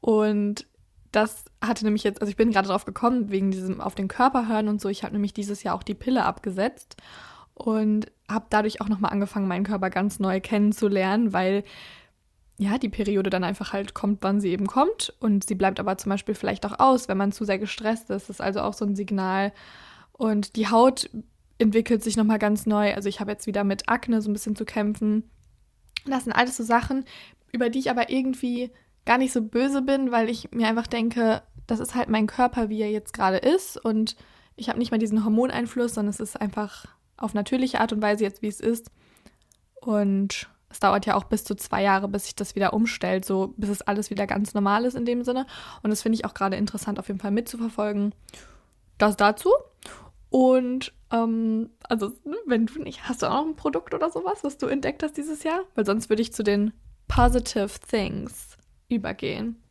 Und 0.00 0.66
das 1.12 1.44
hatte 1.64 1.84
nämlich 1.84 2.04
jetzt, 2.04 2.20
also 2.20 2.30
ich 2.30 2.36
bin 2.36 2.50
gerade 2.50 2.68
drauf 2.68 2.84
gekommen, 2.84 3.30
wegen 3.30 3.50
diesem 3.50 3.80
auf 3.80 3.94
den 3.94 4.08
Körper 4.08 4.48
hören 4.48 4.68
und 4.68 4.80
so. 4.80 4.88
Ich 4.88 5.02
habe 5.02 5.14
nämlich 5.14 5.32
dieses 5.32 5.62
Jahr 5.62 5.74
auch 5.74 5.82
die 5.82 5.94
Pille 5.94 6.24
abgesetzt 6.24 6.96
und 7.54 8.12
habe 8.30 8.46
dadurch 8.50 8.80
auch 8.80 8.88
nochmal 8.88 9.12
angefangen, 9.12 9.48
meinen 9.48 9.64
Körper 9.64 9.88
ganz 9.88 10.18
neu 10.18 10.40
kennenzulernen, 10.40 11.32
weil 11.32 11.64
ja, 12.58 12.78
die 12.78 12.88
Periode 12.88 13.30
dann 13.30 13.44
einfach 13.44 13.72
halt 13.72 13.94
kommt, 13.94 14.22
wann 14.22 14.40
sie 14.40 14.50
eben 14.50 14.66
kommt. 14.66 15.14
Und 15.20 15.46
sie 15.46 15.54
bleibt 15.54 15.78
aber 15.78 15.98
zum 15.98 16.10
Beispiel 16.10 16.34
vielleicht 16.34 16.64
auch 16.64 16.78
aus, 16.78 17.08
wenn 17.08 17.18
man 17.18 17.32
zu 17.32 17.44
sehr 17.44 17.58
gestresst 17.58 18.10
ist. 18.10 18.28
Das 18.28 18.36
ist 18.36 18.40
also 18.40 18.60
auch 18.60 18.72
so 18.72 18.84
ein 18.84 18.96
Signal. 18.96 19.52
Und 20.12 20.56
die 20.56 20.68
Haut 20.68 21.10
entwickelt 21.58 22.02
sich 22.02 22.16
nochmal 22.16 22.38
ganz 22.38 22.64
neu. 22.66 22.94
Also 22.94 23.08
ich 23.08 23.20
habe 23.20 23.30
jetzt 23.30 23.46
wieder 23.46 23.64
mit 23.64 23.88
Akne 23.88 24.22
so 24.22 24.30
ein 24.30 24.32
bisschen 24.32 24.56
zu 24.56 24.64
kämpfen. 24.64 25.24
Das 26.06 26.24
sind 26.24 26.32
alles 26.32 26.56
so 26.56 26.64
Sachen, 26.64 27.04
über 27.52 27.68
die 27.68 27.80
ich 27.80 27.90
aber 27.90 28.10
irgendwie 28.10 28.70
gar 29.06 29.18
nicht 29.18 29.32
so 29.32 29.40
böse 29.40 29.80
bin, 29.82 30.10
weil 30.10 30.28
ich 30.28 30.50
mir 30.52 30.68
einfach 30.68 30.86
denke, 30.86 31.42
das 31.66 31.80
ist 31.80 31.94
halt 31.94 32.08
mein 32.08 32.26
Körper, 32.26 32.68
wie 32.68 32.82
er 32.82 32.90
jetzt 32.90 33.14
gerade 33.14 33.38
ist. 33.38 33.82
Und 33.82 34.16
ich 34.56 34.68
habe 34.68 34.78
nicht 34.78 34.90
mal 34.90 34.98
diesen 34.98 35.24
Hormoneinfluss, 35.24 35.94
sondern 35.94 36.10
es 36.10 36.20
ist 36.20 36.40
einfach 36.40 36.86
auf 37.16 37.32
natürliche 37.32 37.80
Art 37.80 37.92
und 37.92 38.02
Weise 38.02 38.24
jetzt, 38.24 38.42
wie 38.42 38.48
es 38.48 38.60
ist. 38.60 38.90
Und 39.80 40.48
es 40.68 40.80
dauert 40.80 41.06
ja 41.06 41.14
auch 41.14 41.24
bis 41.24 41.44
zu 41.44 41.54
zwei 41.54 41.82
Jahre, 41.82 42.08
bis 42.08 42.24
sich 42.24 42.34
das 42.34 42.54
wieder 42.54 42.72
umstellt, 42.72 43.24
so 43.24 43.54
bis 43.56 43.70
es 43.70 43.82
alles 43.82 44.10
wieder 44.10 44.26
ganz 44.26 44.52
normal 44.52 44.84
ist 44.84 44.96
in 44.96 45.04
dem 45.04 45.22
Sinne. 45.22 45.46
Und 45.82 45.90
das 45.90 46.02
finde 46.02 46.16
ich 46.16 46.24
auch 46.24 46.34
gerade 46.34 46.56
interessant, 46.56 46.98
auf 46.98 47.08
jeden 47.08 47.20
Fall 47.20 47.30
mitzuverfolgen. 47.30 48.14
Das 48.98 49.16
dazu. 49.16 49.50
Und 50.30 50.92
ähm, 51.12 51.70
also, 51.88 52.12
wenn 52.46 52.66
du 52.66 52.82
nicht, 52.82 53.08
hast 53.08 53.22
du 53.22 53.26
auch 53.26 53.42
noch 53.42 53.46
ein 53.46 53.56
Produkt 53.56 53.94
oder 53.94 54.10
sowas, 54.10 54.42
was 54.42 54.58
du 54.58 54.66
entdeckt 54.66 55.02
hast 55.02 55.16
dieses 55.16 55.44
Jahr? 55.44 55.60
Weil 55.76 55.86
sonst 55.86 56.08
würde 56.08 56.22
ich 56.22 56.32
zu 56.32 56.42
den 56.42 56.72
Positive 57.06 57.70
Things 57.88 58.55
übergehen. 58.88 59.62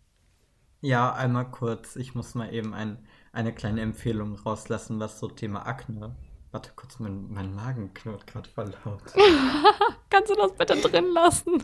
Ja, 0.82 1.14
einmal 1.14 1.50
kurz. 1.50 1.96
Ich 1.96 2.16
muss 2.16 2.36
mal 2.36 2.54
eben 2.54 2.74
ein, 2.74 3.00
eine 3.32 3.54
kleine 3.54 3.82
Empfehlung 3.82 4.36
rauslassen, 4.36 5.00
was 5.00 5.20
so 5.20 5.28
Thema 5.28 5.66
Akne. 5.66 6.16
Warte 6.52 6.72
kurz, 6.76 7.00
mein, 7.00 7.32
mein 7.32 7.54
Magen 7.54 7.94
knurrt 7.94 8.28
gerade 8.28 8.48
voll 8.50 8.74
laut. 8.86 9.02
Kannst 10.10 10.32
du 10.32 10.36
das 10.36 10.54
bitte 10.54 10.76
drin 10.78 11.12
lassen? 11.14 11.64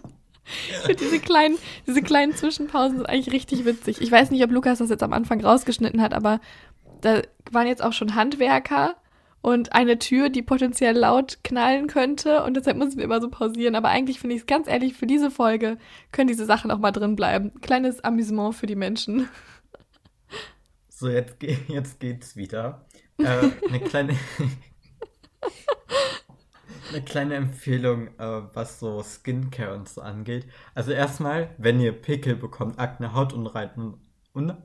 diese 0.99 1.19
kleinen, 1.19 1.57
diese 1.87 2.01
kleinen 2.01 2.33
Zwischenpausen 2.33 2.97
sind 2.97 3.05
eigentlich 3.05 3.33
richtig 3.33 3.63
witzig. 3.65 4.01
Ich 4.01 4.11
weiß 4.11 4.31
nicht, 4.31 4.43
ob 4.43 4.51
Lukas 4.51 4.79
das 4.79 4.89
jetzt 4.89 5.03
am 5.03 5.13
Anfang 5.13 5.39
rausgeschnitten 5.43 6.01
hat, 6.01 6.13
aber 6.13 6.41
da 7.01 7.21
waren 7.51 7.67
jetzt 7.67 7.83
auch 7.83 7.93
schon 7.93 8.15
Handwerker 8.15 8.95
und 9.41 9.73
eine 9.73 9.99
Tür, 9.99 10.29
die 10.29 10.41
potenziell 10.41 10.95
laut 10.95 11.39
knallen 11.43 11.87
könnte. 11.87 12.43
Und 12.43 12.55
deshalb 12.55 12.77
müssen 12.77 12.97
wir 12.97 13.03
immer 13.03 13.21
so 13.21 13.29
pausieren. 13.29 13.75
Aber 13.75 13.89
eigentlich 13.89 14.19
finde 14.19 14.35
ich 14.35 14.41
es 14.41 14.47
ganz 14.47 14.67
ehrlich, 14.67 14.93
für 14.93 15.07
diese 15.07 15.31
Folge 15.31 15.77
können 16.11 16.27
diese 16.27 16.45
Sachen 16.45 16.71
auch 16.71 16.77
mal 16.77 16.91
drin 16.91 17.15
bleiben. 17.15 17.51
Kleines 17.61 18.03
Amüsement 18.03 18.55
für 18.55 18.67
die 18.67 18.75
Menschen. 18.75 19.27
So, 20.89 21.09
jetzt, 21.09 21.39
ge 21.39 21.57
jetzt 21.67 21.99
geht's 21.99 22.35
wieder. 22.35 22.85
Äh, 23.17 23.49
eine 23.67 23.79
kleine. 23.79 24.15
eine 26.91 27.01
kleine 27.03 27.35
Empfehlung, 27.35 28.07
äh, 28.19 28.41
was 28.53 28.79
so 28.79 29.01
Skincare 29.01 29.73
und 29.73 29.89
so 29.89 30.01
angeht. 30.01 30.45
Also 30.75 30.91
erstmal, 30.91 31.55
wenn 31.57 31.79
ihr 31.79 31.93
Pickel 31.93 32.35
bekommt, 32.35 32.77
Akne, 32.79 33.13
Hautunreinheiten, 33.13 33.95
un 34.33 34.57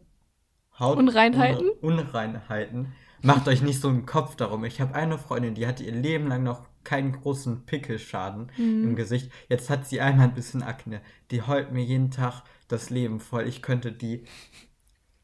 Haut 0.79 0.99
Unreinheiten? 0.99 1.71
Un 1.81 1.99
Unreinheiten, 1.99 2.93
macht 3.27 3.49
euch 3.49 3.63
nicht 3.63 3.81
so 3.81 3.89
einen 3.89 4.07
Kopf 4.07 4.37
darum. 4.37 4.65
Ich 4.65 4.81
habe 4.81 4.95
eine 4.95 5.19
Freundin, 5.19 5.55
die 5.55 5.67
hatte 5.67 5.85
ihr 5.85 5.93
Leben 5.93 6.29
lang 6.29 6.43
noch 6.43 6.65
keinen 6.85 7.13
großen 7.13 7.67
Pickelschaden 7.67 8.51
Mhm. 8.57 8.85
im 8.85 8.97
Gesicht. 8.97 9.31
Jetzt 9.49 9.71
hat 9.71 9.87
sie 9.87 10.01
einmal 10.01 10.29
ein 10.29 10.35
bisschen 10.35 10.63
Akne. 10.63 11.01
Die 11.31 11.43
heult 11.43 11.73
mir 11.73 11.83
jeden 11.85 12.11
Tag 12.11 12.43
das 12.69 12.91
Leben 12.91 13.21
voll. 13.21 13.47
Ich 13.47 13.61
könnte 13.63 13.93
die 13.93 14.25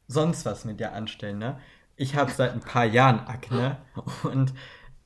sonst 0.07 0.45
was 0.45 0.65
mit 0.65 0.79
ihr 0.79 0.93
anstellen, 0.93 1.37
ne? 1.39 1.59
Ich 1.95 2.15
habe 2.15 2.31
seit 2.31 2.53
ein 2.53 2.59
paar 2.59 2.85
Jahren 2.85 3.19
Akne 3.27 3.77
und 4.23 4.53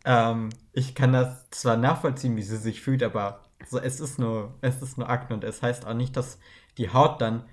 ähm, 0.06 0.50
ich 0.72 0.96
kann 0.96 1.14
das 1.14 1.50
zwar 1.52 1.78
nachvollziehen, 1.78 2.36
wie 2.38 2.42
sie 2.44 2.58
sich 2.58 2.82
fühlt, 2.82 3.04
aber 3.04 3.44
so, 3.68 3.80
es 3.80 4.00
ist 4.00 4.20
nur, 4.20 4.56
es 4.62 4.82
ist 4.82 4.98
nur 4.98 5.10
Akne 5.10 5.36
und 5.36 5.44
es 5.44 5.62
heißt 5.62 5.86
auch 5.86 5.94
nicht, 5.94 6.16
dass 6.16 6.40
die 6.78 6.92
Haut 6.94 7.22
dann, 7.22 7.44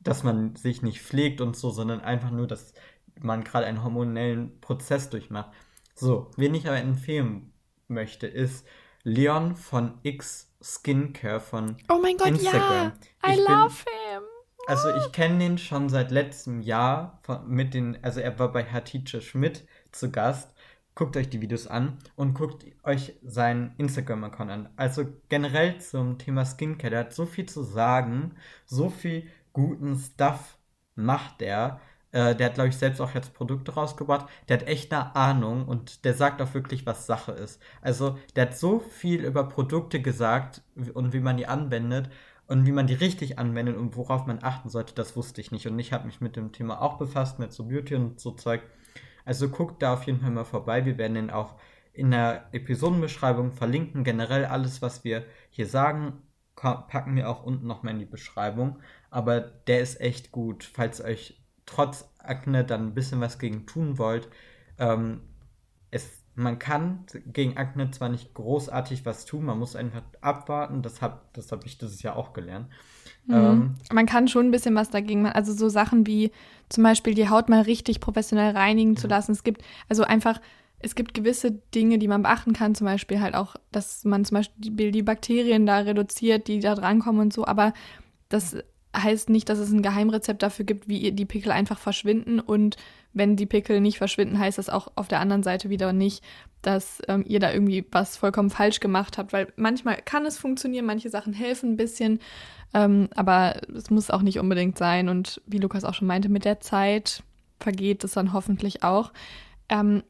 dass 0.00 0.24
man 0.24 0.56
sich 0.56 0.82
nicht 0.82 1.00
pflegt 1.00 1.40
und 1.40 1.56
so, 1.56 1.70
sondern 1.70 2.00
einfach 2.00 2.30
nur, 2.32 2.48
dass 2.48 2.74
man 3.20 3.44
gerade 3.44 3.66
einen 3.66 3.82
hormonellen 3.84 4.60
Prozess 4.60 5.10
durchmacht. 5.10 5.50
So, 5.94 6.30
wen 6.36 6.54
ich 6.54 6.66
aber 6.66 6.78
empfehlen 6.78 7.52
möchte, 7.88 8.26
ist 8.26 8.66
Leon 9.04 9.56
von 9.56 9.98
X 10.02 10.48
Skincare 10.62 11.40
von 11.40 11.76
Oh 11.90 11.98
mein 12.00 12.16
Gott, 12.16 12.28
Instagram. 12.28 12.92
ja. 13.24 13.28
I 13.28 13.32
Ich 13.32 13.36
bin- 13.44 13.44
love 13.54 13.74
him. 13.84 14.22
also 14.68 14.88
ich 14.96 15.12
kenne 15.12 15.38
den 15.40 15.58
schon 15.58 15.88
seit 15.88 16.10
letztem 16.12 16.60
Jahr 16.60 17.18
von, 17.22 17.48
mit 17.48 17.74
den, 17.74 17.98
also 18.02 18.20
er 18.20 18.38
war 18.38 18.52
bei 18.52 18.64
Hatice 18.64 19.20
Schmidt 19.22 19.66
zu 19.90 20.10
Gast. 20.10 20.54
Guckt 20.94 21.16
euch 21.16 21.30
die 21.30 21.40
Videos 21.40 21.66
an 21.66 21.98
und 22.16 22.34
guckt 22.34 22.66
euch 22.84 23.14
seinen 23.22 23.74
Instagram-Account 23.78 24.50
an. 24.50 24.68
Also 24.76 25.06
generell 25.30 25.80
zum 25.80 26.18
Thema 26.18 26.44
Skincare, 26.44 26.90
der 26.90 27.00
hat 27.00 27.14
so 27.14 27.24
viel 27.26 27.46
zu 27.46 27.62
sagen, 27.62 28.34
so 28.66 28.90
viel 28.90 29.26
guten 29.54 29.96
Stuff 29.98 30.58
macht 30.94 31.40
der. 31.40 31.80
Äh, 32.12 32.36
der 32.36 32.46
hat, 32.46 32.54
glaube 32.54 32.68
ich, 32.68 32.76
selbst 32.76 33.00
auch 33.00 33.14
jetzt 33.14 33.34
Produkte 33.34 33.72
rausgebracht. 33.72 34.26
Der 34.48 34.58
hat 34.58 34.66
echt 34.68 34.92
eine 34.92 35.16
Ahnung 35.16 35.66
und 35.66 36.04
der 36.04 36.14
sagt 36.14 36.40
auch 36.40 36.54
wirklich, 36.54 36.86
was 36.86 37.06
Sache 37.06 37.32
ist. 37.32 37.60
Also 37.80 38.18
der 38.36 38.46
hat 38.46 38.56
so 38.56 38.80
viel 38.80 39.24
über 39.24 39.48
Produkte 39.48 40.00
gesagt 40.00 40.62
und 40.94 41.12
wie 41.12 41.20
man 41.20 41.38
die 41.38 41.46
anwendet 41.46 42.10
und 42.46 42.66
wie 42.66 42.72
man 42.72 42.86
die 42.86 42.94
richtig 42.94 43.38
anwendet 43.38 43.76
und 43.76 43.96
worauf 43.96 44.26
man 44.26 44.42
achten 44.42 44.68
sollte, 44.68 44.94
das 44.94 45.16
wusste 45.16 45.40
ich 45.40 45.52
nicht. 45.52 45.66
Und 45.66 45.78
ich 45.78 45.92
habe 45.92 46.06
mich 46.06 46.20
mit 46.20 46.36
dem 46.36 46.52
Thema 46.52 46.82
auch 46.82 46.98
befasst, 46.98 47.38
mit 47.38 47.52
so 47.52 47.64
Beauty 47.64 47.94
und 47.96 48.20
so 48.20 48.32
Zeug. 48.32 48.62
Also 49.24 49.48
guckt 49.48 49.82
da 49.82 49.94
auf 49.94 50.04
jeden 50.04 50.20
Fall 50.20 50.30
mal 50.30 50.44
vorbei. 50.44 50.84
Wir 50.84 50.98
werden 50.98 51.14
den 51.14 51.30
auch 51.30 51.56
in 51.94 52.10
der 52.10 52.48
Episodenbeschreibung 52.52 53.52
verlinken. 53.52 54.04
Generell 54.04 54.44
alles, 54.44 54.82
was 54.82 55.04
wir 55.04 55.24
hier 55.50 55.66
sagen, 55.66 56.22
packen 56.56 57.16
wir 57.16 57.30
auch 57.30 57.42
unten 57.42 57.66
nochmal 57.66 57.94
in 57.94 58.00
die 58.00 58.04
Beschreibung. 58.04 58.78
Aber 59.10 59.40
der 59.40 59.80
ist 59.80 60.00
echt 60.00 60.32
gut, 60.32 60.64
falls 60.64 61.02
euch 61.02 61.41
trotz 61.66 62.08
Akne 62.18 62.64
dann 62.64 62.88
ein 62.88 62.94
bisschen 62.94 63.20
was 63.20 63.38
gegen 63.38 63.66
tun 63.66 63.98
wollt. 63.98 64.28
Ähm, 64.78 65.20
es, 65.90 66.22
man 66.34 66.58
kann 66.58 67.04
gegen 67.26 67.56
Akne 67.56 67.90
zwar 67.90 68.08
nicht 68.08 68.34
großartig 68.34 69.04
was 69.04 69.24
tun, 69.24 69.44
man 69.44 69.58
muss 69.58 69.76
einfach 69.76 70.02
abwarten. 70.20 70.82
Das 70.82 71.02
habe 71.02 71.20
das 71.34 71.52
hab 71.52 71.64
ich 71.66 71.78
dieses 71.78 72.02
Jahr 72.02 72.16
auch 72.16 72.32
gelernt. 72.32 72.68
Ähm, 73.28 73.54
Mhm. 73.54 73.74
Man 73.92 74.06
kann 74.06 74.28
schon 74.28 74.46
ein 74.46 74.50
bisschen 74.50 74.74
was 74.74 74.90
dagegen 74.90 75.22
machen. 75.22 75.34
Also 75.34 75.52
so 75.52 75.68
Sachen 75.68 76.06
wie 76.06 76.30
zum 76.68 76.84
Beispiel 76.84 77.14
die 77.14 77.28
Haut 77.28 77.48
mal 77.48 77.62
richtig 77.62 78.00
professionell 78.00 78.56
reinigen 78.56 78.96
zu 78.96 79.06
Ja. 79.06 79.16
lassen. 79.16 79.32
Es 79.32 79.44
gibt 79.44 79.62
also 79.88 80.04
einfach, 80.04 80.40
es 80.78 80.94
gibt 80.94 81.14
gewisse 81.14 81.52
Dinge, 81.74 81.98
die 81.98 82.08
man 82.08 82.22
beachten 82.22 82.52
kann. 82.54 82.74
Zum 82.74 82.86
Beispiel 82.86 83.20
halt 83.20 83.34
auch, 83.34 83.56
dass 83.70 84.04
man 84.04 84.24
zum 84.24 84.36
Beispiel 84.38 84.72
die, 84.72 84.90
die 84.90 85.02
Bakterien 85.02 85.66
da 85.66 85.78
reduziert, 85.78 86.48
die 86.48 86.60
da 86.60 86.74
drankommen 86.74 87.20
und 87.20 87.32
so. 87.32 87.44
Aber 87.46 87.72
das 88.28 88.56
heißt 88.96 89.30
nicht, 89.30 89.48
dass 89.48 89.58
es 89.58 89.70
ein 89.70 89.82
Geheimrezept 89.82 90.42
dafür 90.42 90.64
gibt, 90.64 90.88
wie 90.88 91.12
die 91.12 91.24
Pickel 91.24 91.52
einfach 91.52 91.78
verschwinden. 91.78 92.40
Und 92.40 92.76
wenn 93.12 93.36
die 93.36 93.46
Pickel 93.46 93.80
nicht 93.80 93.98
verschwinden, 93.98 94.38
heißt 94.38 94.58
das 94.58 94.68
auch 94.68 94.88
auf 94.96 95.08
der 95.08 95.20
anderen 95.20 95.42
Seite 95.42 95.70
wieder 95.70 95.92
nicht, 95.92 96.22
dass 96.60 97.00
ähm, 97.08 97.24
ihr 97.26 97.40
da 97.40 97.52
irgendwie 97.52 97.86
was 97.90 98.16
vollkommen 98.16 98.50
falsch 98.50 98.80
gemacht 98.80 99.18
habt. 99.18 99.32
Weil 99.32 99.52
manchmal 99.56 99.96
kann 99.96 100.26
es 100.26 100.38
funktionieren, 100.38 100.84
manche 100.84 101.08
Sachen 101.08 101.32
helfen 101.32 101.72
ein 101.72 101.76
bisschen. 101.76 102.20
Ähm, 102.74 103.08
aber 103.14 103.60
es 103.74 103.90
muss 103.90 104.10
auch 104.10 104.22
nicht 104.22 104.38
unbedingt 104.38 104.76
sein. 104.76 105.08
Und 105.08 105.40
wie 105.46 105.58
Lukas 105.58 105.84
auch 105.84 105.94
schon 105.94 106.08
meinte, 106.08 106.28
mit 106.28 106.44
der 106.44 106.60
Zeit 106.60 107.22
vergeht 107.60 108.04
es 108.04 108.12
dann 108.12 108.32
hoffentlich 108.32 108.82
auch. 108.82 109.12
Ähm, 109.68 110.02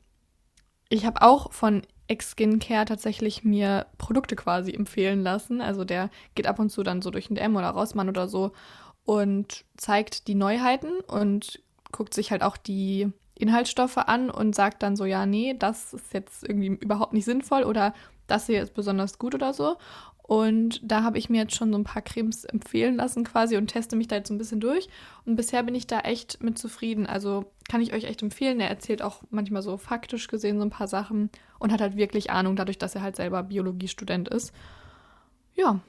ich 0.88 1.06
habe 1.06 1.22
auch 1.22 1.52
von 1.52 1.82
Ex 2.08 2.32
Skincare 2.32 2.84
tatsächlich 2.84 3.44
mir 3.44 3.86
Produkte 3.98 4.36
quasi 4.36 4.72
empfehlen 4.72 5.22
lassen. 5.22 5.60
Also 5.60 5.84
der 5.84 6.10
geht 6.34 6.46
ab 6.46 6.58
und 6.58 6.70
zu 6.70 6.82
dann 6.82 7.02
so 7.02 7.10
durch 7.10 7.28
den 7.28 7.36
DM 7.36 7.56
oder 7.56 7.70
Rossmann 7.70 8.08
oder 8.08 8.28
so 8.28 8.52
und 9.04 9.64
zeigt 9.76 10.28
die 10.28 10.34
Neuheiten 10.34 11.00
und 11.06 11.60
guckt 11.90 12.14
sich 12.14 12.30
halt 12.30 12.42
auch 12.42 12.56
die 12.56 13.12
Inhaltsstoffe 13.34 13.98
an 13.98 14.30
und 14.30 14.54
sagt 14.54 14.82
dann 14.82 14.96
so, 14.96 15.04
ja, 15.04 15.26
nee, 15.26 15.54
das 15.58 15.94
ist 15.94 16.14
jetzt 16.14 16.44
irgendwie 16.44 16.68
überhaupt 16.68 17.12
nicht 17.12 17.24
sinnvoll 17.24 17.64
oder 17.64 17.94
das 18.26 18.46
hier 18.46 18.62
ist 18.62 18.74
besonders 18.74 19.18
gut 19.18 19.34
oder 19.34 19.52
so. 19.52 19.76
Und 20.22 20.80
da 20.84 21.02
habe 21.02 21.18
ich 21.18 21.28
mir 21.28 21.42
jetzt 21.42 21.56
schon 21.56 21.72
so 21.72 21.78
ein 21.78 21.84
paar 21.84 22.02
Cremes 22.02 22.44
empfehlen 22.44 22.96
lassen 22.96 23.24
quasi 23.24 23.56
und 23.56 23.66
teste 23.66 23.96
mich 23.96 24.06
da 24.06 24.16
jetzt 24.16 24.28
so 24.28 24.34
ein 24.34 24.38
bisschen 24.38 24.60
durch. 24.60 24.88
Und 25.26 25.36
bisher 25.36 25.62
bin 25.64 25.74
ich 25.74 25.88
da 25.88 26.00
echt 26.00 26.42
mit 26.42 26.58
zufrieden. 26.58 27.06
Also 27.06 27.52
kann 27.68 27.82
ich 27.82 27.92
euch 27.92 28.04
echt 28.04 28.22
empfehlen. 28.22 28.60
Er 28.60 28.68
erzählt 28.68 29.02
auch 29.02 29.22
manchmal 29.30 29.62
so 29.62 29.76
faktisch 29.76 30.28
gesehen 30.28 30.58
so 30.58 30.64
ein 30.64 30.70
paar 30.70 30.86
Sachen 30.86 31.30
und 31.58 31.72
hat 31.72 31.80
halt 31.80 31.96
wirklich 31.96 32.30
Ahnung, 32.30 32.54
dadurch, 32.54 32.78
dass 32.78 32.94
er 32.94 33.02
halt 33.02 33.16
selber 33.16 33.42
Biologiestudent 33.42 34.28
ist. 34.28 34.54
Ja. 35.54 35.80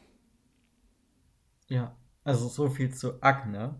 Ja, 1.67 1.95
also 2.23 2.47
so 2.47 2.69
viel 2.69 2.93
zu 2.93 3.21
Akne. 3.21 3.79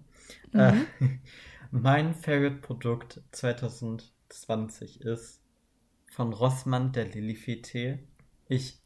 Mhm. 0.51 0.59
Äh, 0.59 0.73
mein 1.71 2.13
Favorite-Produkt 2.13 3.21
2020 3.31 5.01
ist 5.01 5.41
von 6.05 6.31
Rossmann 6.31 6.91
der 6.91 7.05
Lilifee-Tee. 7.05 8.07
Ich 8.47 8.83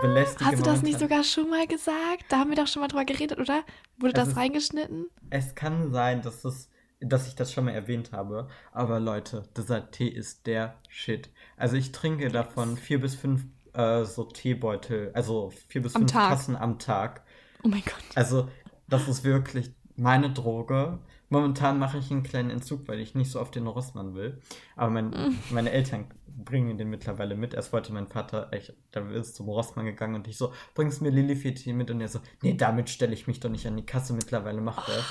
belästige 0.00 0.44
Hast 0.44 0.58
du 0.58 0.62
das 0.62 0.82
nicht 0.82 0.98
sogar 0.98 1.24
schon 1.24 1.48
mal 1.50 1.66
gesagt? 1.66 2.24
Da 2.28 2.38
haben 2.38 2.50
wir 2.50 2.56
doch 2.56 2.66
schon 2.66 2.80
mal 2.82 2.88
drüber 2.88 3.04
geredet, 3.04 3.38
oder? 3.38 3.62
Wurde 3.98 4.12
Es 4.14 4.20
das 4.20 4.28
ist- 4.28 4.36
reingeschnitten? 4.36 5.06
Es 5.30 5.54
kann 5.54 5.90
sein, 5.92 6.22
dass, 6.22 6.44
es, 6.44 6.68
dass 7.00 7.26
ich 7.28 7.34
das 7.34 7.52
schon 7.52 7.64
mal 7.64 7.72
erwähnt 7.72 8.12
habe, 8.12 8.48
aber 8.72 9.00
Leute, 9.00 9.44
dieser 9.56 9.90
Tee 9.90 10.08
ist 10.08 10.46
der 10.46 10.76
Shit. 10.88 11.30
Also 11.56 11.76
ich 11.76 11.92
trinke 11.92 12.28
davon 12.30 12.76
vier 12.76 13.00
bis 13.00 13.14
fünf 13.14 13.44
äh, 13.74 14.04
so 14.04 14.24
Teebeutel, 14.24 15.10
also 15.14 15.50
vier 15.68 15.82
bis 15.82 15.94
Am 15.94 16.02
fünf 16.02 16.12
Tag. 16.12 16.28
Tassen 16.30 16.56
am 16.56 16.78
Tag. 16.78 17.22
Oh 17.64 17.68
mein 17.68 17.82
Gott. 17.84 17.94
Also 18.14 18.48
das 18.88 19.08
ist 19.08 19.24
wirklich 19.24 19.70
meine 19.96 20.30
Droge. 20.30 20.98
Momentan 21.30 21.78
mache 21.78 21.96
ich 21.96 22.10
einen 22.10 22.22
kleinen 22.24 22.50
Entzug, 22.50 22.86
weil 22.88 23.00
ich 23.00 23.14
nicht 23.14 23.30
so 23.30 23.40
auf 23.40 23.50
den 23.50 23.66
Rossmann 23.66 24.14
will. 24.14 24.38
Aber 24.76 24.90
mein, 24.90 25.38
meine 25.50 25.70
Eltern 25.70 26.04
bringen 26.36 26.78
den 26.78 26.88
mittlerweile 26.88 27.34
mit. 27.34 27.54
Erst 27.54 27.72
wollte 27.72 27.92
mein 27.92 28.06
Vater, 28.06 28.48
echt, 28.52 28.74
da 28.90 29.08
ist 29.10 29.34
zum 29.34 29.48
Rossmann 29.48 29.86
gegangen 29.86 30.14
und 30.14 30.28
ich 30.28 30.36
so, 30.36 30.52
bringst 30.74 31.02
mir 31.02 31.10
Lilifee-Tee 31.10 31.72
mit? 31.72 31.90
Und 31.90 32.00
er 32.00 32.08
so, 32.08 32.20
nee, 32.42 32.54
damit 32.54 32.90
stelle 32.90 33.14
ich 33.14 33.26
mich 33.26 33.40
doch 33.40 33.50
nicht 33.50 33.66
an 33.66 33.76
die 33.76 33.86
Kasse. 33.86 34.12
Mittlerweile 34.12 34.60
macht 34.60 34.88
er 34.88 34.98
es. 34.98 35.04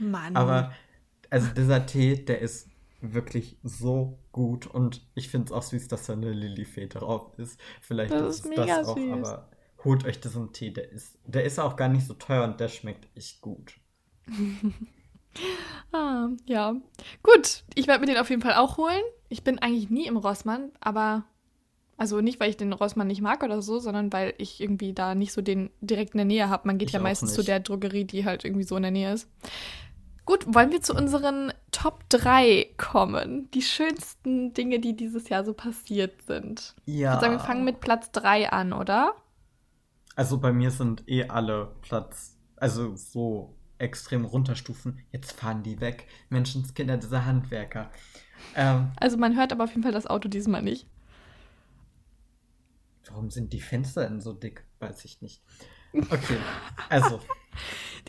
Mann. 0.00 0.36
Aber 0.36 0.72
also 1.30 1.48
dieser 1.54 1.86
Tee, 1.86 2.24
der 2.24 2.40
ist 2.40 2.68
wirklich 3.00 3.58
so 3.62 4.18
gut 4.32 4.66
und 4.66 5.06
ich 5.14 5.28
finde 5.28 5.46
es 5.46 5.52
auch 5.52 5.62
süß, 5.62 5.88
dass 5.88 6.06
da 6.06 6.14
eine 6.14 6.32
Lilifee 6.32 6.86
drauf 6.88 7.32
ist. 7.38 7.60
Vielleicht 7.80 8.12
Das 8.12 8.40
ist, 8.40 8.46
ist 8.46 8.58
das 8.58 8.88
auch, 8.88 8.96
süß. 8.96 9.12
aber 9.12 9.48
holt 9.84 10.04
euch 10.04 10.20
diesen 10.20 10.52
Tee, 10.52 10.72
der 10.72 10.90
ist, 10.90 11.18
der 11.24 11.44
ist 11.44 11.58
auch 11.58 11.76
gar 11.76 11.88
nicht 11.88 12.06
so 12.06 12.14
teuer 12.14 12.44
und 12.44 12.58
der 12.60 12.68
schmeckt 12.68 13.08
echt 13.16 13.40
gut. 13.40 13.74
Ah, 15.92 16.28
ja. 16.46 16.74
Gut, 17.22 17.64
ich 17.74 17.86
werde 17.86 18.00
mir 18.00 18.06
den 18.06 18.16
auf 18.16 18.30
jeden 18.30 18.42
Fall 18.42 18.54
auch 18.54 18.76
holen. 18.76 19.02
Ich 19.28 19.44
bin 19.44 19.58
eigentlich 19.58 19.90
nie 19.90 20.06
im 20.06 20.16
Rossmann, 20.16 20.70
aber 20.80 21.24
also 21.96 22.20
nicht, 22.20 22.38
weil 22.40 22.50
ich 22.50 22.56
den 22.56 22.72
Rossmann 22.72 23.08
nicht 23.08 23.20
mag 23.22 23.42
oder 23.42 23.60
so, 23.60 23.78
sondern 23.80 24.12
weil 24.12 24.34
ich 24.38 24.60
irgendwie 24.60 24.92
da 24.94 25.14
nicht 25.14 25.32
so 25.32 25.42
den 25.42 25.70
direkt 25.80 26.14
in 26.14 26.18
der 26.18 26.24
Nähe 26.24 26.48
habe. 26.48 26.66
Man 26.66 26.78
geht 26.78 26.88
Ich 26.88 26.92
ja 26.92 27.00
meistens 27.00 27.34
zu 27.34 27.40
nicht. 27.40 27.48
der 27.48 27.60
Drogerie, 27.60 28.04
die 28.04 28.24
halt 28.24 28.44
irgendwie 28.44 28.64
so 28.64 28.76
in 28.76 28.82
der 28.82 28.92
Nähe 28.92 29.12
ist. 29.12 29.28
Gut, 30.24 30.44
wollen 30.54 30.70
wir 30.70 30.82
zu 30.82 30.94
unseren 30.94 31.52
Top 31.72 32.04
3 32.10 32.68
kommen? 32.76 33.50
Die 33.52 33.62
schönsten 33.62 34.52
Dinge, 34.52 34.78
die 34.78 34.94
dieses 34.94 35.28
Jahr 35.30 35.44
so 35.44 35.54
passiert 35.54 36.22
sind. 36.22 36.76
Ich 36.86 36.94
Ja. 36.94 37.12
würde 37.12 37.20
sagen, 37.20 37.32
wir 37.34 37.40
fangen 37.40 37.64
mit 37.64 37.80
Platz 37.80 38.10
3 38.12 38.50
an, 38.52 38.72
oder? 38.74 39.14
Also 40.16 40.38
bei 40.38 40.52
mir 40.52 40.70
sind 40.70 41.08
eh 41.08 41.28
alle 41.28 41.76
Platz, 41.80 42.36
also 42.56 42.96
so 42.96 43.54
extrem 43.78 44.24
runterstufen. 44.24 45.00
Jetzt 45.12 45.32
fahren 45.32 45.62
die 45.62 45.80
weg. 45.80 46.08
Menschenskinder, 46.28 46.96
diese 46.96 47.24
Handwerker. 47.24 47.90
Ähm, 48.54 48.90
Also 48.96 49.16
man 49.16 49.36
hört 49.36 49.52
aber 49.52 49.64
auf 49.64 49.70
jeden 49.70 49.82
Fall 49.82 49.92
das 49.92 50.06
Auto 50.06 50.28
diesmal 50.28 50.62
nicht. 50.62 50.86
warum 53.10 53.30
sind 53.30 53.52
die 53.52 53.60
Fenster 53.60 54.02
denn 54.06 54.20
so 54.20 54.32
dick? 54.32 54.64
Weiß 54.80 55.04
ich 55.04 55.20
nicht. 55.22 55.42
Okay, 55.94 56.36
also 56.90 57.20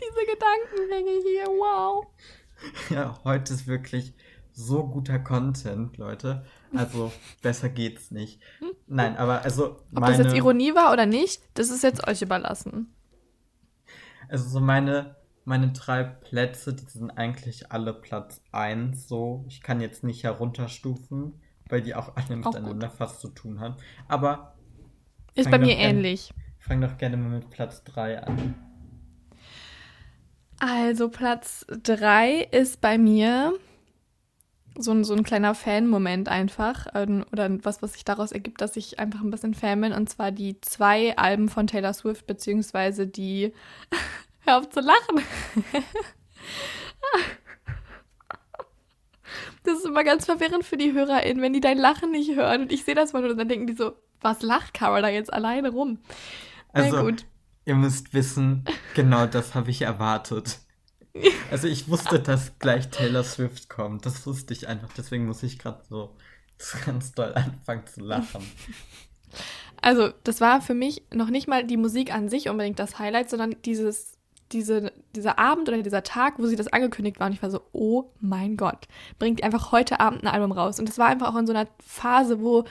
Diese 0.00 0.26
Gedankengänge 0.26 1.20
hier, 1.22 1.46
wow. 1.46 2.06
Ja, 2.90 3.18
heute 3.24 3.54
ist 3.54 3.66
wirklich 3.66 4.14
so 4.52 4.86
guter 4.86 5.18
Content, 5.18 5.96
Leute. 5.96 6.44
Also 6.74 7.10
besser 7.40 7.68
geht's 7.70 8.10
nicht. 8.10 8.40
Nein, 8.86 9.16
aber 9.16 9.42
also. 9.42 9.80
Ob 9.94 10.06
das 10.06 10.18
jetzt 10.18 10.34
Ironie 10.34 10.74
war 10.74 10.92
oder 10.92 11.06
nicht, 11.06 11.42
das 11.54 11.70
ist 11.70 11.82
jetzt 11.82 12.06
euch 12.06 12.20
überlassen. 12.22 12.94
Also 14.28 14.48
so 14.48 14.60
meine, 14.60 15.16
meine 15.50 15.72
drei 15.72 16.04
Plätze, 16.04 16.72
die 16.72 16.84
sind 16.84 17.10
eigentlich 17.10 17.72
alle 17.72 17.92
Platz 17.92 18.40
1 18.52 19.08
so. 19.08 19.44
Ich 19.48 19.62
kann 19.62 19.80
jetzt 19.80 20.04
nicht 20.04 20.22
herunterstufen, 20.22 21.40
weil 21.68 21.82
die 21.82 21.96
auch 21.96 22.14
alle 22.14 22.36
miteinander 22.36 22.86
auch 22.86 22.94
fast 22.94 23.20
zu 23.20 23.28
tun 23.30 23.58
haben. 23.58 23.74
Aber. 24.06 24.54
Ist 25.34 25.50
bei 25.50 25.58
mir 25.58 25.76
ähnlich. 25.76 26.32
Fang 26.58 26.80
doch 26.80 26.96
gerne 26.98 27.16
mal 27.16 27.30
mit 27.30 27.50
Platz 27.50 27.82
3 27.82 28.22
an. 28.22 28.54
Also 30.60 31.08
Platz 31.08 31.66
3 31.82 32.42
ist 32.52 32.80
bei 32.80 32.96
mir 32.96 33.52
so 34.78 34.92
ein, 34.92 35.02
so 35.02 35.14
ein 35.14 35.24
kleiner 35.24 35.56
Fan-Moment 35.56 36.28
einfach. 36.28 36.86
Ähm, 36.94 37.24
oder 37.32 37.50
was, 37.64 37.82
was 37.82 37.94
sich 37.94 38.04
daraus 38.04 38.30
ergibt, 38.30 38.60
dass 38.60 38.76
ich 38.76 39.00
einfach 39.00 39.20
ein 39.20 39.32
bisschen 39.32 39.54
Fan 39.54 39.80
bin. 39.80 39.92
Und 39.92 40.08
zwar 40.08 40.30
die 40.30 40.60
zwei 40.60 41.16
Alben 41.16 41.48
von 41.48 41.66
Taylor 41.66 41.92
Swift, 41.92 42.28
beziehungsweise 42.28 43.08
die. 43.08 43.52
Hör 44.50 44.58
auf 44.58 44.68
zu 44.68 44.80
lachen. 44.80 45.22
das 49.62 49.78
ist 49.78 49.86
immer 49.86 50.02
ganz 50.02 50.24
verwirrend 50.24 50.64
für 50.64 50.76
die 50.76 50.92
HörerInnen, 50.92 51.40
wenn 51.40 51.52
die 51.52 51.60
dein 51.60 51.78
Lachen 51.78 52.10
nicht 52.10 52.34
hören. 52.34 52.62
Und 52.62 52.72
ich 52.72 52.84
sehe 52.84 52.96
das 52.96 53.12
mal 53.12 53.24
und 53.24 53.38
dann 53.38 53.48
denken 53.48 53.68
die 53.68 53.76
so, 53.76 53.92
was 54.20 54.42
lacht 54.42 54.74
Cara 54.74 55.00
da 55.02 55.08
jetzt 55.08 55.32
alleine 55.32 55.70
rum? 55.70 56.00
Also, 56.72 57.00
gut. 57.00 57.26
ihr 57.64 57.76
müsst 57.76 58.12
wissen, 58.12 58.64
genau 58.94 59.26
das 59.26 59.54
habe 59.54 59.70
ich 59.70 59.82
erwartet. 59.82 60.58
Also 61.50 61.66
ich 61.66 61.88
wusste, 61.88 62.18
dass 62.20 62.58
gleich 62.58 62.90
Taylor 62.90 63.24
Swift 63.24 63.68
kommt. 63.68 64.06
Das 64.06 64.26
wusste 64.26 64.52
ich 64.52 64.68
einfach. 64.68 64.92
Deswegen 64.96 65.26
muss 65.26 65.42
ich 65.44 65.58
gerade 65.58 65.82
so 65.88 66.16
ganz 66.86 67.12
doll 67.12 67.34
anfangen 67.34 67.86
zu 67.86 68.00
lachen. 68.00 68.44
Also 69.80 70.10
das 70.24 70.40
war 70.40 70.60
für 70.60 70.74
mich 70.74 71.04
noch 71.12 71.30
nicht 71.30 71.48
mal 71.48 71.64
die 71.64 71.76
Musik 71.76 72.12
an 72.12 72.28
sich 72.28 72.48
unbedingt 72.48 72.78
das 72.78 72.98
Highlight, 72.98 73.30
sondern 73.30 73.56
dieses, 73.64 74.19
diese, 74.52 74.92
dieser 75.14 75.38
Abend 75.38 75.68
oder 75.68 75.82
dieser 75.82 76.02
Tag, 76.02 76.38
wo 76.38 76.46
sie 76.46 76.56
das 76.56 76.72
angekündigt 76.72 77.20
war. 77.20 77.26
Und 77.26 77.32
ich 77.32 77.42
war 77.42 77.50
so, 77.50 77.60
oh 77.72 78.10
mein 78.20 78.56
Gott, 78.56 78.88
bringt 79.18 79.42
einfach 79.42 79.72
heute 79.72 80.00
Abend 80.00 80.22
ein 80.22 80.28
Album 80.28 80.52
raus. 80.52 80.78
Und 80.78 80.88
das 80.88 80.98
war 80.98 81.08
einfach 81.08 81.32
auch 81.32 81.38
in 81.38 81.46
so 81.46 81.52
einer 81.52 81.68
Phase, 81.84 82.40
wo 82.40 82.64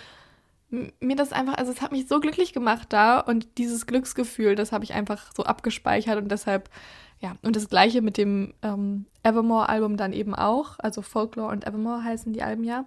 mir 1.00 1.15
das 1.15 1.34
einfach, 1.34 1.56
also 1.58 1.72
es 1.72 1.82
hat 1.82 1.92
mich 1.92 2.08
so 2.08 2.20
glücklich 2.20 2.54
gemacht 2.54 2.88
da 2.89 3.20
und 3.20 3.58
dieses 3.58 3.88
Glücksgefühl, 3.88 4.56
das 4.56 4.72
habe 4.72 4.84
ich 4.84 4.94
einfach 4.94 5.32
so 5.36 5.44
abgespeichert 5.44 6.18
und 6.18 6.30
deshalb 6.32 6.70
ja, 7.22 7.36
und 7.42 7.56
das 7.56 7.68
gleiche 7.68 8.02
mit 8.02 8.18
dem 8.18 8.54
ähm, 8.62 9.06
Evermore-Album 9.24 9.98
dann 9.98 10.13
eben 10.13 10.34
auch. 10.34 10.76
Also 10.80 11.02
Folklore 11.02 11.52
und 11.52 11.68
Evermore 11.68 12.04
heißen 12.04 12.32
die 12.32 12.44
Alben 12.44 12.63
ja. 12.63 12.86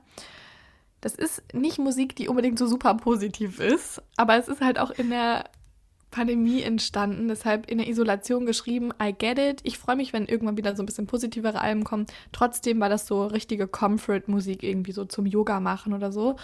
Das 1.02 1.14
ist 1.14 1.42
nicht 1.52 1.78
Musik, 1.78 2.16
die 2.16 2.28
unbedingt 2.28 2.59
so 2.59 2.66
super 2.66 2.94
positiv 2.94 3.61
ist, 3.61 4.00
aber 4.16 4.37
es 4.37 4.48
ist 4.48 4.61
halt 4.61 4.78
auch 4.78 4.90
in 4.90 5.11
der 5.11 5.44
Pandemie 6.12 6.62
entstanden, 6.62 7.27
deshalb 7.27 7.68
in 7.68 7.79
der 7.79 7.88
Isolation 7.88 8.46
geschrieben. 8.46 8.92
I 9.03 9.12
get 9.12 9.38
it. 9.38 9.61
Ich 9.64 9.79
freue 9.79 9.96
mich, 9.96 10.12
wenn 10.12 10.27
irgendwann 10.27 10.57
wieder 10.57 10.77
so 10.77 10.83
ein 10.85 10.87
bisschen 10.87 11.09
positivere 11.09 11.61
Alben 11.61 11.83
kommen. 11.83 12.07
Trotzdem 12.31 12.79
war 12.79 12.88
das 12.88 13.09
so 13.09 13.27
richtige 13.27 13.66
Comfort-Musik 13.66 14.62
irgendwie 14.62 14.92
so 14.92 15.05
zum 15.05 15.27
Yoga 15.27 15.59
machen 15.59 15.92
oder 15.92 16.12
so. 16.12 16.37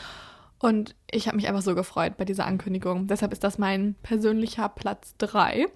Und 0.58 0.96
ich 1.08 1.28
habe 1.28 1.36
mich 1.36 1.46
einfach 1.46 1.62
so 1.62 1.76
gefreut 1.76 2.16
bei 2.16 2.24
dieser 2.24 2.46
Ankündigung. 2.46 3.06
Deshalb 3.06 3.32
ist 3.32 3.44
das 3.44 3.58
mein 3.58 3.94
persönlicher 4.02 4.68
Platz 4.68 5.14
3. 5.18 5.66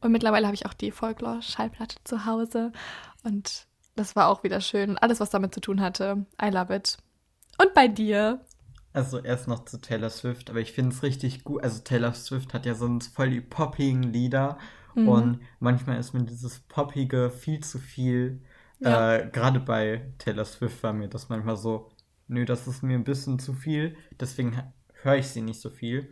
Und 0.00 0.10
mittlerweile 0.10 0.46
habe 0.46 0.56
ich 0.56 0.66
auch 0.66 0.74
die 0.74 0.90
Folklore-Schallplatte 0.90 1.96
zu 2.02 2.26
Hause. 2.26 2.72
Und 3.22 3.66
das 3.94 4.16
war 4.16 4.28
auch 4.28 4.42
wieder 4.42 4.60
schön. 4.60 4.98
Alles, 4.98 5.20
was 5.20 5.30
damit 5.30 5.54
zu 5.54 5.60
tun 5.60 5.80
hatte. 5.80 6.26
I 6.42 6.48
love 6.48 6.74
it. 6.74 6.96
Und 7.58 7.72
bei 7.74 7.86
dir? 7.86 8.40
Also 8.96 9.18
erst 9.18 9.46
noch 9.46 9.66
zu 9.66 9.78
Taylor 9.78 10.08
Swift, 10.08 10.48
aber 10.48 10.60
ich 10.60 10.72
finde 10.72 10.96
es 10.96 11.02
richtig 11.02 11.44
gut. 11.44 11.62
Also 11.62 11.82
Taylor 11.82 12.14
Swift 12.14 12.54
hat 12.54 12.64
ja 12.64 12.74
sonst 12.74 13.14
voll 13.14 13.28
die 13.28 13.42
poppigen 13.42 14.02
Lieder. 14.02 14.56
Mhm. 14.94 15.08
Und 15.08 15.40
manchmal 15.60 15.98
ist 15.98 16.14
mir 16.14 16.22
dieses 16.22 16.60
Poppige 16.60 17.28
viel 17.28 17.60
zu 17.60 17.78
viel. 17.78 18.40
Ja. 18.78 19.16
Äh, 19.16 19.28
Gerade 19.30 19.60
bei 19.60 20.14
Taylor 20.16 20.46
Swift 20.46 20.82
war 20.82 20.94
mir 20.94 21.08
das 21.08 21.28
manchmal 21.28 21.58
so, 21.58 21.90
nö, 22.26 22.46
das 22.46 22.66
ist 22.66 22.82
mir 22.82 22.94
ein 22.94 23.04
bisschen 23.04 23.38
zu 23.38 23.52
viel. 23.52 23.98
Deswegen 24.18 24.62
höre 25.02 25.16
ich 25.16 25.26
sie 25.26 25.42
nicht 25.42 25.60
so 25.60 25.68
viel. 25.68 26.10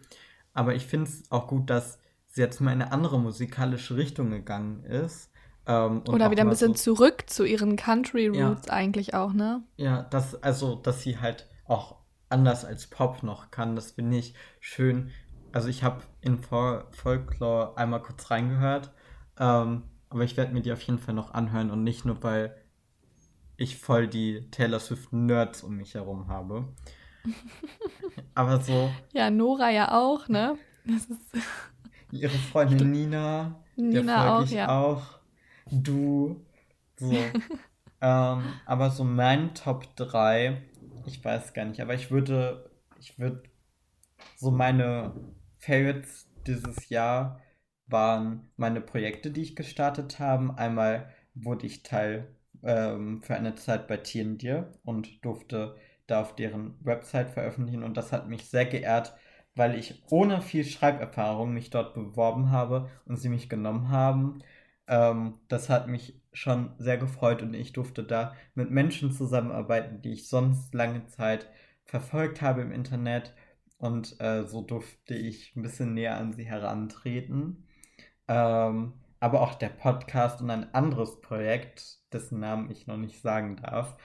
Aber 0.53 0.75
ich 0.75 0.85
finde 0.85 1.09
es 1.09 1.23
auch 1.33 1.47
gut, 1.47 1.70
dass 1.70 1.99
sie 2.27 2.42
jetzt 2.42 2.61
mal 2.61 2.75
in 2.75 2.83
eine 2.83 2.92
andere 2.92 3.18
musikalische 3.18 3.97
Richtung 3.97 4.29
gegangen 4.29 4.85
ist. 4.85 5.31
Ähm, 5.64 6.03
Oder 6.07 6.31
wieder 6.31 6.42
ein 6.42 6.51
bisschen 6.51 6.75
so, 6.75 6.94
zurück 6.94 7.25
zu 7.29 7.44
ihren 7.44 7.77
Country 7.77 8.27
Roots 8.27 8.66
ja, 8.66 8.73
eigentlich 8.75 9.14
auch, 9.14 9.33
ne? 9.33 9.62
Ja, 9.79 10.03
das, 10.03 10.42
also, 10.42 10.75
dass 10.75 11.01
sie 11.01 11.18
halt 11.18 11.49
auch 11.64 12.04
anders 12.29 12.65
als 12.65 12.87
Pop 12.87 13.23
noch 13.23 13.51
kann, 13.51 13.77
das 13.77 13.93
finde 13.93 14.19
ich 14.19 14.35
schön. 14.61 15.11
Also 15.53 15.69
ich 15.69 15.85
habe 15.85 16.03
in 16.21 16.39
Fol 16.39 16.85
Folklore 16.91 17.77
einmal 17.77 18.03
kurz 18.03 18.31
reingehört, 18.31 18.91
ähm, 19.39 19.85
aber 20.11 20.25
ich 20.25 20.37
werde 20.37 20.53
mir 20.53 20.63
die 20.63 20.73
auf 20.73 20.81
jeden 20.83 20.99
Fall 20.99 21.15
noch 21.15 21.33
anhören 21.33 21.71
und 21.71 21.85
nicht 21.85 22.05
nur, 22.05 22.23
weil 22.23 22.57
ich 23.57 23.79
voll 23.79 24.09
die 24.09 24.51
Taylor 24.51 24.81
Swift 24.81 25.13
Nerds 25.13 25.63
um 25.63 25.77
mich 25.77 25.95
herum 25.95 26.29
habe. 26.29 26.69
aber 28.35 28.61
so. 28.61 28.91
Ja, 29.13 29.31
Nora 29.31 29.71
ja 29.71 29.93
auch, 29.93 30.29
ne? 30.29 30.59
Das 30.85 31.07
ist 31.07 31.21
ihre 32.11 32.37
Freundin 32.37 32.91
Nina. 32.91 33.61
Nina 33.77 34.39
auch, 34.39 34.47
ja. 34.47 34.69
Auch. 34.69 35.03
Du. 35.71 36.45
So. 36.97 37.13
ähm, 38.01 38.43
aber 38.67 38.91
so 38.91 39.05
mein 39.05 39.55
Top 39.55 39.97
3, 39.97 40.63
ich 41.07 41.25
weiß 41.25 41.55
gar 41.55 41.64
nicht, 41.64 41.81
aber 41.81 41.95
ich 41.95 42.11
würde, 42.11 42.71
ich 42.99 43.19
würde, 43.19 43.43
so 44.37 44.51
meine 44.51 45.12
Favorites 45.59 46.31
dieses 46.47 46.88
Jahr 46.88 47.40
waren 47.87 48.51
meine 48.57 48.81
Projekte, 48.81 49.31
die 49.31 49.43
ich 49.43 49.57
gestartet 49.57 50.19
habe. 50.19 50.57
Einmal 50.57 51.12
wurde 51.35 51.67
ich 51.67 51.83
Teil 51.83 52.35
ähm, 52.62 53.23
für 53.23 53.35
eine 53.35 53.55
Zeit 53.55 53.87
bei 53.88 53.99
Tierendir 53.99 54.73
und 54.85 55.25
durfte 55.25 55.77
da 56.07 56.21
auf 56.21 56.35
deren 56.37 56.77
Website 56.85 57.31
veröffentlichen 57.31 57.83
und 57.83 57.97
das 57.97 58.12
hat 58.12 58.29
mich 58.29 58.49
sehr 58.49 58.67
geehrt, 58.67 59.14
weil 59.55 59.75
ich 59.75 60.03
ohne 60.11 60.43
viel 60.43 60.64
Schreiberfahrung 60.64 61.53
mich 61.53 61.71
dort 61.71 61.95
beworben 61.95 62.51
habe 62.51 62.90
und 63.07 63.17
sie 63.17 63.29
mich 63.29 63.49
genommen 63.49 63.88
haben. 63.88 64.40
Ähm, 64.87 65.35
das 65.49 65.71
hat 65.71 65.88
mich 65.88 66.21
schon 66.35 66.73
sehr 66.79 66.99
gefreut 66.99 67.40
und 67.40 67.55
ich 67.55 67.73
durfte 67.73 68.05
da 68.05 68.35
mit 68.55 68.70
Menschen 68.70 69.12
zusammenarbeiten, 69.12 70.03
die 70.03 70.12
ich 70.12 70.29
sonst 70.29 70.75
lange 70.75 71.07
Zeit 71.07 71.49
verfolgt 71.85 72.42
habe 72.42 72.61
im 72.61 72.73
Internet 72.73 73.35
und 73.79 74.20
äh, 74.20 74.44
so 74.44 74.61
durfte 74.61 75.14
ich 75.14 75.55
ein 75.57 75.62
bisschen 75.62 75.94
näher 75.94 76.16
an 76.16 76.33
sie 76.33 76.44
herantreten. 76.44 77.66
Ähm, 78.29 78.94
aber 79.20 79.40
auch 79.40 79.55
der 79.55 79.68
Podcast 79.68 80.42
und 80.42 80.51
ein 80.51 80.75
anderes 80.75 81.20
Projekt, 81.20 81.99
dessen 82.12 82.40
Namen 82.40 82.70
ich 82.70 82.87
noch 82.87 82.97
nicht 82.97 83.23
sagen 83.23 83.57
darf, 83.57 83.97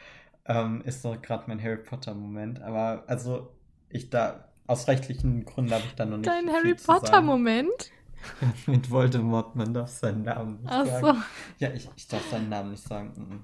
ähm, 0.45 0.81
ist 0.85 1.03
doch 1.03 1.21
gerade 1.21 1.45
mein 1.47 1.61
Harry 1.61 1.83
Potter 1.83 2.13
Moment. 2.13 2.61
Aber 2.61 3.03
also 3.07 3.53
ich 3.89 4.09
da 4.09 4.49
aus 4.69 4.87
rechtlichen 4.87 5.45
Gründen 5.45 5.73
habe 5.73 5.83
ich 5.85 5.95
da 5.95 6.05
noch 6.05 6.17
nicht. 6.17 6.29
Dein 6.29 6.47
Harry 6.49 6.75
Potter-Moment? 6.75 7.91
Mit 8.67 8.89
Voldemort, 8.89 9.55
man 9.55 9.73
darf 9.73 9.89
seinen 9.89 10.23
Namen 10.23 10.61
nicht 10.61 10.71
Ach 10.71 10.85
sagen. 10.85 11.05
So. 11.05 11.65
Ja, 11.65 11.71
ich, 11.71 11.89
ich 11.95 12.07
darf 12.07 12.29
seinen 12.29 12.49
Namen 12.49 12.71
nicht 12.71 12.83
sagen. 12.83 13.43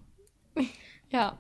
Ja. 1.11 1.37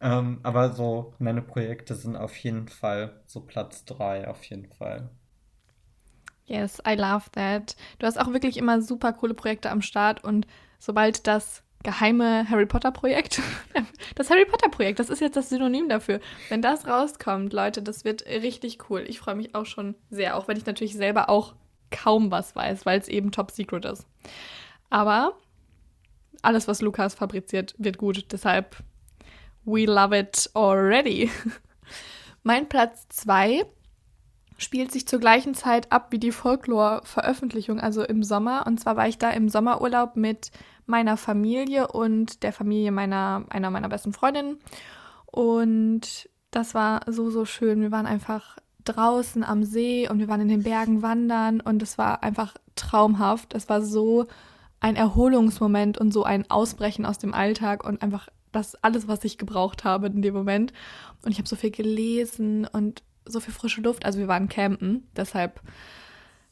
Ähm, 0.00 0.40
aber 0.42 0.72
so, 0.72 1.14
meine 1.18 1.42
Projekte 1.42 1.94
sind 1.94 2.16
auf 2.16 2.36
jeden 2.36 2.68
Fall 2.68 3.22
so 3.26 3.40
Platz 3.40 3.84
3, 3.86 4.28
auf 4.28 4.44
jeden 4.44 4.70
Fall. 4.70 5.10
Yes, 6.44 6.82
I 6.86 6.94
love 6.94 7.30
that. 7.32 7.76
Du 7.98 8.06
hast 8.06 8.20
auch 8.20 8.32
wirklich 8.32 8.56
immer 8.56 8.82
super 8.82 9.12
coole 9.12 9.34
Projekte 9.34 9.70
am 9.70 9.82
Start 9.82 10.22
und 10.22 10.46
sobald 10.78 11.26
das 11.26 11.62
geheime 11.82 12.48
Harry 12.48 12.66
Potter 12.66 12.92
Projekt. 12.92 13.40
Das 14.16 14.28
Harry 14.28 14.44
Potter 14.44 14.68
Projekt, 14.68 14.98
das 14.98 15.08
ist 15.08 15.20
jetzt 15.20 15.36
das 15.36 15.48
Synonym 15.48 15.88
dafür. 15.88 16.20
Wenn 16.48 16.60
das 16.60 16.86
rauskommt, 16.86 17.52
Leute, 17.52 17.80
das 17.80 18.04
wird 18.04 18.26
richtig 18.26 18.90
cool. 18.90 19.04
Ich 19.06 19.20
freue 19.20 19.34
mich 19.36 19.54
auch 19.54 19.64
schon 19.66 19.94
sehr, 20.10 20.36
auch 20.36 20.48
wenn 20.48 20.56
ich 20.56 20.66
natürlich 20.66 20.94
selber 20.94 21.30
auch 21.30 21.54
kaum 21.90 22.30
was 22.30 22.54
weiß, 22.54 22.86
weil 22.86 22.98
es 22.98 23.08
eben 23.08 23.32
Top 23.32 23.50
Secret 23.50 23.84
ist. 23.84 24.06
Aber 24.88 25.34
alles, 26.42 26.68
was 26.68 26.80
Lukas 26.80 27.14
fabriziert, 27.14 27.74
wird 27.78 27.98
gut. 27.98 28.32
Deshalb, 28.32 28.76
we 29.64 29.84
love 29.84 30.16
it 30.16 30.50
already. 30.54 31.30
mein 32.42 32.68
Platz 32.68 33.06
2 33.08 33.64
spielt 34.56 34.92
sich 34.92 35.06
zur 35.08 35.20
gleichen 35.20 35.54
Zeit 35.54 35.90
ab 35.90 36.08
wie 36.10 36.18
die 36.18 36.32
Folklore-Veröffentlichung, 36.32 37.80
also 37.80 38.02
im 38.04 38.22
Sommer. 38.22 38.66
Und 38.66 38.78
zwar 38.78 38.96
war 38.96 39.08
ich 39.08 39.18
da 39.18 39.30
im 39.30 39.48
Sommerurlaub 39.48 40.16
mit 40.16 40.50
meiner 40.86 41.16
Familie 41.16 41.88
und 41.88 42.42
der 42.42 42.52
Familie 42.52 42.92
meiner, 42.92 43.44
einer 43.48 43.70
meiner 43.70 43.88
besten 43.88 44.12
Freundinnen. 44.12 44.58
Und 45.26 46.28
das 46.50 46.74
war 46.74 47.02
so, 47.06 47.30
so 47.30 47.44
schön. 47.44 47.80
Wir 47.80 47.92
waren 47.92 48.06
einfach 48.06 48.58
draußen 48.84 49.44
am 49.44 49.64
See 49.64 50.08
und 50.08 50.18
wir 50.18 50.28
waren 50.28 50.40
in 50.40 50.48
den 50.48 50.62
Bergen 50.62 51.02
wandern 51.02 51.60
und 51.60 51.82
es 51.82 51.98
war 51.98 52.22
einfach 52.22 52.54
traumhaft. 52.74 53.54
Es 53.54 53.68
war 53.68 53.82
so 53.82 54.26
ein 54.80 54.96
Erholungsmoment 54.96 55.98
und 55.98 56.12
so 56.12 56.24
ein 56.24 56.50
Ausbrechen 56.50 57.04
aus 57.04 57.18
dem 57.18 57.34
Alltag 57.34 57.84
und 57.84 58.02
einfach 58.02 58.28
das 58.52 58.74
alles, 58.76 59.06
was 59.06 59.24
ich 59.24 59.38
gebraucht 59.38 59.84
habe 59.84 60.06
in 60.06 60.22
dem 60.22 60.34
Moment. 60.34 60.72
Und 61.24 61.32
ich 61.32 61.38
habe 61.38 61.48
so 61.48 61.56
viel 61.56 61.70
gelesen 61.70 62.66
und 62.66 63.02
so 63.24 63.40
viel 63.40 63.54
frische 63.54 63.80
Luft. 63.80 64.04
Also 64.04 64.18
wir 64.18 64.28
waren 64.28 64.48
campen, 64.48 65.06
deshalb, 65.14 65.60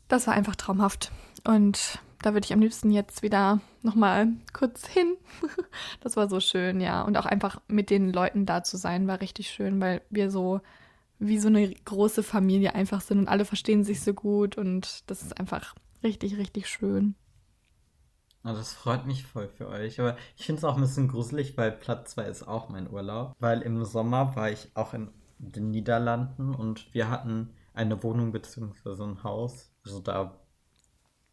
das 0.06 0.26
war 0.26 0.34
einfach 0.34 0.56
traumhaft. 0.56 1.10
Und 1.44 1.98
da 2.22 2.34
würde 2.34 2.44
ich 2.44 2.52
am 2.52 2.60
liebsten 2.60 2.90
jetzt 2.90 3.22
wieder 3.22 3.60
nochmal 3.82 4.28
kurz 4.52 4.86
hin. 4.86 5.16
das 6.00 6.16
war 6.16 6.28
so 6.28 6.40
schön, 6.40 6.80
ja. 6.80 7.02
Und 7.02 7.16
auch 7.16 7.26
einfach 7.26 7.60
mit 7.68 7.90
den 7.90 8.12
Leuten 8.12 8.46
da 8.46 8.62
zu 8.62 8.76
sein, 8.76 9.06
war 9.06 9.20
richtig 9.20 9.50
schön, 9.50 9.80
weil 9.80 10.02
wir 10.10 10.30
so 10.30 10.60
wie 11.18 11.38
so 11.38 11.48
eine 11.48 11.68
große 11.68 12.22
Familie 12.22 12.74
einfach 12.74 13.00
sind 13.00 13.18
und 13.18 13.28
alle 13.28 13.44
verstehen 13.44 13.84
sich 13.84 14.00
so 14.00 14.14
gut 14.14 14.56
und 14.56 15.08
das 15.10 15.22
ist 15.22 15.38
einfach 15.38 15.74
richtig, 16.02 16.36
richtig 16.36 16.68
schön. 16.68 17.14
Oh, 18.44 18.52
das 18.52 18.72
freut 18.72 19.04
mich 19.04 19.24
voll 19.24 19.48
für 19.48 19.68
euch. 19.68 20.00
Aber 20.00 20.16
ich 20.36 20.46
finde 20.46 20.60
es 20.60 20.64
auch 20.64 20.76
ein 20.76 20.80
bisschen 20.80 21.08
gruselig, 21.08 21.56
weil 21.56 21.72
Platz 21.72 22.12
2 22.12 22.24
ist 22.24 22.46
auch 22.46 22.68
mein 22.68 22.90
Urlaub. 22.90 23.34
Weil 23.40 23.62
im 23.62 23.84
Sommer 23.84 24.36
war 24.36 24.50
ich 24.50 24.70
auch 24.74 24.94
in 24.94 25.10
den 25.38 25.70
Niederlanden 25.70 26.54
und 26.54 26.92
wir 26.94 27.10
hatten 27.10 27.50
eine 27.74 28.02
Wohnung 28.02 28.32
bzw. 28.32 29.02
ein 29.02 29.22
Haus. 29.24 29.72
Also 29.84 30.00
da, 30.00 30.38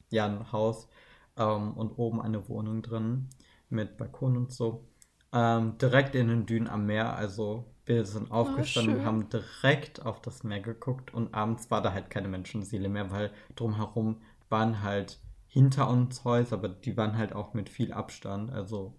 ja, 0.09 0.25
ein 0.25 0.51
Haus 0.51 0.89
ähm, 1.37 1.73
und 1.73 1.97
oben 1.97 2.21
eine 2.21 2.49
Wohnung 2.49 2.81
drin 2.81 3.29
mit 3.69 3.97
Balkon 3.97 4.35
und 4.37 4.51
so. 4.51 4.87
Ähm, 5.31 5.77
direkt 5.77 6.15
in 6.15 6.27
den 6.27 6.45
Dünen 6.45 6.67
am 6.67 6.85
Meer. 6.85 7.15
Also 7.15 7.65
wir 7.85 8.05
sind 8.05 8.29
oh, 8.31 8.35
aufgestanden, 8.35 9.01
oh, 9.01 9.05
haben 9.05 9.29
direkt 9.29 10.05
auf 10.05 10.21
das 10.21 10.43
Meer 10.43 10.59
geguckt 10.59 11.13
und 11.13 11.33
abends 11.33 11.69
war 11.71 11.81
da 11.81 11.93
halt 11.93 12.09
keine 12.09 12.27
Menschenseele 12.27 12.89
mehr, 12.89 13.11
weil 13.11 13.31
drumherum 13.55 14.21
waren 14.49 14.81
halt 14.81 15.19
hinter 15.47 15.89
uns 15.89 16.23
Häuser, 16.23 16.57
aber 16.57 16.69
die 16.69 16.97
waren 16.97 17.17
halt 17.17 17.33
auch 17.33 17.53
mit 17.53 17.69
viel 17.69 17.93
Abstand, 17.93 18.51
also 18.51 18.95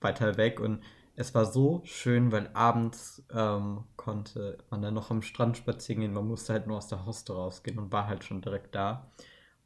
weiter 0.00 0.36
weg 0.36 0.60
und 0.60 0.82
es 1.14 1.34
war 1.34 1.44
so 1.44 1.82
schön, 1.84 2.32
weil 2.32 2.50
abends 2.54 3.24
ähm, 3.32 3.84
konnte 3.96 4.58
man 4.70 4.80
dann 4.82 4.94
noch 4.94 5.10
am 5.10 5.22
Strand 5.22 5.58
spazieren 5.58 6.00
gehen. 6.00 6.14
Man 6.14 6.26
musste 6.26 6.54
halt 6.54 6.66
nur 6.66 6.78
aus 6.78 6.88
der 6.88 7.04
Hoste 7.04 7.34
rausgehen 7.34 7.78
und 7.78 7.92
war 7.92 8.06
halt 8.06 8.24
schon 8.24 8.40
direkt 8.40 8.74
da. 8.74 9.10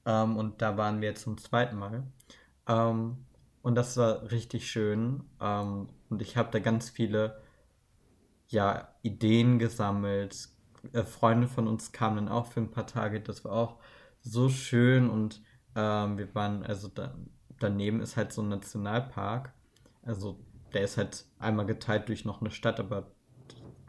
Ähm, 0.05 0.37
und 0.37 0.61
da 0.61 0.77
waren 0.77 1.01
wir 1.01 1.15
zum 1.15 1.39
zweiten 1.39 1.77
Mal. 1.77 2.03
Ähm, 2.69 3.25
und 3.63 3.75
das 3.77 3.97
war 3.97 4.31
richtig 4.31 4.71
schön. 4.71 5.25
Ähm, 5.41 5.89
und 6.11 6.21
ich 6.21 6.37
habe 6.37 6.51
da 6.51 6.59
ganz 6.59 6.91
viele 6.91 7.41
ja, 8.49 8.89
Ideen 9.03 9.59
gesammelt. 9.59 10.49
Äh, 10.93 11.05
Freunde 11.05 11.49
von 11.49 11.67
uns 11.69 11.93
kamen 11.93 12.17
dann 12.17 12.29
auch 12.29 12.47
für 12.47 12.61
ein 12.61 12.71
paar 12.71 12.87
Tage. 12.87 13.21
Das 13.21 13.45
war 13.45 13.53
auch 13.53 13.79
so 14.23 14.49
schön. 14.49 15.11
Und 15.11 15.43
ähm, 15.75 16.19
wir 16.19 16.35
waren, 16.35 16.65
also 16.65 16.89
da, 16.89 17.15
daneben 17.59 18.01
ist 18.01 18.17
halt 18.17 18.33
so 18.33 18.43
ein 18.43 18.49
Nationalpark. 18.49 19.53
Also 20.03 20.39
der 20.73 20.83
ist 20.83 20.97
halt 20.97 21.25
einmal 21.39 21.67
geteilt 21.67 22.09
durch 22.09 22.25
noch 22.25 22.41
eine 22.41 22.51
Stadt, 22.51 22.81
aber 22.81 23.11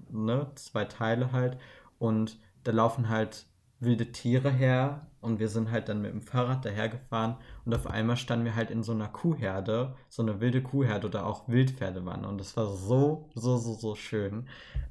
ne, 0.09 0.51
zwei 0.55 0.85
Teile 0.85 1.31
halt. 1.31 1.57
Und 1.99 2.39
da 2.63 2.71
laufen 2.71 3.09
halt 3.09 3.45
wilde 3.79 4.11
Tiere 4.11 4.51
her 4.51 5.07
und 5.21 5.39
wir 5.39 5.49
sind 5.49 5.71
halt 5.71 5.89
dann 5.89 6.01
mit 6.01 6.11
dem 6.11 6.21
Fahrrad 6.21 6.63
dahergefahren 6.63 7.35
und 7.65 7.73
auf 7.73 7.87
einmal 7.87 8.17
standen 8.17 8.45
wir 8.45 8.55
halt 8.55 8.69
in 8.69 8.83
so 8.83 8.91
einer 8.91 9.07
Kuhherde, 9.07 9.95
so 10.09 10.21
eine 10.21 10.39
wilde 10.39 10.61
Kuhherde 10.61 11.07
oder 11.07 11.25
auch 11.25 11.47
Wildpferde 11.47 12.05
waren 12.05 12.25
und 12.25 12.37
das 12.37 12.55
war 12.55 12.67
so, 12.67 13.29
so, 13.35 13.57
so, 13.57 13.73
so 13.73 13.95
schön. 13.95 14.47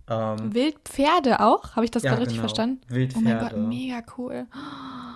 Ähm, 0.08 0.54
Wildpferde 0.54 1.40
auch? 1.40 1.76
Habe 1.76 1.84
ich 1.84 1.90
das 1.90 2.02
ja, 2.02 2.10
gerade 2.10 2.22
richtig 2.22 2.38
genau. 2.38 2.48
verstanden? 2.48 2.80
Wildpferde. 2.88 3.28
Oh 3.28 3.42
mein 3.42 3.50
Gott, 3.50 3.68
mega 3.68 4.02
cool. 4.18 4.46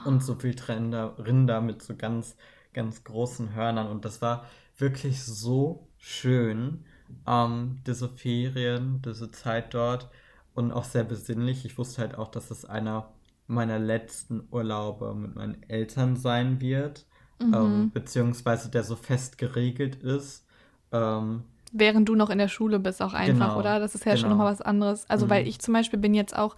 Und 0.05 0.23
so 0.23 0.42
Wildrinder 0.42 1.14
Rinder 1.18 1.61
mit 1.61 1.83
so 1.83 1.96
ganz, 1.96 2.37
ganz 2.73 3.05
großen 3.05 3.55
Hörnern 3.55 3.88
und 3.88 4.05
das 4.05 4.23
war 4.23 4.44
wirklich 4.79 5.23
so 5.23 5.88
schön, 5.99 6.85
ähm, 7.27 7.81
diese 7.87 8.09
Ferien, 8.09 9.03
diese 9.05 9.31
Zeit 9.31 9.75
dort 9.75 10.09
und 10.55 10.73
auch 10.73 10.85
sehr 10.85 11.05
besinnlich. 11.05 11.64
Ich 11.64 11.79
wusste 11.79 12.03
halt 12.03 12.16
auch, 12.16 12.29
dass 12.29 12.51
es 12.51 12.64
einer 12.64 13.09
meiner 13.50 13.78
letzten 13.78 14.42
Urlaube 14.50 15.14
mit 15.14 15.34
meinen 15.34 15.62
Eltern 15.68 16.16
sein 16.16 16.60
wird, 16.60 17.06
mhm. 17.40 17.54
ähm, 17.54 17.90
beziehungsweise 17.92 18.70
der 18.70 18.84
so 18.84 18.96
fest 18.96 19.38
geregelt 19.38 19.96
ist. 19.96 20.46
Ähm, 20.92 21.42
Während 21.72 22.08
du 22.08 22.14
noch 22.14 22.30
in 22.30 22.38
der 22.38 22.48
Schule 22.48 22.80
bist, 22.80 23.00
auch 23.00 23.14
einfach, 23.14 23.48
genau, 23.48 23.58
oder? 23.58 23.78
Das 23.78 23.94
ist 23.94 24.04
ja 24.04 24.12
genau. 24.12 24.20
schon 24.20 24.30
nochmal 24.30 24.52
was 24.52 24.60
anderes. 24.60 25.08
Also, 25.08 25.26
mhm. 25.26 25.30
weil 25.30 25.46
ich 25.46 25.60
zum 25.60 25.74
Beispiel 25.74 25.98
bin 25.98 26.14
jetzt 26.14 26.36
auch 26.36 26.56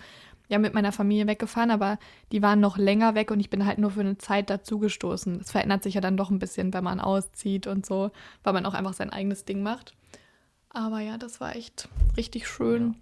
ja 0.48 0.58
mit 0.58 0.74
meiner 0.74 0.92
Familie 0.92 1.26
weggefahren, 1.26 1.70
aber 1.70 1.98
die 2.30 2.42
waren 2.42 2.60
noch 2.60 2.76
länger 2.76 3.14
weg 3.14 3.30
und 3.30 3.40
ich 3.40 3.50
bin 3.50 3.66
halt 3.66 3.78
nur 3.78 3.90
für 3.90 4.00
eine 4.00 4.18
Zeit 4.18 4.50
dazugestoßen. 4.50 5.38
Das 5.38 5.50
verändert 5.50 5.82
sich 5.82 5.94
ja 5.94 6.00
dann 6.00 6.16
doch 6.16 6.30
ein 6.30 6.38
bisschen, 6.38 6.72
wenn 6.74 6.84
man 6.84 7.00
auszieht 7.00 7.66
und 7.66 7.86
so, 7.86 8.10
weil 8.42 8.52
man 8.52 8.66
auch 8.66 8.74
einfach 8.74 8.92
sein 8.92 9.10
eigenes 9.10 9.44
Ding 9.44 9.62
macht. 9.62 9.94
Aber 10.70 11.00
ja, 11.00 11.18
das 11.18 11.40
war 11.40 11.56
echt 11.56 11.88
richtig 12.16 12.48
schön. 12.48 12.96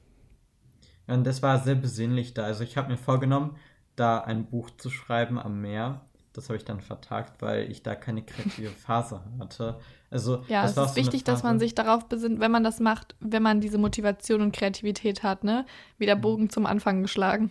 Ja. 1.06 1.14
Und 1.14 1.24
das 1.24 1.42
war 1.42 1.58
sehr 1.58 1.74
besinnlich 1.74 2.34
da. 2.34 2.44
Also 2.44 2.62
ich 2.62 2.76
habe 2.76 2.90
mir 2.90 2.96
vorgenommen, 2.96 3.56
da 4.00 4.18
ein 4.18 4.46
Buch 4.46 4.70
zu 4.70 4.90
schreiben 4.90 5.38
am 5.38 5.60
Meer. 5.60 6.06
Das 6.32 6.48
habe 6.48 6.56
ich 6.56 6.64
dann 6.64 6.80
vertagt, 6.80 7.42
weil 7.42 7.70
ich 7.70 7.82
da 7.82 7.94
keine 7.94 8.22
kreative 8.22 8.70
Phase 8.70 9.22
hatte. 9.38 9.80
Also 10.10 10.44
ja, 10.48 10.64
es 10.64 10.76
ist 10.76 10.76
so 10.76 10.96
wichtig, 10.96 11.24
dass 11.24 11.42
man 11.42 11.58
sich 11.58 11.74
darauf 11.74 12.08
besinnt, 12.08 12.40
wenn 12.40 12.50
man 12.50 12.64
das 12.64 12.80
macht, 12.80 13.14
wenn 13.20 13.42
man 13.42 13.60
diese 13.60 13.78
Motivation 13.78 14.40
und 14.40 14.52
Kreativität 14.52 15.22
hat, 15.22 15.44
ne? 15.44 15.66
Wieder 15.98 16.16
mhm. 16.16 16.20
Bogen 16.20 16.50
zum 16.50 16.66
Anfang 16.66 17.02
geschlagen. 17.02 17.50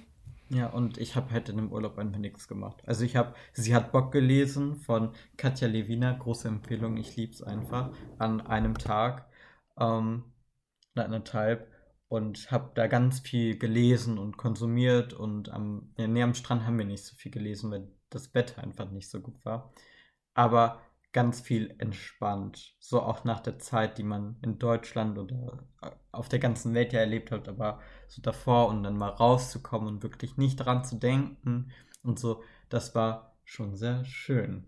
Ja, 0.50 0.68
und 0.68 0.98
ich 0.98 1.16
habe 1.16 1.32
halt 1.32 1.48
in 1.50 1.58
dem 1.58 1.72
Urlaub 1.72 2.00
einfach 2.00 2.18
nichts 2.18 2.48
gemacht. 2.48 2.82
Also 2.86 3.06
ich 3.06 3.16
habe, 3.16 3.36
sie 3.54 3.76
hat 3.76 3.92
Bock 3.92 4.12
gelesen 4.12 4.78
von 4.78 5.12
Katja 5.38 5.68
Lewina, 5.68 6.12
große 6.12 6.48
Empfehlung, 6.48 6.98
ich 6.98 7.16
lieb's 7.16 7.44
einfach, 7.44 7.92
an 8.18 8.42
einem 8.42 8.78
Tag, 8.78 9.28
ähm, 9.80 10.24
anderthalb 10.96 11.72
und 12.10 12.52
habe 12.52 12.72
da 12.76 12.88
ganz 12.88 13.20
viel 13.20 13.58
gelesen 13.58 14.18
und 14.18 14.38
konsumiert 14.38 15.14
und 15.14 15.50
am, 15.50 15.94
nee, 15.98 16.24
am 16.24 16.34
Strand 16.34 16.66
haben 16.66 16.78
wir 16.78 16.86
nicht 16.86 17.06
so 17.06 17.16
viel 17.16 17.32
gelesen, 17.32 17.72
weil 17.72 17.88
das 18.10 18.34
Wetter 18.34 18.62
einfach 18.62 18.90
nicht 18.92 19.10
so 19.10 19.22
gut 19.22 19.46
war. 19.46 19.72
Aber 20.34 20.82
ganz 21.12 21.42
viel 21.42 21.76
entspannt. 21.80 22.76
So 22.80 23.02
auch 23.02 23.24
nach 23.24 23.40
der 23.40 23.60
Zeit, 23.60 23.98
die 23.98 24.04
man 24.04 24.38
in 24.42 24.60
Deutschland 24.60 25.18
oder 25.18 25.68
äh, 25.82 25.92
auf 26.12 26.30
der 26.30 26.40
ganzen 26.40 26.74
Welt 26.74 26.94
ja 26.94 27.00
erlebt 27.00 27.32
hat, 27.32 27.48
aber 27.48 27.80
so 28.08 28.22
davor 28.22 28.68
und 28.70 28.84
dann 28.84 28.98
mal 28.98 29.10
rauszukommen 29.10 29.88
und 29.88 30.04
wirklich 30.04 30.38
nicht 30.38 30.58
dran 30.58 30.84
zu 30.84 30.98
denken 30.98 31.72
und 32.04 32.20
so, 32.20 32.44
das 32.70 32.96
war 32.96 33.38
schon 33.44 33.76
sehr 33.76 34.06
schön. 34.06 34.66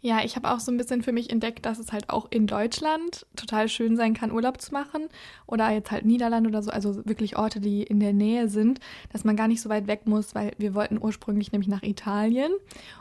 Ja, 0.00 0.24
ich 0.24 0.36
habe 0.36 0.50
auch 0.50 0.60
so 0.60 0.70
ein 0.70 0.76
bisschen 0.76 1.02
für 1.02 1.12
mich 1.12 1.30
entdeckt, 1.30 1.66
dass 1.66 1.78
es 1.78 1.92
halt 1.92 2.10
auch 2.10 2.26
in 2.30 2.46
Deutschland 2.46 3.26
total 3.34 3.68
schön 3.68 3.96
sein 3.96 4.14
kann, 4.14 4.30
Urlaub 4.30 4.60
zu 4.60 4.72
machen. 4.72 5.08
Oder 5.46 5.70
jetzt 5.70 5.90
halt 5.90 6.04
Niederland 6.04 6.46
oder 6.46 6.62
so, 6.62 6.70
also 6.70 7.04
wirklich 7.06 7.36
Orte, 7.36 7.60
die 7.60 7.82
in 7.82 8.00
der 8.00 8.12
Nähe 8.12 8.48
sind, 8.48 8.80
dass 9.12 9.24
man 9.24 9.36
gar 9.36 9.48
nicht 9.48 9.62
so 9.62 9.68
weit 9.68 9.86
weg 9.86 10.06
muss, 10.06 10.34
weil 10.34 10.52
wir 10.58 10.74
wollten 10.74 10.98
ursprünglich 11.00 11.52
nämlich 11.52 11.68
nach 11.68 11.82
Italien. 11.82 12.52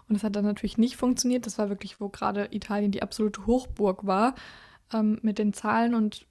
Und 0.08 0.16
das 0.16 0.24
hat 0.24 0.36
dann 0.36 0.46
natürlich 0.46 0.78
nicht 0.78 0.96
funktioniert. 0.98 1.46
Das 1.46 1.58
war 1.58 1.70
wirklich, 1.70 2.00
wo 2.00 2.10
gerade 2.10 2.48
Italien 2.52 2.92
die 2.92 3.04
absolute 3.04 3.46
Hochburg 3.46 4.06
war 4.06 4.36
ähm, 4.94 5.20
mit 5.22 5.38
den 5.38 5.54
Zahlen. 5.54 5.96
Und 5.96 6.26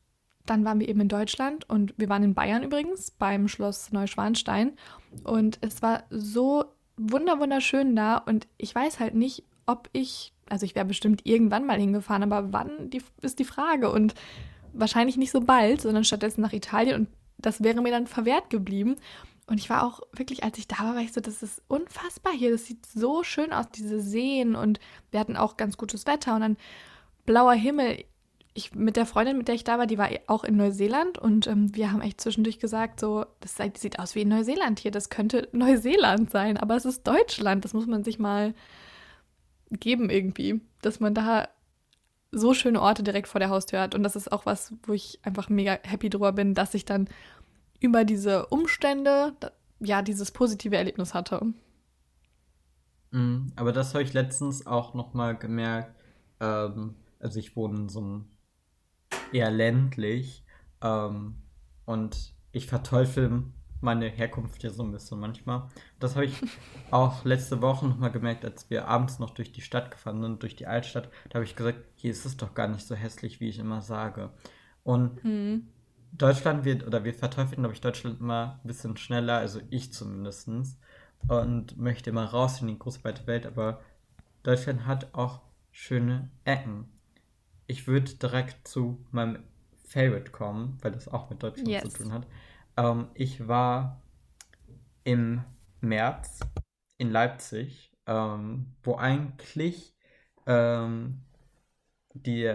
dann 0.46 0.64
waren 0.64 0.80
wir 0.80 0.88
eben 0.88 1.00
in 1.00 1.08
Deutschland 1.08 1.68
und 1.70 1.94
wir 1.96 2.08
waren 2.08 2.22
in 2.22 2.34
Bayern 2.34 2.62
übrigens 2.62 3.10
beim 3.10 3.48
Schloss 3.48 3.92
Neuschwanstein. 3.92 4.72
Und 5.22 5.58
es 5.62 5.82
war 5.82 6.04
so 6.10 6.64
wunder 6.96 7.40
wunderschön 7.40 7.96
da 7.96 8.18
und 8.18 8.46
ich 8.56 8.74
weiß 8.74 9.00
halt 9.00 9.14
nicht, 9.14 9.44
ob 9.66 9.88
ich 9.92 10.33
also 10.48 10.66
ich 10.66 10.74
wäre 10.74 10.84
bestimmt 10.84 11.24
irgendwann 11.24 11.66
mal 11.66 11.78
hingefahren, 11.78 12.22
aber 12.22 12.52
wann 12.52 12.90
die, 12.90 13.02
ist 13.22 13.38
die 13.38 13.44
Frage. 13.44 13.90
Und 13.90 14.14
wahrscheinlich 14.72 15.16
nicht 15.16 15.30
so 15.30 15.40
bald, 15.40 15.80
sondern 15.80 16.04
stattdessen 16.04 16.40
nach 16.40 16.52
Italien. 16.52 16.96
Und 16.96 17.08
das 17.38 17.62
wäre 17.62 17.80
mir 17.80 17.90
dann 17.90 18.06
verwehrt 18.06 18.50
geblieben. 18.50 18.96
Und 19.46 19.58
ich 19.58 19.68
war 19.68 19.84
auch 19.84 20.00
wirklich, 20.12 20.42
als 20.42 20.58
ich 20.58 20.68
da 20.68 20.78
war, 20.78 20.94
war 20.94 21.02
ich 21.02 21.12
so, 21.12 21.20
das 21.20 21.42
ist 21.42 21.62
unfassbar 21.68 22.32
hier. 22.32 22.50
Das 22.50 22.66
sieht 22.66 22.86
so 22.86 23.22
schön 23.22 23.52
aus, 23.52 23.66
diese 23.74 24.00
Seen. 24.00 24.54
Und 24.54 24.80
wir 25.10 25.20
hatten 25.20 25.36
auch 25.36 25.56
ganz 25.56 25.76
gutes 25.76 26.06
Wetter 26.06 26.34
und 26.34 26.40
dann 26.40 26.56
blauer 27.26 27.54
Himmel. 27.54 28.04
Ich 28.56 28.72
mit 28.72 28.96
der 28.96 29.04
Freundin, 29.04 29.36
mit 29.36 29.48
der 29.48 29.56
ich 29.56 29.64
da 29.64 29.78
war, 29.78 29.86
die 29.86 29.98
war 29.98 30.08
auch 30.28 30.44
in 30.44 30.56
Neuseeland 30.56 31.18
und 31.18 31.48
ähm, 31.48 31.74
wir 31.74 31.90
haben 31.90 32.00
echt 32.00 32.20
zwischendurch 32.20 32.60
gesagt, 32.60 33.00
so, 33.00 33.26
das 33.40 33.56
sieht 33.80 33.98
aus 33.98 34.14
wie 34.14 34.20
in 34.20 34.28
Neuseeland 34.28 34.78
hier, 34.78 34.92
das 34.92 35.10
könnte 35.10 35.48
Neuseeland 35.50 36.30
sein, 36.30 36.56
aber 36.56 36.76
es 36.76 36.84
ist 36.84 37.04
Deutschland, 37.04 37.64
das 37.64 37.74
muss 37.74 37.88
man 37.88 38.04
sich 38.04 38.20
mal 38.20 38.54
geben 39.80 40.10
irgendwie, 40.10 40.60
dass 40.82 41.00
man 41.00 41.14
da 41.14 41.48
so 42.32 42.54
schöne 42.54 42.80
Orte 42.80 43.02
direkt 43.02 43.28
vor 43.28 43.38
der 43.38 43.50
Haustür 43.50 43.80
hat. 43.80 43.94
Und 43.94 44.02
das 44.02 44.16
ist 44.16 44.32
auch 44.32 44.46
was, 44.46 44.74
wo 44.82 44.92
ich 44.92 45.20
einfach 45.22 45.48
mega 45.48 45.78
happy 45.82 46.10
drüber 46.10 46.32
bin, 46.32 46.54
dass 46.54 46.74
ich 46.74 46.84
dann 46.84 47.08
über 47.80 48.04
diese 48.04 48.46
Umstände 48.46 49.34
ja 49.80 50.02
dieses 50.02 50.30
positive 50.30 50.76
Erlebnis 50.76 51.14
hatte. 51.14 51.52
Mhm, 53.10 53.52
aber 53.56 53.72
das 53.72 53.94
habe 53.94 54.02
ich 54.02 54.12
letztens 54.12 54.66
auch 54.66 54.94
nochmal 54.94 55.36
gemerkt. 55.36 55.94
Ähm, 56.40 56.96
also 57.20 57.38
ich 57.38 57.56
wohne 57.56 57.80
in 57.80 57.88
so 57.88 58.00
einem 58.00 58.24
eher 59.32 59.50
ländlich 59.50 60.44
ähm, 60.82 61.36
und 61.84 62.34
ich 62.52 62.66
verteufel 62.66 63.44
meine 63.84 64.08
Herkunft 64.08 64.62
hier 64.62 64.70
so 64.70 64.82
ein 64.82 64.90
bisschen 64.90 65.20
manchmal. 65.20 65.68
Das 66.00 66.16
habe 66.16 66.24
ich 66.24 66.34
auch 66.90 67.24
letzte 67.24 67.62
Woche 67.62 67.86
nochmal 67.86 68.10
gemerkt, 68.10 68.44
als 68.44 68.68
wir 68.70 68.88
abends 68.88 69.18
noch 69.18 69.30
durch 69.30 69.52
die 69.52 69.60
Stadt 69.60 69.90
gefahren 69.90 70.22
sind, 70.22 70.42
durch 70.42 70.56
die 70.56 70.66
Altstadt. 70.66 71.10
Da 71.28 71.34
habe 71.34 71.44
ich 71.44 71.54
gesagt, 71.54 71.78
hier 71.94 72.10
ist 72.10 72.24
es 72.24 72.36
doch 72.36 72.54
gar 72.54 72.68
nicht 72.68 72.86
so 72.86 72.94
hässlich, 72.94 73.40
wie 73.40 73.48
ich 73.48 73.58
immer 73.58 73.82
sage. 73.82 74.30
Und 74.82 75.22
hm. 75.22 75.68
Deutschland 76.12 76.64
wird, 76.64 76.86
oder 76.86 77.04
wir 77.04 77.14
verteufeln, 77.14 77.62
glaube 77.62 77.74
ich, 77.74 77.80
Deutschland 77.80 78.20
immer 78.20 78.60
ein 78.62 78.66
bisschen 78.66 78.96
schneller, 78.96 79.38
also 79.38 79.60
ich 79.70 79.92
zumindest. 79.92 80.48
Und 81.26 81.78
möchte 81.78 82.10
immer 82.10 82.24
raus 82.24 82.60
in 82.60 82.68
die 82.68 82.78
große 82.78 83.02
weite 83.02 83.26
Welt, 83.26 83.46
aber 83.46 83.80
Deutschland 84.42 84.86
hat 84.86 85.14
auch 85.14 85.40
schöne 85.70 86.30
Ecken. 86.44 86.86
Ich 87.66 87.86
würde 87.86 88.14
direkt 88.14 88.68
zu 88.68 89.04
meinem 89.10 89.42
Favorite 89.86 90.30
kommen, 90.30 90.78
weil 90.82 90.92
das 90.92 91.08
auch 91.08 91.30
mit 91.30 91.42
Deutschland 91.42 91.68
yes. 91.68 91.82
zu 91.84 92.02
tun 92.02 92.12
hat. 92.12 92.26
Ähm, 92.76 93.08
ich 93.14 93.48
war 93.48 94.02
im 95.04 95.44
März 95.80 96.40
in 96.98 97.10
Leipzig, 97.10 97.92
ähm, 98.06 98.74
wo 98.82 98.96
eigentlich 98.96 99.94
ähm, 100.46 101.22
die, 102.14 102.52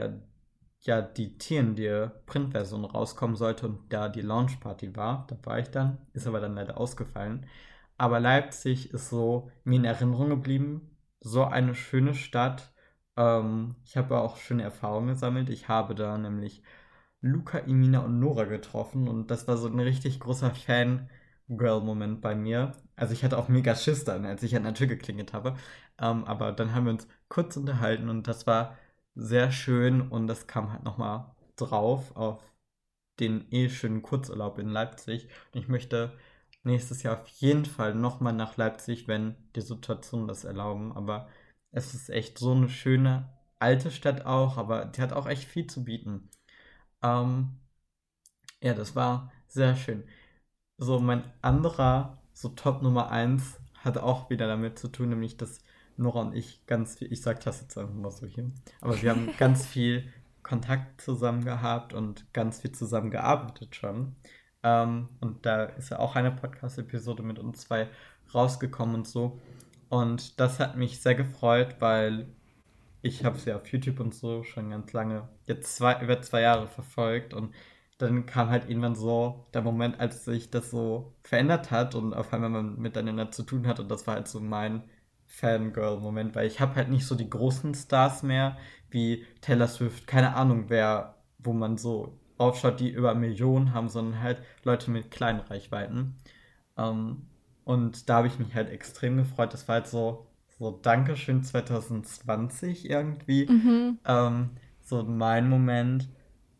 ja, 0.81 1.01
die 1.01 1.37
Tierendir 1.37 2.21
Printversion 2.25 2.85
rauskommen 2.85 3.35
sollte 3.35 3.67
und 3.67 3.93
da 3.93 4.09
die 4.09 4.21
Launchparty 4.21 4.95
war. 4.95 5.25
Da 5.27 5.37
war 5.43 5.59
ich 5.59 5.69
dann, 5.69 5.99
ist 6.13 6.27
aber 6.27 6.39
dann 6.39 6.55
leider 6.55 6.77
ausgefallen. 6.77 7.45
Aber 7.97 8.19
Leipzig 8.19 8.93
ist 8.93 9.09
so 9.09 9.51
mir 9.63 9.77
in 9.77 9.85
Erinnerung 9.85 10.29
geblieben. 10.29 10.97
So 11.19 11.43
eine 11.43 11.75
schöne 11.75 12.13
Stadt. 12.15 12.73
Ähm, 13.17 13.75
ich 13.85 13.97
habe 13.97 14.19
auch 14.19 14.37
schöne 14.37 14.63
Erfahrungen 14.63 15.09
gesammelt. 15.09 15.49
Ich 15.49 15.67
habe 15.67 15.95
da 15.95 16.17
nämlich 16.17 16.63
Luca, 17.21 17.59
Emina 17.59 17.99
und 17.99 18.19
Nora 18.19 18.45
getroffen 18.45 19.07
und 19.07 19.29
das 19.31 19.47
war 19.47 19.57
so 19.57 19.67
ein 19.67 19.79
richtig 19.79 20.19
großer 20.19 20.53
Fan-Girl-Moment 20.55 22.21
bei 22.21 22.35
mir. 22.35 22.73
Also 22.95 23.13
ich 23.13 23.23
hatte 23.23 23.37
auch 23.37 23.49
mega 23.49 23.75
Schiss 23.75 24.03
dann, 24.05 24.25
als 24.25 24.43
ich 24.43 24.55
an 24.55 24.63
der 24.63 24.73
Tür 24.73 24.87
geklingelt 24.87 25.33
habe. 25.33 25.55
Ähm, 25.99 26.23
aber 26.25 26.51
dann 26.51 26.73
haben 26.73 26.85
wir 26.85 26.91
uns 26.93 27.07
kurz 27.27 27.57
unterhalten 27.57 28.09
und 28.09 28.27
das 28.27 28.47
war 28.47 28.77
sehr 29.15 29.51
schön 29.51 30.01
und 30.01 30.27
das 30.27 30.47
kam 30.47 30.71
halt 30.71 30.83
nochmal 30.83 31.35
drauf 31.57 32.15
auf 32.15 32.41
den 33.19 33.45
eh 33.51 33.69
schönen 33.69 34.01
Kurzurlaub 34.01 34.59
in 34.59 34.69
Leipzig. 34.69 35.29
Und 35.53 35.61
ich 35.61 35.67
möchte 35.67 36.17
nächstes 36.63 37.03
Jahr 37.03 37.21
auf 37.21 37.27
jeden 37.27 37.65
Fall 37.65 37.95
nochmal 37.95 38.33
nach 38.33 38.57
Leipzig, 38.57 39.07
wenn 39.07 39.35
die 39.55 39.61
Situation 39.61 40.27
das 40.27 40.43
erlauben. 40.45 40.93
Aber 40.95 41.27
es 41.71 41.93
ist 41.93 42.09
echt 42.09 42.37
so 42.37 42.53
eine 42.53 42.69
schöne 42.69 43.29
alte 43.59 43.91
Stadt 43.91 44.25
auch, 44.25 44.57
aber 44.57 44.85
die 44.85 45.01
hat 45.01 45.13
auch 45.13 45.27
echt 45.27 45.43
viel 45.45 45.67
zu 45.67 45.83
bieten. 45.83 46.29
Ähm, 47.03 47.59
ja, 48.61 48.73
das 48.73 48.95
war 48.95 49.31
sehr 49.47 49.75
schön. 49.75 50.03
So, 50.77 50.99
mein 50.99 51.23
anderer, 51.41 52.21
so 52.33 52.49
Top 52.49 52.81
Nummer 52.81 53.09
1, 53.11 53.59
hat 53.83 53.97
auch 53.97 54.29
wieder 54.29 54.47
damit 54.47 54.79
zu 54.79 54.89
tun, 54.89 55.09
nämlich 55.09 55.37
dass 55.37 55.59
Nora 55.97 56.21
und 56.21 56.35
ich 56.35 56.65
ganz 56.65 56.97
viel, 56.97 57.11
ich 57.11 57.21
sag 57.21 57.41
das 57.41 57.61
jetzt 57.61 57.77
einfach 57.77 57.93
mal 57.93 58.11
so 58.11 58.25
hier, 58.25 58.51
aber 58.81 59.01
wir 59.01 59.11
haben 59.11 59.29
ganz 59.37 59.65
viel 59.65 60.11
Kontakt 60.43 61.01
zusammen 61.01 61.43
gehabt 61.43 61.93
und 61.93 62.31
ganz 62.33 62.61
viel 62.61 62.71
zusammen 62.71 63.11
gearbeitet 63.11 63.75
schon. 63.75 64.15
Ähm, 64.63 65.09
und 65.21 65.45
da 65.45 65.65
ist 65.65 65.89
ja 65.89 65.99
auch 65.99 66.15
eine 66.15 66.31
Podcast-Episode 66.31 67.23
mit 67.23 67.39
uns 67.39 67.61
zwei 67.61 67.89
rausgekommen 68.33 68.95
und 68.95 69.07
so. 69.07 69.39
Und 69.89 70.39
das 70.39 70.59
hat 70.59 70.77
mich 70.77 71.01
sehr 71.01 71.15
gefreut, 71.15 71.75
weil 71.79 72.27
ich 73.01 73.23
habe 73.25 73.37
sie 73.37 73.53
auf 73.53 73.67
YouTube 73.71 73.99
und 73.99 74.13
so 74.13 74.43
schon 74.43 74.69
ganz 74.71 74.93
lange, 74.93 75.29
jetzt 75.45 75.75
zwei, 75.75 76.01
über 76.01 76.21
zwei 76.21 76.41
Jahre 76.41 76.67
verfolgt 76.67 77.33
und 77.33 77.53
dann 77.97 78.25
kam 78.25 78.49
halt 78.49 78.69
irgendwann 78.69 78.95
so 78.95 79.45
der 79.53 79.61
Moment, 79.61 79.99
als 79.99 80.25
sich 80.25 80.49
das 80.51 80.71
so 80.71 81.13
verändert 81.23 81.71
hat 81.71 81.95
und 81.95 82.13
auf 82.13 82.33
einmal 82.33 82.49
man 82.49 82.79
miteinander 82.79 83.31
zu 83.31 83.43
tun 83.43 83.67
hat 83.67 83.79
und 83.79 83.89
das 83.89 84.07
war 84.07 84.15
halt 84.15 84.27
so 84.27 84.39
mein 84.39 84.83
Fangirl-Moment, 85.27 86.35
weil 86.35 86.47
ich 86.47 86.59
habe 86.59 86.75
halt 86.75 86.89
nicht 86.89 87.05
so 87.05 87.15
die 87.15 87.29
großen 87.29 87.73
Stars 87.75 88.23
mehr 88.23 88.57
wie 88.89 89.25
Taylor 89.41 89.67
Swift, 89.67 90.07
keine 90.07 90.35
Ahnung 90.35 90.65
wer, 90.69 91.15
wo 91.37 91.53
man 91.53 91.77
so 91.77 92.17
aufschaut, 92.37 92.79
die 92.79 92.89
über 92.89 93.13
Millionen 93.15 93.73
haben, 93.73 93.89
sondern 93.89 94.21
halt 94.21 94.41
Leute 94.63 94.91
mit 94.91 95.11
kleinen 95.11 95.41
Reichweiten. 95.41 96.19
Ähm, 96.77 97.27
und 97.65 98.09
da 98.09 98.17
habe 98.17 98.27
ich 98.27 98.39
mich 98.39 98.55
halt 98.55 98.69
extrem 98.69 99.17
gefreut. 99.17 99.53
Das 99.53 99.67
war 99.67 99.75
halt 99.75 99.87
so 99.87 100.27
so 100.59 100.71
Dankeschön 100.71 101.43
2020 101.43 102.89
irgendwie. 102.89 103.47
Mhm. 103.49 103.99
Ähm, 104.05 104.49
so 104.81 105.03
mein 105.03 105.49
Moment. 105.49 106.09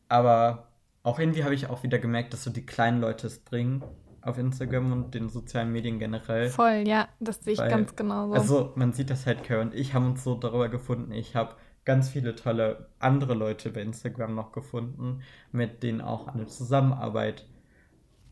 Aber 0.08 0.70
auch 1.04 1.20
irgendwie 1.20 1.44
habe 1.44 1.54
ich 1.54 1.68
auch 1.68 1.84
wieder 1.84 2.00
gemerkt, 2.00 2.34
dass 2.34 2.44
so 2.44 2.50
die 2.50 2.66
kleinen 2.66 3.02
Leute 3.02 3.28
es 3.28 3.40
bringen 3.40 3.84
auf 4.22 4.38
Instagram 4.38 4.92
und 4.92 5.14
den 5.14 5.30
sozialen 5.30 5.72
Medien 5.72 6.00
generell. 6.00 6.50
Voll, 6.50 6.84
ja, 6.88 7.08
das 7.20 7.44
sehe 7.44 7.54
ich 7.54 7.60
Weil, 7.60 7.70
ganz 7.70 7.96
genauso. 7.96 8.34
Also 8.34 8.74
man 8.76 8.94
sieht 8.94 9.10
das 9.10 9.26
halt, 9.26 9.44
Karen 9.44 9.70
und 9.70 9.76
ich 9.76 9.94
haben 9.94 10.08
uns 10.08 10.24
so 10.24 10.36
darüber 10.36 10.70
gefunden. 10.70 11.12
Ich 11.12 11.36
habe 11.36 11.56
ganz 11.86 12.10
viele 12.10 12.36
tolle 12.36 12.90
andere 13.00 13.34
Leute 13.34 13.70
bei 13.72 13.82
Instagram 13.82 14.36
noch 14.36 14.52
gefunden, 14.52 15.22
mit 15.52 15.84
denen 15.84 16.02
auch 16.02 16.28
eine 16.28 16.48
Zusammenarbeit 16.48 17.48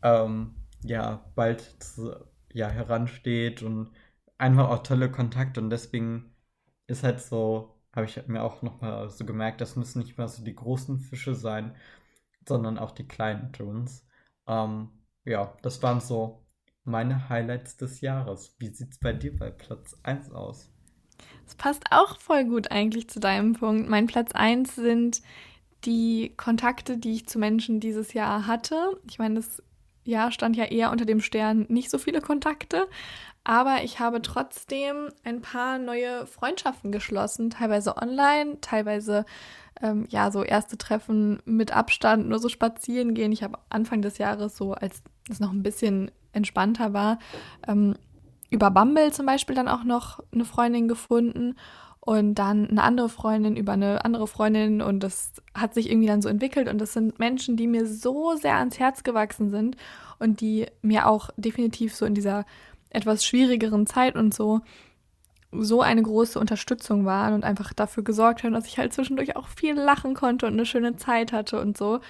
ähm, 0.02 0.54
ja 0.82 1.24
bald 1.34 1.60
zu, 1.82 2.14
ja 2.52 2.68
heransteht 2.68 3.62
und 3.62 3.90
einfach 4.38 4.68
auch 4.70 4.82
tolle 4.82 5.10
Kontakte 5.10 5.60
und 5.60 5.70
deswegen 5.70 6.34
ist 6.86 7.04
halt 7.04 7.20
so, 7.20 7.74
habe 7.94 8.06
ich 8.06 8.26
mir 8.28 8.42
auch 8.42 8.62
nochmal 8.62 9.10
so 9.10 9.24
gemerkt, 9.24 9.60
das 9.60 9.76
müssen 9.76 10.00
nicht 10.00 10.16
mehr 10.18 10.28
so 10.28 10.42
die 10.44 10.54
großen 10.54 11.00
Fische 11.00 11.34
sein, 11.34 11.76
sondern 12.46 12.78
auch 12.78 12.92
die 12.92 13.06
kleinen 13.06 13.52
Tunes. 13.52 14.06
Ähm, 14.46 14.90
ja, 15.24 15.54
das 15.62 15.82
waren 15.82 16.00
so 16.00 16.46
meine 16.84 17.28
Highlights 17.28 17.76
des 17.76 18.00
Jahres. 18.00 18.56
Wie 18.58 18.68
sieht 18.68 18.92
es 18.92 18.98
bei 18.98 19.12
dir 19.12 19.36
bei 19.36 19.50
Platz 19.50 19.98
1 20.02 20.30
aus? 20.32 20.72
Das 21.44 21.54
passt 21.54 21.84
auch 21.90 22.18
voll 22.18 22.44
gut 22.44 22.70
eigentlich 22.70 23.08
zu 23.08 23.20
deinem 23.20 23.54
Punkt. 23.54 23.88
Mein 23.88 24.06
Platz 24.06 24.32
1 24.32 24.74
sind 24.74 25.22
die 25.84 26.32
Kontakte, 26.36 26.96
die 26.98 27.12
ich 27.12 27.26
zu 27.26 27.38
Menschen 27.38 27.80
dieses 27.80 28.12
Jahr 28.12 28.46
hatte. 28.46 29.00
Ich 29.08 29.18
meine, 29.18 29.36
das 29.36 29.62
Jahr 30.04 30.32
stand 30.32 30.56
ja 30.56 30.64
eher 30.64 30.90
unter 30.90 31.04
dem 31.04 31.20
Stern 31.20 31.66
nicht 31.68 31.90
so 31.90 31.98
viele 31.98 32.20
Kontakte, 32.20 32.88
aber 33.48 33.82
ich 33.82 33.98
habe 33.98 34.20
trotzdem 34.20 35.08
ein 35.24 35.40
paar 35.40 35.78
neue 35.78 36.26
Freundschaften 36.26 36.92
geschlossen, 36.92 37.48
teilweise 37.48 37.96
online, 37.96 38.60
teilweise 38.60 39.24
ähm, 39.80 40.04
ja 40.10 40.30
so 40.30 40.42
erste 40.42 40.76
Treffen 40.76 41.40
mit 41.46 41.74
Abstand, 41.74 42.28
nur 42.28 42.40
so 42.40 42.50
spazieren 42.50 43.14
gehen. 43.14 43.32
Ich 43.32 43.42
habe 43.42 43.58
Anfang 43.70 44.02
des 44.02 44.18
Jahres 44.18 44.54
so, 44.54 44.74
als 44.74 45.02
es 45.30 45.40
noch 45.40 45.50
ein 45.50 45.62
bisschen 45.62 46.10
entspannter 46.32 46.92
war, 46.92 47.20
ähm, 47.66 47.94
über 48.50 48.70
Bumble 48.70 49.14
zum 49.14 49.24
Beispiel 49.24 49.56
dann 49.56 49.68
auch 49.68 49.82
noch 49.82 50.20
eine 50.30 50.44
Freundin 50.44 50.86
gefunden 50.86 51.56
und 52.00 52.34
dann 52.34 52.68
eine 52.68 52.82
andere 52.82 53.08
Freundin 53.08 53.56
über 53.56 53.72
eine 53.72 54.04
andere 54.04 54.26
Freundin 54.26 54.82
und 54.82 55.00
das 55.00 55.32
hat 55.54 55.72
sich 55.72 55.90
irgendwie 55.90 56.08
dann 56.08 56.20
so 56.20 56.28
entwickelt 56.28 56.68
und 56.68 56.78
das 56.78 56.92
sind 56.92 57.18
Menschen, 57.18 57.56
die 57.56 57.66
mir 57.66 57.86
so 57.86 58.36
sehr 58.36 58.56
ans 58.56 58.78
Herz 58.78 59.04
gewachsen 59.04 59.48
sind 59.48 59.78
und 60.18 60.42
die 60.42 60.66
mir 60.82 61.06
auch 61.06 61.30
definitiv 61.38 61.94
so 61.94 62.04
in 62.04 62.12
dieser 62.12 62.44
etwas 62.90 63.24
schwierigeren 63.24 63.86
Zeit 63.86 64.16
und 64.16 64.34
so 64.34 64.60
so 65.50 65.80
eine 65.80 66.02
große 66.02 66.38
Unterstützung 66.38 67.04
waren 67.04 67.32
und 67.32 67.44
einfach 67.44 67.72
dafür 67.72 68.04
gesorgt 68.04 68.42
haben, 68.42 68.52
dass 68.52 68.66
ich 68.66 68.78
halt 68.78 68.92
zwischendurch 68.92 69.36
auch 69.36 69.48
viel 69.48 69.74
lachen 69.74 70.14
konnte 70.14 70.46
und 70.46 70.52
eine 70.52 70.66
schöne 70.66 70.96
Zeit 70.96 71.32
hatte 71.32 71.60
und 71.60 71.78
so. 71.78 72.00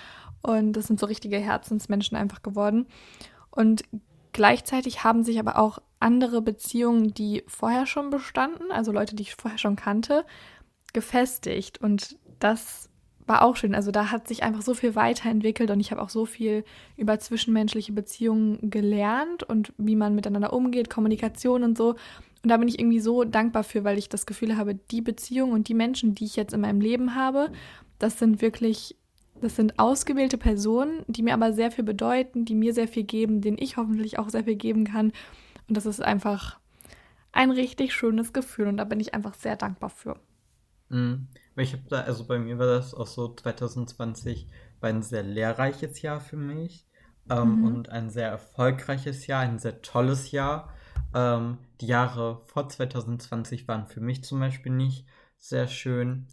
Und 0.43 0.73
das 0.73 0.87
sind 0.87 0.99
so 0.99 1.07
richtige 1.07 1.39
Herzensmenschen 1.39 2.17
einfach 2.17 2.43
geworden. 2.43 2.87
Und 3.51 3.85
gleichzeitig 4.33 5.05
haben 5.05 5.23
sich 5.23 5.39
aber 5.39 5.59
auch 5.59 5.79
andere 6.01 6.43
Beziehungen, 6.43 7.15
die 7.15 7.45
vorher 7.47 7.87
schon 7.87 8.11
bestanden, 8.11 8.71
also 8.71 8.93
Leute, 8.93 9.15
die 9.15 9.23
ich 9.23 9.35
vorher 9.35 9.59
schon 9.59 9.77
kannte, 9.77 10.25
gefestigt. 10.93 11.79
Und 11.79 12.17
das 12.41 12.89
war 13.29 13.43
auch 13.43 13.57
schön. 13.57 13.75
Also 13.75 13.91
da 13.91 14.11
hat 14.11 14.29
sich 14.29 14.43
einfach 14.43 14.63
so 14.63 14.75
viel 14.75 14.95
weiterentwickelt 14.95 15.71
und 15.71 15.81
ich 15.81 15.91
habe 15.91 16.03
auch 16.03 16.09
so 16.09 16.27
viel 16.27 16.65
über 16.97 17.19
zwischenmenschliche 17.19 17.93
Beziehungen 17.93 18.71
gelernt 18.71 19.43
und 19.43 19.73
wie 19.77 19.97
man 19.97 20.15
miteinander 20.15 20.53
umgeht, 20.53 20.91
Kommunikation 20.91 21.63
und 21.63 21.77
so. 21.77 21.91
Und 22.43 22.51
da 22.51 22.57
bin 22.57 22.69
ich 22.69 22.79
irgendwie 22.79 23.01
so 23.01 23.25
dankbar 23.25 23.65
für, 23.65 23.85
weil 23.85 23.99
ich 23.99 24.09
das 24.09 24.27
Gefühl 24.27 24.57
habe, 24.57 24.75
die 24.75 25.01
Beziehungen 25.01 25.53
und 25.53 25.69
die 25.69 25.75
Menschen, 25.75 26.15
die 26.15 26.25
ich 26.25 26.37
jetzt 26.37 26.55
in 26.55 26.61
meinem 26.61 26.81
Leben 26.81 27.15
habe, 27.15 27.51
das 27.99 28.19
sind 28.19 28.41
wirklich, 28.41 28.97
das 29.41 29.57
sind 29.57 29.79
ausgewählte 29.79 30.39
Personen, 30.39 31.03
die 31.09 31.23
mir 31.23 31.35
aber 31.35 31.53
sehr 31.53 31.71
viel 31.71 31.85
bedeuten, 31.85 32.45
die 32.45 32.55
mir 32.55 32.73
sehr 32.75 32.89
viel 32.89 33.05
geben, 33.05 33.41
denen 33.41 33.59
ich 33.59 33.77
hoffentlich 33.77 34.19
auch 34.19 34.29
sehr 34.29 34.45
viel 34.45 34.57
geben 34.57 34.85
kann. 34.85 35.13
Und 35.69 35.77
das 35.77 35.87
ist 35.87 36.01
einfach 36.01 36.59
ein 37.33 37.51
richtig 37.51 37.93
schönes 37.93 38.33
Gefühl 38.33 38.69
und 38.69 38.77
da 38.79 38.85
bin 38.85 39.01
ich 39.01 39.15
einfach 39.15 39.35
sehr 39.35 39.57
dankbar 39.57 39.91
für. 39.91 40.17
Mhm. 40.89 41.29
Ich 41.57 41.73
habe 41.73 41.83
da, 41.89 42.03
also 42.03 42.27
bei 42.27 42.39
mir 42.39 42.59
war 42.59 42.67
das 42.67 42.95
auch 42.95 43.07
so 43.07 43.35
2020 43.35 44.49
war 44.81 44.91
ein 44.91 45.03
sehr 45.03 45.23
lehrreiches 45.23 46.03
Jahr 46.03 46.21
für 46.21 46.37
mich 46.37 46.87
ähm, 47.31 47.59
mhm. 47.61 47.65
und 47.65 47.89
ein 47.89 48.11
sehr 48.11 48.29
erfolgreiches 48.29 49.27
Jahr, 49.27 49.41
ein 49.43 49.59
sehr 49.59 49.83
tolles 49.83 50.31
Jahr. 50.31 50.73
Ähm, 51.15 51.59
die 51.81 51.87
Jahre 51.87 52.41
vor 52.47 52.69
2020 52.69 53.67
waren 53.69 53.87
für 53.87 54.01
mich 54.01 54.25
zum 54.25 54.41
Beispiel 54.41 54.73
nicht 54.73 55.07
sehr 55.39 55.69
schön, 55.69 56.27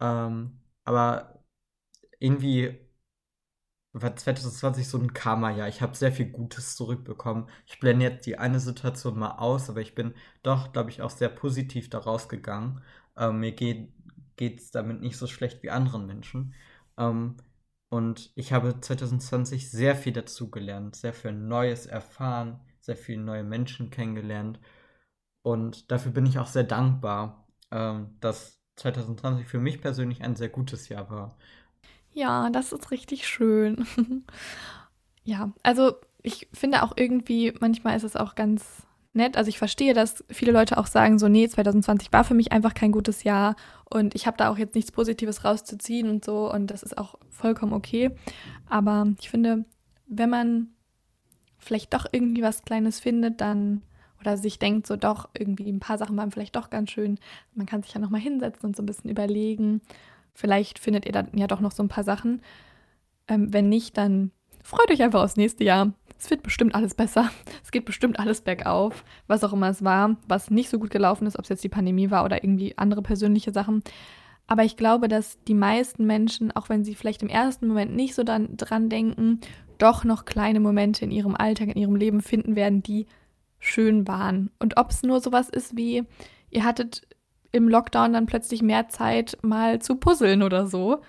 ähm, 0.00 0.60
aber 0.84 1.42
irgendwie 2.18 2.80
war 3.92 4.14
2020 4.14 4.88
so 4.88 4.98
ein 4.98 5.14
Karma-Jahr. 5.14 5.68
Ich 5.68 5.80
habe 5.80 5.96
sehr 5.96 6.12
viel 6.12 6.26
Gutes 6.26 6.76
zurückbekommen. 6.76 7.48
Ich 7.66 7.80
blende 7.80 8.04
jetzt 8.04 8.26
die 8.26 8.38
eine 8.38 8.60
Situation 8.60 9.18
mal 9.18 9.38
aus, 9.38 9.70
aber 9.70 9.80
ich 9.80 9.94
bin 9.94 10.14
doch, 10.42 10.72
glaube 10.72 10.90
ich, 10.90 11.02
auch 11.02 11.10
sehr 11.10 11.30
positiv 11.30 11.88
daraus 11.88 12.28
gegangen. 12.28 12.82
Ähm, 13.16 13.40
mir 13.40 13.52
geht 13.52 13.88
es 14.40 14.70
damit 14.70 15.00
nicht 15.00 15.16
so 15.16 15.26
schlecht 15.26 15.62
wie 15.62 15.70
anderen 15.70 16.06
Menschen. 16.06 16.54
Ähm, 16.98 17.36
und 17.88 18.32
ich 18.34 18.52
habe 18.52 18.80
2020 18.80 19.70
sehr 19.70 19.96
viel 19.96 20.12
dazugelernt, 20.12 20.96
sehr 20.96 21.12
viel 21.12 21.32
Neues 21.32 21.86
erfahren, 21.86 22.60
sehr 22.80 22.96
viele 22.96 23.22
neue 23.22 23.44
Menschen 23.44 23.90
kennengelernt. 23.90 24.60
Und 25.42 25.90
dafür 25.90 26.12
bin 26.12 26.26
ich 26.26 26.38
auch 26.38 26.48
sehr 26.48 26.64
dankbar, 26.64 27.46
ähm, 27.70 28.16
dass 28.20 28.60
2020 28.76 29.46
für 29.46 29.58
mich 29.58 29.80
persönlich 29.80 30.22
ein 30.22 30.36
sehr 30.36 30.48
gutes 30.48 30.88
Jahr 30.88 31.10
war. 31.10 31.36
Ja, 32.12 32.50
das 32.50 32.72
ist 32.72 32.90
richtig 32.90 33.26
schön. 33.26 33.86
ja, 35.24 35.52
also 35.62 35.94
ich 36.22 36.48
finde 36.52 36.82
auch 36.82 36.92
irgendwie, 36.96 37.54
manchmal 37.60 37.96
ist 37.96 38.02
es 38.02 38.16
auch 38.16 38.34
ganz 38.34 38.85
nett. 39.16 39.36
Also 39.36 39.48
ich 39.48 39.58
verstehe, 39.58 39.94
dass 39.94 40.24
viele 40.30 40.52
Leute 40.52 40.78
auch 40.78 40.86
sagen, 40.86 41.18
so, 41.18 41.28
nee, 41.28 41.48
2020 41.48 42.12
war 42.12 42.24
für 42.24 42.34
mich 42.34 42.52
einfach 42.52 42.74
kein 42.74 42.92
gutes 42.92 43.24
Jahr 43.24 43.56
und 43.84 44.14
ich 44.14 44.26
habe 44.26 44.36
da 44.36 44.50
auch 44.50 44.58
jetzt 44.58 44.74
nichts 44.74 44.92
Positives 44.92 45.44
rauszuziehen 45.44 46.08
und 46.08 46.24
so 46.24 46.52
und 46.52 46.70
das 46.70 46.82
ist 46.82 46.98
auch 46.98 47.16
vollkommen 47.30 47.72
okay. 47.72 48.10
Aber 48.68 49.06
ich 49.20 49.30
finde, 49.30 49.64
wenn 50.06 50.30
man 50.30 50.68
vielleicht 51.58 51.94
doch 51.94 52.06
irgendwie 52.12 52.42
was 52.42 52.62
Kleines 52.62 53.00
findet, 53.00 53.40
dann 53.40 53.82
oder 54.20 54.36
sich 54.36 54.58
denkt, 54.58 54.86
so 54.86 54.96
doch, 54.96 55.28
irgendwie 55.38 55.70
ein 55.70 55.80
paar 55.80 55.98
Sachen 55.98 56.16
waren 56.16 56.30
vielleicht 56.30 56.56
doch 56.56 56.70
ganz 56.70 56.90
schön. 56.90 57.18
Man 57.54 57.66
kann 57.66 57.82
sich 57.82 57.92
ja 57.94 58.00
nochmal 58.00 58.20
hinsetzen 58.20 58.68
und 58.68 58.76
so 58.76 58.82
ein 58.82 58.86
bisschen 58.86 59.10
überlegen 59.10 59.82
Vielleicht 60.36 60.78
findet 60.78 61.06
ihr 61.06 61.12
dann 61.12 61.30
ja 61.34 61.46
doch 61.46 61.60
noch 61.60 61.72
so 61.72 61.82
ein 61.82 61.88
paar 61.88 62.04
Sachen. 62.04 62.42
Ähm, 63.26 63.54
wenn 63.54 63.70
nicht, 63.70 63.96
dann 63.96 64.32
freut 64.62 64.90
euch 64.90 65.02
einfach 65.02 65.22
aufs 65.22 65.36
nächste 65.36 65.64
Jahr. 65.64 65.94
Es 66.18 66.30
wird 66.30 66.42
bestimmt 66.42 66.74
alles 66.74 66.94
besser. 66.94 67.30
Es 67.62 67.70
geht 67.72 67.84
bestimmt 67.84 68.18
alles 68.20 68.40
bergauf, 68.42 69.04
was 69.26 69.42
auch 69.42 69.52
immer 69.52 69.68
es 69.68 69.82
war, 69.82 70.16
was 70.28 70.50
nicht 70.50 70.70
so 70.70 70.78
gut 70.78 70.90
gelaufen 70.90 71.26
ist, 71.26 71.36
ob 71.36 71.42
es 71.42 71.48
jetzt 71.48 71.64
die 71.64 71.68
Pandemie 71.68 72.10
war 72.10 72.24
oder 72.24 72.44
irgendwie 72.44 72.78
andere 72.78 73.02
persönliche 73.02 73.52
Sachen. 73.52 73.82
Aber 74.46 74.62
ich 74.62 74.76
glaube, 74.76 75.08
dass 75.08 75.42
die 75.44 75.54
meisten 75.54 76.06
Menschen, 76.06 76.52
auch 76.52 76.68
wenn 76.68 76.84
sie 76.84 76.94
vielleicht 76.94 77.22
im 77.22 77.28
ersten 77.28 77.66
Moment 77.66 77.94
nicht 77.94 78.14
so 78.14 78.22
dann 78.22 78.56
dran 78.56 78.88
denken, 78.88 79.40
doch 79.78 80.04
noch 80.04 80.24
kleine 80.24 80.60
Momente 80.60 81.04
in 81.04 81.10
ihrem 81.10 81.34
Alltag, 81.34 81.68
in 81.68 81.80
ihrem 81.80 81.96
Leben 81.96 82.20
finden 82.22 82.56
werden, 82.56 82.82
die 82.82 83.06
schön 83.58 84.06
waren. 84.06 84.50
Und 84.58 84.76
ob 84.76 84.90
es 84.90 85.02
nur 85.02 85.20
sowas 85.20 85.48
ist 85.48 85.76
wie, 85.76 86.04
ihr 86.50 86.64
hattet 86.64 87.02
im 87.52 87.68
Lockdown 87.68 88.12
dann 88.12 88.26
plötzlich 88.26 88.62
mehr 88.62 88.88
Zeit, 88.88 89.38
mal 89.42 89.80
zu 89.80 89.96
puzzeln 89.96 90.42
oder 90.42 90.66
so. 90.66 91.00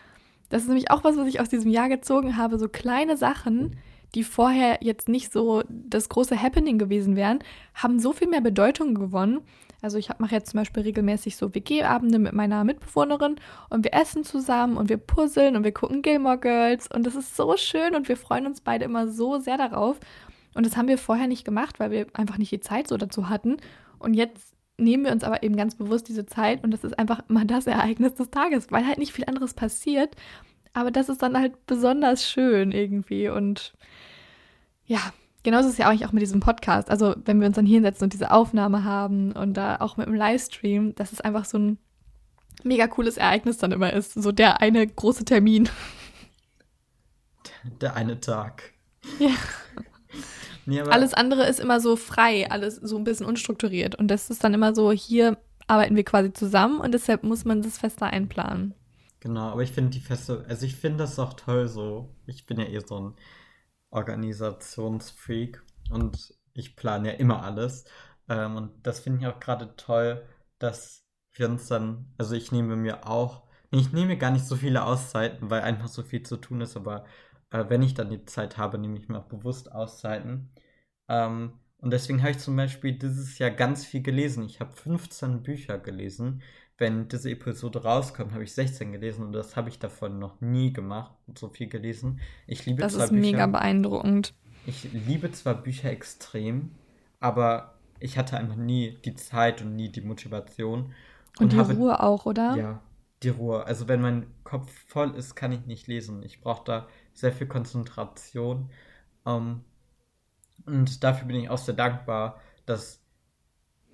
Das 0.49 0.64
ist 0.64 0.68
nämlich 0.70 0.91
auch 0.91 1.03
was, 1.03 1.18
was 1.18 1.28
ich 1.28 1.39
aus 1.39 1.49
diesem 1.49 1.70
Jahr 1.70 1.89
gezogen 1.89 2.38
habe. 2.38 2.58
So 2.58 2.70
kleine 2.70 3.18
Sachen, 3.18 3.76
die 4.16 4.24
vorher 4.24 4.80
jetzt 4.82 5.10
nicht 5.10 5.32
so 5.32 5.64
das 5.70 6.10
große 6.10 6.41
Happening 6.41 6.78
gewesen 6.78 7.16
wären, 7.16 7.39
haben 7.74 7.99
so 7.99 8.14
viel 8.14 8.28
mehr 8.28 8.41
Bedeutung 8.41 8.95
gewonnen. 8.95 9.41
Also 9.82 9.97
ich 9.97 10.10
mache 10.18 10.34
jetzt 10.34 10.51
zum 10.51 10.60
Beispiel 10.60 10.84
regelmäßig 10.84 11.36
so 11.36 11.53
WG-Abende 11.53 12.18
mit 12.18 12.34
meiner 12.34 12.64
Mitbewohnerin 12.64 13.36
und 13.70 13.84
wir 13.84 13.93
essen 13.93 14.24
zusammen 14.24 14.76
und 14.76 14.89
wir 14.89 14.97
puzzeln 14.97 15.55
und 15.55 15.64
wir 15.64 15.72
gucken 15.72 16.01
Gilmore 16.01 16.39
Girls 16.39 16.88
und 16.91 17.05
das 17.05 17.16
ist 17.16 17.36
so 17.36 17.55
schön 17.58 17.95
und 17.95 18.08
wir 18.08 18.18
freuen 18.18 18.47
uns 18.47 18.62
beide 18.62 18.86
immer 18.86 19.08
so 19.08 19.39
sehr 19.39 19.58
darauf. 19.58 19.99
Und 20.55 20.66
das 20.66 20.76
haben 20.76 20.88
wir 20.88 20.97
vorher 20.97 21.28
nicht 21.28 21.45
gemacht, 21.45 21.80
weil 21.80 21.91
wir 21.91 22.08
einfach 22.14 22.39
nicht 22.39 22.51
die 22.51 22.60
Zeit 22.60 22.88
so 22.88 22.97
dazu 22.97 23.30
hatten. 23.30 23.58
Und 23.99 24.16
jetzt 24.16 24.55
nehmen 24.80 25.05
wir 25.05 25.12
uns 25.12 25.24
aber 25.24 25.43
eben 25.43 25.55
ganz 25.55 25.76
bewusst 25.76 26.08
diese 26.08 26.26
Zeit 26.26 26.64
und 26.64 26.72
das 26.72 26.84
ist 26.84 26.97
einfach 26.97 27.24
mal 27.28 27.45
das 27.45 27.68
Ereignis 27.68 28.16
des 28.16 28.30
Tages, 28.30 28.72
weil 28.72 28.86
halt 28.86 28.97
nicht 28.97 29.12
viel 29.12 29.26
anderes 29.26 29.53
passiert. 29.53 30.16
Aber 30.78 30.91
das 30.91 31.09
ist 31.09 31.23
dann 31.23 31.36
halt 31.36 31.65
besonders 31.65 32.30
schön 32.30 32.71
irgendwie 32.71 33.30
und 33.30 33.73
ja, 34.86 34.99
genauso 35.41 35.69
ist 35.69 35.73
es 35.73 35.80
ja 35.80 35.89
eigentlich 35.89 36.05
auch 36.05 36.11
mit 36.11 36.21
diesem 36.21 36.39
Podcast. 36.39 36.91
Also, 36.91 37.15
wenn 37.25 37.39
wir 37.39 37.47
uns 37.47 37.55
dann 37.55 37.65
hier 37.65 37.78
hinsetzen 37.78 38.03
und 38.03 38.13
diese 38.13 38.30
Aufnahme 38.30 38.84
haben 38.84 39.32
und 39.32 39.55
da 39.55 39.78
auch 39.78 39.97
mit 39.97 40.05
dem 40.05 40.13
Livestream, 40.13 40.93
dass 40.93 41.13
es 41.13 41.19
einfach 41.19 41.45
so 41.45 41.57
ein 41.57 41.80
mega 42.63 42.86
cooles 42.86 43.17
Ereignis 43.17 43.57
dann 43.57 43.71
immer 43.71 43.91
ist. 43.91 44.13
So 44.13 44.32
der 44.32 44.61
eine 44.61 44.86
große 44.86 45.25
Termin. 45.25 45.67
Der 47.82 47.95
eine 47.95 48.19
Tag. 48.19 48.71
Ja. 49.17 49.32
Nee, 50.69 50.82
alles 50.82 51.13
andere 51.13 51.47
ist 51.47 51.61
immer 51.61 51.80
so 51.80 51.95
frei, 51.95 52.51
alles 52.51 52.75
so 52.75 52.97
ein 52.97 53.05
bisschen 53.05 53.25
unstrukturiert. 53.25 53.95
Und 53.95 54.09
das 54.09 54.30
ist 54.30 54.43
dann 54.43 54.53
immer 54.53 54.75
so, 54.75 54.91
hier 54.91 55.38
arbeiten 55.65 55.95
wir 55.95 56.03
quasi 56.03 56.34
zusammen 56.34 56.82
und 56.82 56.93
deshalb 56.93 57.23
muss 57.23 57.45
man 57.45 57.61
das 57.61 57.78
fester 57.78 58.07
einplanen. 58.07 58.73
Genau, 59.20 59.49
aber 59.51 59.63
ich 59.63 59.72
finde 59.72 59.89
die 59.91 59.99
Feste, 59.99 60.45
also 60.47 60.65
ich 60.65 60.76
finde 60.76 60.99
das 60.99 61.18
auch 61.20 61.34
toll 61.34 61.68
so. 61.68 62.15
Ich 62.28 62.45
bin 62.45 62.59
ja 62.59 62.65
eh 62.68 62.80
so 62.86 62.99
ein 62.99 63.15
Organisationsfreak 63.91 65.63
und 65.91 66.36
ich 66.53 66.76
plane 66.76 67.09
ja 67.13 67.15
immer 67.15 67.43
alles. 67.43 67.86
Ähm, 68.30 68.55
und 68.57 68.88
das 68.88 68.99
finde 69.01 69.22
ich 69.22 69.28
auch 69.28 69.39
gerade 69.39 69.76
toll, 69.78 70.28
dass 70.59 71.05
wir 71.34 71.49
uns 71.49 71.68
dann, 71.68 72.13
also 72.18 72.36
ich 72.36 72.51
nehme 72.51 72.76
mir 72.76 73.07
auch, 73.07 73.43
ich 73.72 73.91
nehme 73.93 74.18
gar 74.18 74.32
nicht 74.32 74.45
so 74.45 74.55
viele 74.55 74.84
Auszeiten, 74.86 75.49
weil 75.49 75.61
einfach 75.61 75.88
so 75.89 76.03
viel 76.03 76.24
zu 76.24 76.38
tun 76.38 76.61
ist, 76.61 76.78
aber 76.78 77.05
äh, 77.51 77.65
wenn 77.70 77.82
ich 77.84 77.93
dann 77.95 78.09
die 78.09 78.26
Zeit 78.26 78.57
habe, 78.57 78.78
nehme 78.78 78.97
ich 78.99 79.09
mir 79.09 79.20
auch 79.20 79.26
bewusst 79.28 79.72
Auszeiten. 79.72 80.51
Ähm, 81.07 81.53
und 81.80 81.91
deswegen 81.91 82.22
habe 82.22 82.32
ich 82.32 82.39
zum 82.39 82.55
Beispiel 82.55 82.93
dieses 82.97 83.38
Jahr 83.39 83.51
ganz 83.51 83.86
viel 83.86 84.01
gelesen. 84.01 84.45
Ich 84.45 84.59
habe 84.59 84.76
15 84.76 85.43
Bücher 85.43 85.78
gelesen. 85.78 86.41
Wenn 86.78 87.07
diese 87.07 87.32
Episode 87.32 87.84
rauskommt, 87.84 88.34
habe 88.34 88.43
ich 88.43 88.53
16 88.53 88.91
gelesen 88.91 89.25
und 89.25 89.34
das 89.34 89.55
habe 89.55 89.69
ich 89.69 89.80
davon 89.80 90.19
noch 90.19 90.39
nie 90.41 90.71
gemacht, 90.71 91.11
so 91.36 91.49
viel 91.49 91.67
gelesen. 91.67 92.19
Ich 92.45 92.65
liebe 92.65 92.82
das 92.82 92.93
ist 92.93 93.09
Bücher, 93.09 93.21
mega 93.21 93.47
beeindruckend. 93.47 94.34
Ich 94.67 94.91
liebe 94.93 95.32
zwar 95.32 95.55
Bücher 95.55 95.89
extrem, 95.89 96.71
aber 97.19 97.78
ich 97.99 98.17
hatte 98.17 98.38
einfach 98.38 98.55
nie 98.55 98.97
die 99.05 99.15
Zeit 99.15 99.61
und 99.61 99.75
nie 99.75 99.89
die 99.89 100.01
Motivation. 100.01 100.93
Und, 101.39 101.43
und 101.45 101.53
die 101.53 101.57
habe, 101.57 101.73
Ruhe 101.73 101.99
auch, 102.03 102.25
oder? 102.25 102.55
Ja, 102.55 102.82
die 103.23 103.30
Ruhe. 103.30 103.65
Also 103.65 103.88
wenn 103.88 104.01
mein 104.01 104.28
Kopf 104.43 104.71
voll 104.88 105.15
ist, 105.15 105.36
kann 105.36 105.51
ich 105.51 105.65
nicht 105.65 105.88
lesen. 105.88 106.21
Ich 106.23 106.41
brauche 106.41 106.63
da 106.65 106.88
sehr 107.13 107.32
viel 107.32 107.47
Konzentration. 107.47 108.69
Ähm, 109.25 109.61
und 110.65 111.03
dafür 111.03 111.28
bin 111.28 111.38
ich 111.38 111.49
auch 111.49 111.57
sehr 111.57 111.75
dankbar, 111.75 112.39
dass 112.65 113.01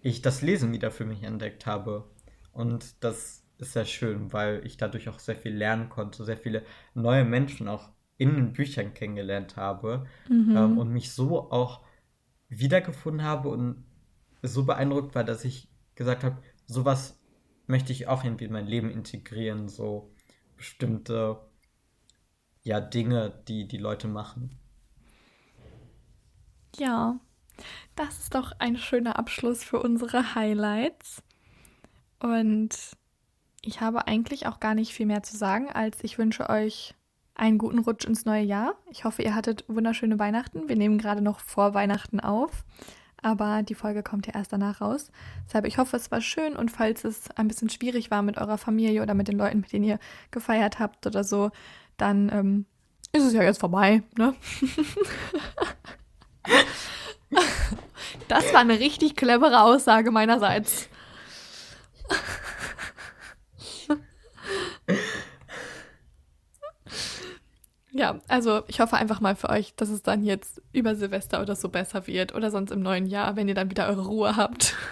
ich 0.01 0.21
das 0.21 0.41
Lesen 0.41 0.73
wieder 0.73 0.91
für 0.91 1.05
mich 1.05 1.23
entdeckt 1.23 1.65
habe. 1.65 2.05
Und 2.53 3.03
das 3.03 3.43
ist 3.57 3.73
sehr 3.73 3.85
schön, 3.85 4.31
weil 4.31 4.65
ich 4.65 4.77
dadurch 4.77 5.09
auch 5.09 5.19
sehr 5.19 5.35
viel 5.35 5.53
lernen 5.53 5.89
konnte, 5.89 6.23
sehr 6.23 6.37
viele 6.37 6.63
neue 6.93 7.25
Menschen 7.25 7.67
auch 7.67 7.89
in 8.17 8.35
den 8.35 8.53
Büchern 8.53 8.93
kennengelernt 8.93 9.57
habe 9.57 10.05
mhm. 10.29 10.55
ähm, 10.55 10.77
und 10.77 10.89
mich 10.89 11.11
so 11.11 11.51
auch 11.51 11.81
wiedergefunden 12.47 13.23
habe 13.23 13.49
und 13.49 13.83
so 14.41 14.65
beeindruckt 14.65 15.15
war, 15.15 15.23
dass 15.23 15.43
ich 15.45 15.69
gesagt 15.95 16.23
habe, 16.23 16.37
sowas 16.65 17.19
möchte 17.65 17.91
ich 17.91 18.07
auch 18.07 18.23
irgendwie 18.23 18.45
in 18.45 18.51
mein 18.51 18.67
Leben 18.67 18.91
integrieren, 18.91 19.67
so 19.67 20.13
bestimmte 20.57 21.39
ja, 22.61 22.79
Dinge, 22.79 23.43
die 23.47 23.67
die 23.67 23.77
Leute 23.77 24.07
machen. 24.07 24.57
Ja, 26.77 27.19
das 27.95 28.19
ist 28.19 28.35
doch 28.35 28.53
ein 28.59 28.77
schöner 28.77 29.19
Abschluss 29.19 29.63
für 29.63 29.81
unsere 29.81 30.35
Highlights. 30.35 31.21
Und 32.23 32.69
ich 33.61 33.81
habe 33.81 34.07
eigentlich 34.07 34.47
auch 34.47 34.61
gar 34.61 34.75
nicht 34.75 34.93
viel 34.93 35.05
mehr 35.05 35.23
zu 35.23 35.35
sagen, 35.35 35.69
als 35.69 35.97
ich 36.03 36.17
wünsche 36.17 36.49
euch 36.49 36.95
einen 37.35 37.57
guten 37.57 37.79
Rutsch 37.79 38.05
ins 38.05 38.23
neue 38.23 38.43
Jahr. 38.43 38.75
Ich 38.89 39.03
hoffe, 39.03 39.23
ihr 39.23 39.35
hattet 39.35 39.65
wunderschöne 39.67 40.19
Weihnachten. 40.19 40.69
Wir 40.69 40.77
nehmen 40.77 40.97
gerade 40.97 41.21
noch 41.21 41.41
vor 41.41 41.73
Weihnachten 41.73 42.21
auf, 42.21 42.63
aber 43.21 43.61
die 43.61 43.75
Folge 43.75 44.03
kommt 44.03 44.25
ja 44.25 44.35
erst 44.35 44.53
danach 44.53 44.79
raus. 44.79 45.11
Deshalb, 45.47 45.65
ich 45.65 45.77
hoffe, 45.77 45.97
es 45.97 46.11
war 46.11 46.21
schön 46.21 46.55
und 46.55 46.71
falls 46.71 47.03
es 47.03 47.29
ein 47.31 47.49
bisschen 47.49 47.69
schwierig 47.69 48.09
war 48.09 48.21
mit 48.21 48.37
eurer 48.37 48.57
Familie 48.57 49.01
oder 49.01 49.15
mit 49.15 49.27
den 49.27 49.37
Leuten, 49.37 49.59
mit 49.59 49.73
denen 49.73 49.83
ihr 49.83 49.99
gefeiert 50.31 50.79
habt 50.79 51.05
oder 51.05 51.25
so, 51.25 51.51
dann 51.97 52.29
ähm, 52.33 52.65
ist 53.11 53.25
es 53.25 53.33
ja 53.33 53.43
jetzt 53.43 53.59
vorbei, 53.59 54.01
ne? 54.17 54.33
Das 58.27 58.53
war 58.53 58.61
eine 58.61 58.79
richtig 58.79 59.15
clevere 59.15 59.61
Aussage 59.61 60.11
meinerseits. 60.11 60.87
Ja, 67.95 68.19
also 68.27 68.63
ich 68.67 68.79
hoffe 68.79 68.97
einfach 68.97 69.21
mal 69.21 69.35
für 69.35 69.49
euch, 69.49 69.75
dass 69.75 69.89
es 69.89 70.01
dann 70.01 70.23
jetzt 70.23 70.63
über 70.71 70.95
Silvester 70.95 71.43
oder 71.43 71.55
so 71.55 71.69
besser 71.69 72.07
wird 72.07 72.33
oder 72.33 72.49
sonst 72.49 72.71
im 72.71 72.81
neuen 72.81 73.05
Jahr, 73.05 73.35
wenn 73.35 73.47
ihr 73.47 73.53
dann 73.53 73.69
wieder 73.69 73.87
eure 73.87 74.05
Ruhe 74.07 74.35
habt. 74.35 74.75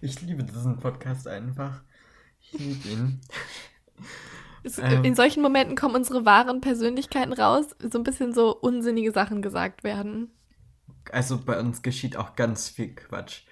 Ich 0.00 0.20
liebe 0.20 0.44
diesen 0.44 0.76
Podcast 0.76 1.26
einfach. 1.26 1.82
Ich 2.38 2.52
liebe 2.52 2.88
ihn. 2.88 3.20
Es, 4.62 4.78
ähm, 4.78 5.02
in 5.02 5.14
solchen 5.14 5.42
Momenten 5.42 5.76
kommen 5.76 5.94
unsere 5.94 6.24
wahren 6.24 6.60
Persönlichkeiten 6.60 7.32
raus, 7.32 7.74
so 7.78 7.98
ein 7.98 8.04
bisschen 8.04 8.34
so 8.34 8.54
unsinnige 8.54 9.12
Sachen 9.12 9.40
gesagt 9.40 9.82
werden. 9.82 10.30
Also 11.12 11.38
bei 11.38 11.58
uns 11.58 11.82
geschieht 11.82 12.16
auch 12.16 12.36
ganz 12.36 12.68
viel 12.68 12.94
Quatsch. 12.94 13.42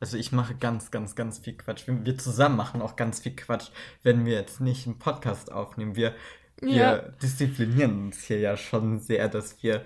Also 0.00 0.16
ich 0.18 0.30
mache 0.32 0.54
ganz, 0.54 0.90
ganz, 0.90 1.14
ganz 1.14 1.38
viel 1.38 1.54
Quatsch. 1.56 1.84
Wir 1.86 2.18
zusammen 2.18 2.56
machen 2.56 2.82
auch 2.82 2.96
ganz 2.96 3.20
viel 3.20 3.34
Quatsch, 3.34 3.70
wenn 4.02 4.26
wir 4.26 4.34
jetzt 4.34 4.60
nicht 4.60 4.86
einen 4.86 4.98
Podcast 4.98 5.50
aufnehmen. 5.50 5.96
Wir, 5.96 6.14
wir 6.60 6.70
Ja. 6.72 6.98
disziplinieren 7.22 8.06
uns 8.06 8.22
hier 8.24 8.38
ja 8.40 8.56
schon 8.56 8.98
sehr, 9.00 9.28
dass 9.28 9.62
wir 9.62 9.84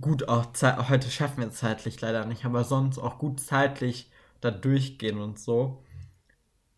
gut 0.00 0.28
auch 0.28 0.52
Zeit, 0.52 0.88
heute 0.88 1.08
schaffen 1.10 1.38
wir 1.42 1.50
zeitlich 1.52 2.00
leider 2.00 2.24
nicht, 2.26 2.44
aber 2.44 2.64
sonst 2.64 2.98
auch 2.98 3.18
gut 3.18 3.38
zeitlich 3.40 4.10
da 4.40 4.50
durchgehen 4.50 5.20
und 5.20 5.38
so. 5.38 5.82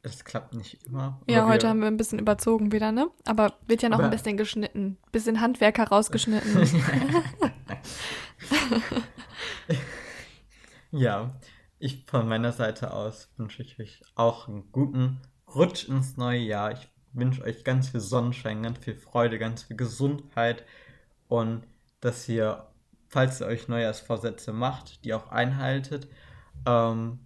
Das 0.03 0.25
klappt 0.25 0.55
nicht 0.55 0.87
immer. 0.87 1.21
Ja, 1.29 1.47
heute 1.49 1.65
wir, 1.65 1.71
haben 1.71 1.81
wir 1.81 1.89
ein 1.89 1.97
bisschen 1.97 2.19
überzogen 2.19 2.71
wieder, 2.71 2.93
ne? 2.93 3.09
Aber 3.25 3.55
wird 3.67 3.83
ja 3.83 3.89
noch 3.89 3.97
Aber- 3.99 4.05
ein 4.09 4.11
bisschen 4.11 4.37
geschnitten. 4.37 4.97
Bisschen 5.13 5.41
Handwerker 5.41 5.85
rausgeschnitten. 5.89 6.53
Ja, 10.91 11.39
ich 11.79 12.05
von 12.07 12.29
meiner 12.29 12.53
Seite 12.53 12.95
aus 12.95 13.31
wünsche 13.37 13.63
ich 13.63 13.79
euch 13.79 14.03
auch 14.15 14.49
einen 14.49 14.73
guten 14.73 15.21
Rutsch 15.55 15.87
ins 15.87 16.17
neue 16.17 16.41
Jahr. 16.41 16.73
Ich 16.73 16.89
wünsche 17.13 17.43
euch 17.43 17.63
ganz 17.63 17.91
viel 17.91 18.01
Sonnenschein, 18.01 18.63
ganz 18.63 18.79
viel 18.79 18.95
Freude, 18.95 19.39
ganz 19.39 19.65
viel 19.65 19.77
Gesundheit 19.77 20.65
und 21.29 21.67
dass 22.01 22.27
ihr, 22.29 22.69
falls 23.09 23.41
ihr 23.41 23.47
euch 23.47 23.69
Neujahrsvorsätze 23.69 24.53
macht, 24.53 25.05
die 25.05 25.13
auch 25.13 25.29
einhaltet 25.31 26.09
ähm, 26.67 27.19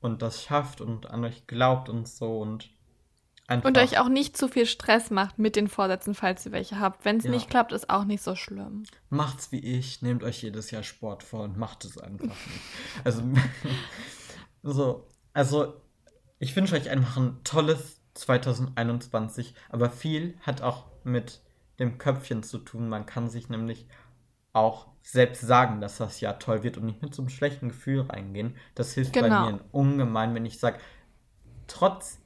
und 0.00 0.22
das 0.22 0.42
schafft 0.42 0.80
und 0.80 1.10
an 1.10 1.24
euch 1.24 1.46
glaubt 1.46 1.90
und 1.90 2.08
so 2.08 2.40
und 2.40 2.70
einfach. 3.50 3.68
Und 3.68 3.76
euch 3.78 3.98
auch 3.98 4.08
nicht 4.08 4.36
zu 4.36 4.48
viel 4.48 4.66
Stress 4.66 5.10
macht 5.10 5.38
mit 5.38 5.56
den 5.56 5.68
Vorsätzen, 5.68 6.14
falls 6.14 6.46
ihr 6.46 6.52
welche 6.52 6.78
habt. 6.80 7.04
Wenn 7.04 7.16
es 7.18 7.24
Ja. 7.24 7.30
nicht 7.30 7.50
klappt, 7.50 7.72
ist 7.72 7.90
auch 7.90 8.04
nicht 8.04 8.22
so 8.22 8.34
schlimm. 8.36 8.84
Macht's 9.10 9.52
wie 9.52 9.58
ich, 9.60 10.00
nehmt 10.02 10.22
euch 10.22 10.42
jedes 10.42 10.70
Jahr 10.70 10.82
Sport 10.82 11.22
vor 11.22 11.42
und 11.44 11.56
macht 11.58 11.84
es 11.84 11.98
einfach 11.98 12.24
nicht. 12.26 12.36
Also, 13.04 13.22
so, 14.62 15.06
also 15.32 15.74
ich 16.38 16.54
wünsche 16.56 16.74
euch 16.74 16.88
einfach 16.90 17.16
ein 17.16 17.38
tolles 17.44 18.00
2021, 18.14 19.54
aber 19.68 19.90
viel 19.90 20.34
hat 20.42 20.62
auch 20.62 20.84
mit 21.04 21.40
dem 21.78 21.98
Köpfchen 21.98 22.42
zu 22.42 22.58
tun. 22.58 22.88
Man 22.88 23.06
kann 23.06 23.28
sich 23.30 23.48
nämlich 23.48 23.86
auch 24.52 24.88
selbst 25.02 25.40
sagen, 25.42 25.80
dass 25.80 25.96
das 25.98 26.20
Jahr 26.20 26.38
toll 26.38 26.62
wird 26.62 26.76
und 26.76 26.84
nicht 26.84 27.02
mit 27.02 27.14
so 27.14 27.22
einem 27.22 27.28
schlechten 27.30 27.68
Gefühl 27.68 28.02
reingehen. 28.02 28.56
Das 28.74 28.92
hilft 28.94 29.12
bei 29.12 29.22
Genau. 29.22 29.50
mir 29.52 29.60
ungemein, 29.72 30.34
wenn 30.34 30.44
ich 30.44 30.58
sage, 30.58 30.78
trotz 31.66 32.19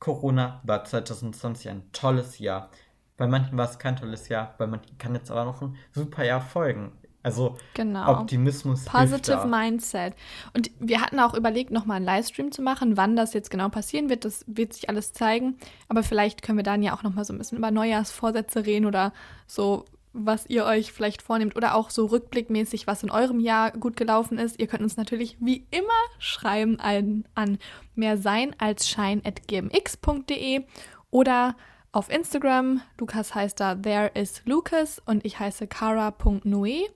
Corona 0.00 0.60
war 0.64 0.84
2020 0.84 1.68
ein 1.70 1.92
tolles 1.92 2.38
Jahr. 2.38 2.70
Bei 3.16 3.26
manchen 3.26 3.56
war 3.56 3.68
es 3.68 3.78
kein 3.78 3.96
tolles 3.96 4.28
Jahr, 4.28 4.54
bei 4.58 4.66
manchen 4.66 4.96
kann 4.98 5.14
jetzt 5.14 5.30
aber 5.30 5.44
noch 5.44 5.60
ein 5.62 5.76
super 5.92 6.24
Jahr 6.24 6.40
folgen. 6.40 6.92
Also 7.22 7.58
Genau. 7.74 8.20
Optimismus 8.20 8.86
Positive. 8.86 9.46
Mindset. 9.46 10.14
Und 10.54 10.70
wir 10.80 11.02
hatten 11.02 11.20
auch 11.20 11.34
überlegt, 11.34 11.70
nochmal 11.70 11.96
einen 11.96 12.06
Livestream 12.06 12.50
zu 12.50 12.62
machen. 12.62 12.96
Wann 12.96 13.14
das 13.14 13.34
jetzt 13.34 13.50
genau 13.50 13.68
passieren 13.68 14.08
wird, 14.08 14.24
das 14.24 14.44
wird 14.46 14.72
sich 14.72 14.88
alles 14.88 15.12
zeigen. 15.12 15.58
Aber 15.88 16.02
vielleicht 16.02 16.40
können 16.42 16.58
wir 16.58 16.62
dann 16.62 16.82
ja 16.82 16.94
auch 16.94 17.02
nochmal 17.02 17.26
so 17.26 17.34
ein 17.34 17.38
bisschen 17.38 17.58
über 17.58 17.70
Neujahrsvorsätze 17.70 18.64
reden 18.64 18.86
oder 18.86 19.12
so, 19.46 19.84
was 20.12 20.46
ihr 20.46 20.64
euch 20.64 20.92
vielleicht 20.92 21.22
vornehmt. 21.22 21.56
Oder 21.56 21.74
auch 21.74 21.90
so 21.90 22.06
rückblickmäßig, 22.06 22.86
was 22.86 23.02
in 23.02 23.10
eurem 23.10 23.40
Jahr 23.40 23.70
gut 23.72 23.96
gelaufen 23.96 24.38
ist. 24.38 24.58
Ihr 24.58 24.66
könnt 24.66 24.82
uns 24.82 24.96
natürlich 24.96 25.36
wie 25.40 25.66
immer 25.70 25.88
schreiben 26.18 26.78
an, 26.80 27.24
an 27.34 27.58
mehr 27.94 28.16
sein 28.16 28.54
als 28.58 28.88
schein 28.88 29.22
at 29.24 29.46
gmx.de 29.46 30.64
oder 31.10 31.56
auf 31.92 32.10
Instagram. 32.10 32.82
Lukas 32.98 33.34
heißt 33.34 33.58
da 33.60 33.74
there 33.74 34.10
is 34.14 34.42
Lucas 34.44 35.00
und 35.04 35.24
ich 35.24 35.38
heiße 35.38 35.66
kara.noe. 35.66 36.88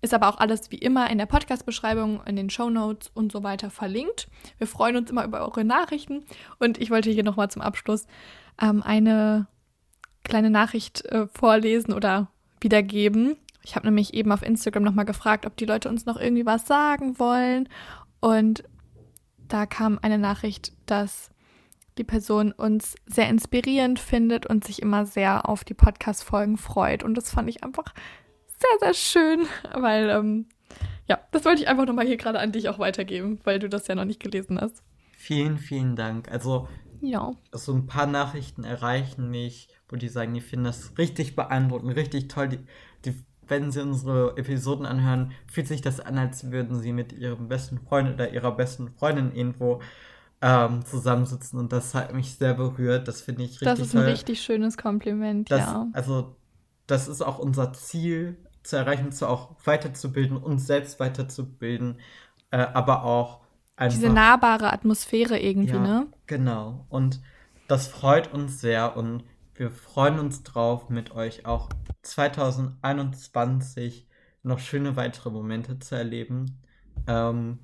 Ist 0.00 0.12
aber 0.12 0.28
auch 0.28 0.36
alles 0.36 0.70
wie 0.70 0.76
immer 0.76 1.08
in 1.08 1.16
der 1.16 1.24
Podcast-Beschreibung, 1.24 2.22
in 2.26 2.36
den 2.36 2.50
Show 2.50 2.68
Notes 2.68 3.10
und 3.14 3.32
so 3.32 3.42
weiter 3.42 3.70
verlinkt. 3.70 4.28
Wir 4.58 4.66
freuen 4.66 4.96
uns 4.96 5.10
immer 5.10 5.24
über 5.24 5.40
eure 5.40 5.64
Nachrichten. 5.64 6.26
Und 6.58 6.76
ich 6.76 6.90
wollte 6.90 7.10
hier 7.10 7.24
nochmal 7.24 7.50
zum 7.50 7.62
Abschluss 7.62 8.06
ähm, 8.60 8.82
eine 8.82 9.46
kleine 10.22 10.50
Nachricht 10.50 11.06
äh, 11.06 11.26
vorlesen 11.28 11.94
oder 11.94 12.28
wiedergeben. 12.64 13.36
Ich 13.62 13.76
habe 13.76 13.86
nämlich 13.86 14.12
eben 14.14 14.32
auf 14.32 14.42
Instagram 14.42 14.82
nochmal 14.82 15.04
gefragt, 15.04 15.46
ob 15.46 15.56
die 15.56 15.64
Leute 15.64 15.88
uns 15.88 16.04
noch 16.06 16.18
irgendwie 16.18 16.44
was 16.46 16.66
sagen 16.66 17.18
wollen. 17.18 17.68
Und 18.20 18.64
da 19.48 19.66
kam 19.66 19.98
eine 20.02 20.18
Nachricht, 20.18 20.72
dass 20.86 21.30
die 21.96 22.04
Person 22.04 22.50
uns 22.52 22.96
sehr 23.06 23.28
inspirierend 23.28 24.00
findet 24.00 24.46
und 24.46 24.64
sich 24.64 24.82
immer 24.82 25.06
sehr 25.06 25.48
auf 25.48 25.62
die 25.64 25.74
Podcast-Folgen 25.74 26.56
freut. 26.56 27.04
Und 27.04 27.14
das 27.14 27.30
fand 27.30 27.48
ich 27.48 27.62
einfach 27.62 27.94
sehr, 28.48 28.78
sehr 28.80 28.94
schön, 28.94 29.46
weil, 29.74 30.10
ähm, 30.10 30.48
ja, 31.06 31.20
das 31.30 31.44
wollte 31.44 31.62
ich 31.62 31.68
einfach 31.68 31.86
nochmal 31.86 32.06
hier 32.06 32.16
gerade 32.16 32.40
an 32.40 32.52
dich 32.52 32.68
auch 32.68 32.78
weitergeben, 32.78 33.38
weil 33.44 33.58
du 33.58 33.68
das 33.68 33.86
ja 33.86 33.94
noch 33.94 34.04
nicht 34.06 34.20
gelesen 34.20 34.60
hast. 34.60 34.82
Vielen, 35.12 35.58
vielen 35.58 35.94
Dank. 35.96 36.30
Also 36.30 36.68
Ja. 37.00 37.30
so 37.52 37.72
ein 37.72 37.86
paar 37.86 38.06
Nachrichten 38.06 38.64
erreichen 38.64 39.30
mich, 39.30 39.68
wo 39.94 39.96
die 39.96 40.08
sagen, 40.08 40.34
die 40.34 40.40
finden 40.40 40.64
das 40.66 40.98
richtig 40.98 41.36
beeindruckend, 41.36 41.96
richtig 41.96 42.28
toll. 42.28 42.48
Die, 42.48 42.58
die, 43.04 43.14
wenn 43.46 43.70
sie 43.70 43.80
unsere 43.82 44.36
Episoden 44.36 44.86
anhören, 44.86 45.32
fühlt 45.46 45.68
sich 45.68 45.80
das 45.80 46.00
an, 46.00 46.18
als 46.18 46.50
würden 46.50 46.80
sie 46.80 46.92
mit 46.92 47.12
ihrem 47.12 47.48
besten 47.48 47.78
Freund 47.78 48.12
oder 48.12 48.30
ihrer 48.32 48.52
besten 48.56 48.88
Freundin 48.88 49.34
irgendwo 49.34 49.80
ähm, 50.42 50.84
zusammensitzen 50.84 51.58
und 51.58 51.72
das 51.72 51.94
hat 51.94 52.12
mich 52.12 52.34
sehr 52.36 52.54
berührt. 52.54 53.08
Das 53.08 53.22
finde 53.22 53.44
ich 53.44 53.52
richtig 53.52 53.68
Das 53.68 53.80
ist 53.80 53.92
toll. 53.92 54.02
ein 54.02 54.08
richtig 54.08 54.42
schönes 54.42 54.76
Kompliment, 54.76 55.50
das, 55.50 55.60
ja. 55.60 55.88
Also, 55.92 56.36
das 56.86 57.08
ist 57.08 57.22
auch 57.22 57.38
unser 57.38 57.72
Ziel, 57.72 58.36
zu 58.64 58.76
erreichen, 58.76 59.12
zu 59.12 59.28
auch 59.28 59.56
weiterzubilden, 59.64 60.36
uns 60.36 60.66
selbst 60.66 60.98
weiterzubilden, 60.98 62.00
äh, 62.50 62.56
aber 62.56 63.04
auch 63.04 63.40
einfach. 63.76 63.98
Diese 63.98 64.12
nahbare 64.12 64.72
Atmosphäre 64.72 65.38
irgendwie, 65.38 65.74
Ja, 65.74 65.80
ne? 65.80 66.06
Genau. 66.26 66.86
Und 66.88 67.20
das 67.68 67.86
freut 67.86 68.32
uns 68.32 68.60
sehr 68.60 68.96
und 68.96 69.22
wir 69.54 69.70
freuen 69.70 70.18
uns 70.18 70.42
drauf, 70.42 70.88
mit 70.88 71.12
euch 71.12 71.46
auch 71.46 71.68
2021 72.02 74.08
noch 74.42 74.58
schöne 74.58 74.96
weitere 74.96 75.30
Momente 75.30 75.78
zu 75.78 75.94
erleben. 75.94 76.58
Ähm, 77.06 77.60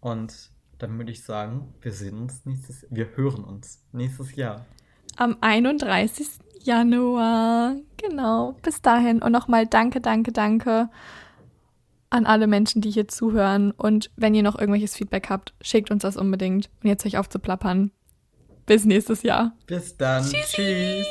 und 0.00 0.50
dann 0.78 0.98
würde 0.98 1.12
ich 1.12 1.24
sagen, 1.24 1.74
wir 1.80 1.92
sehen 1.92 2.18
uns 2.18 2.44
nächstes, 2.44 2.86
wir 2.90 3.16
hören 3.16 3.44
uns 3.44 3.84
nächstes 3.92 4.36
Jahr. 4.36 4.66
Am 5.16 5.36
31. 5.40 6.28
Januar. 6.62 7.76
Genau. 7.96 8.56
Bis 8.62 8.82
dahin. 8.82 9.22
Und 9.22 9.32
nochmal 9.32 9.66
danke, 9.66 10.00
danke, 10.00 10.32
danke 10.32 10.90
an 12.10 12.26
alle 12.26 12.46
Menschen, 12.46 12.82
die 12.82 12.90
hier 12.90 13.08
zuhören. 13.08 13.72
Und 13.72 14.10
wenn 14.16 14.34
ihr 14.34 14.42
noch 14.42 14.58
irgendwelches 14.58 14.96
Feedback 14.96 15.30
habt, 15.30 15.54
schickt 15.60 15.90
uns 15.90 16.02
das 16.02 16.16
unbedingt. 16.16 16.70
Und 16.82 16.88
jetzt 16.88 17.06
euch 17.06 17.18
aufzuplappern. 17.18 17.90
Bis 18.66 18.84
nächstes 18.84 19.22
Jahr. 19.22 19.52
Bis 19.66 19.96
dann. 19.96 20.24
Tschüssi. 20.24 20.56
Tschüss. 20.56 21.06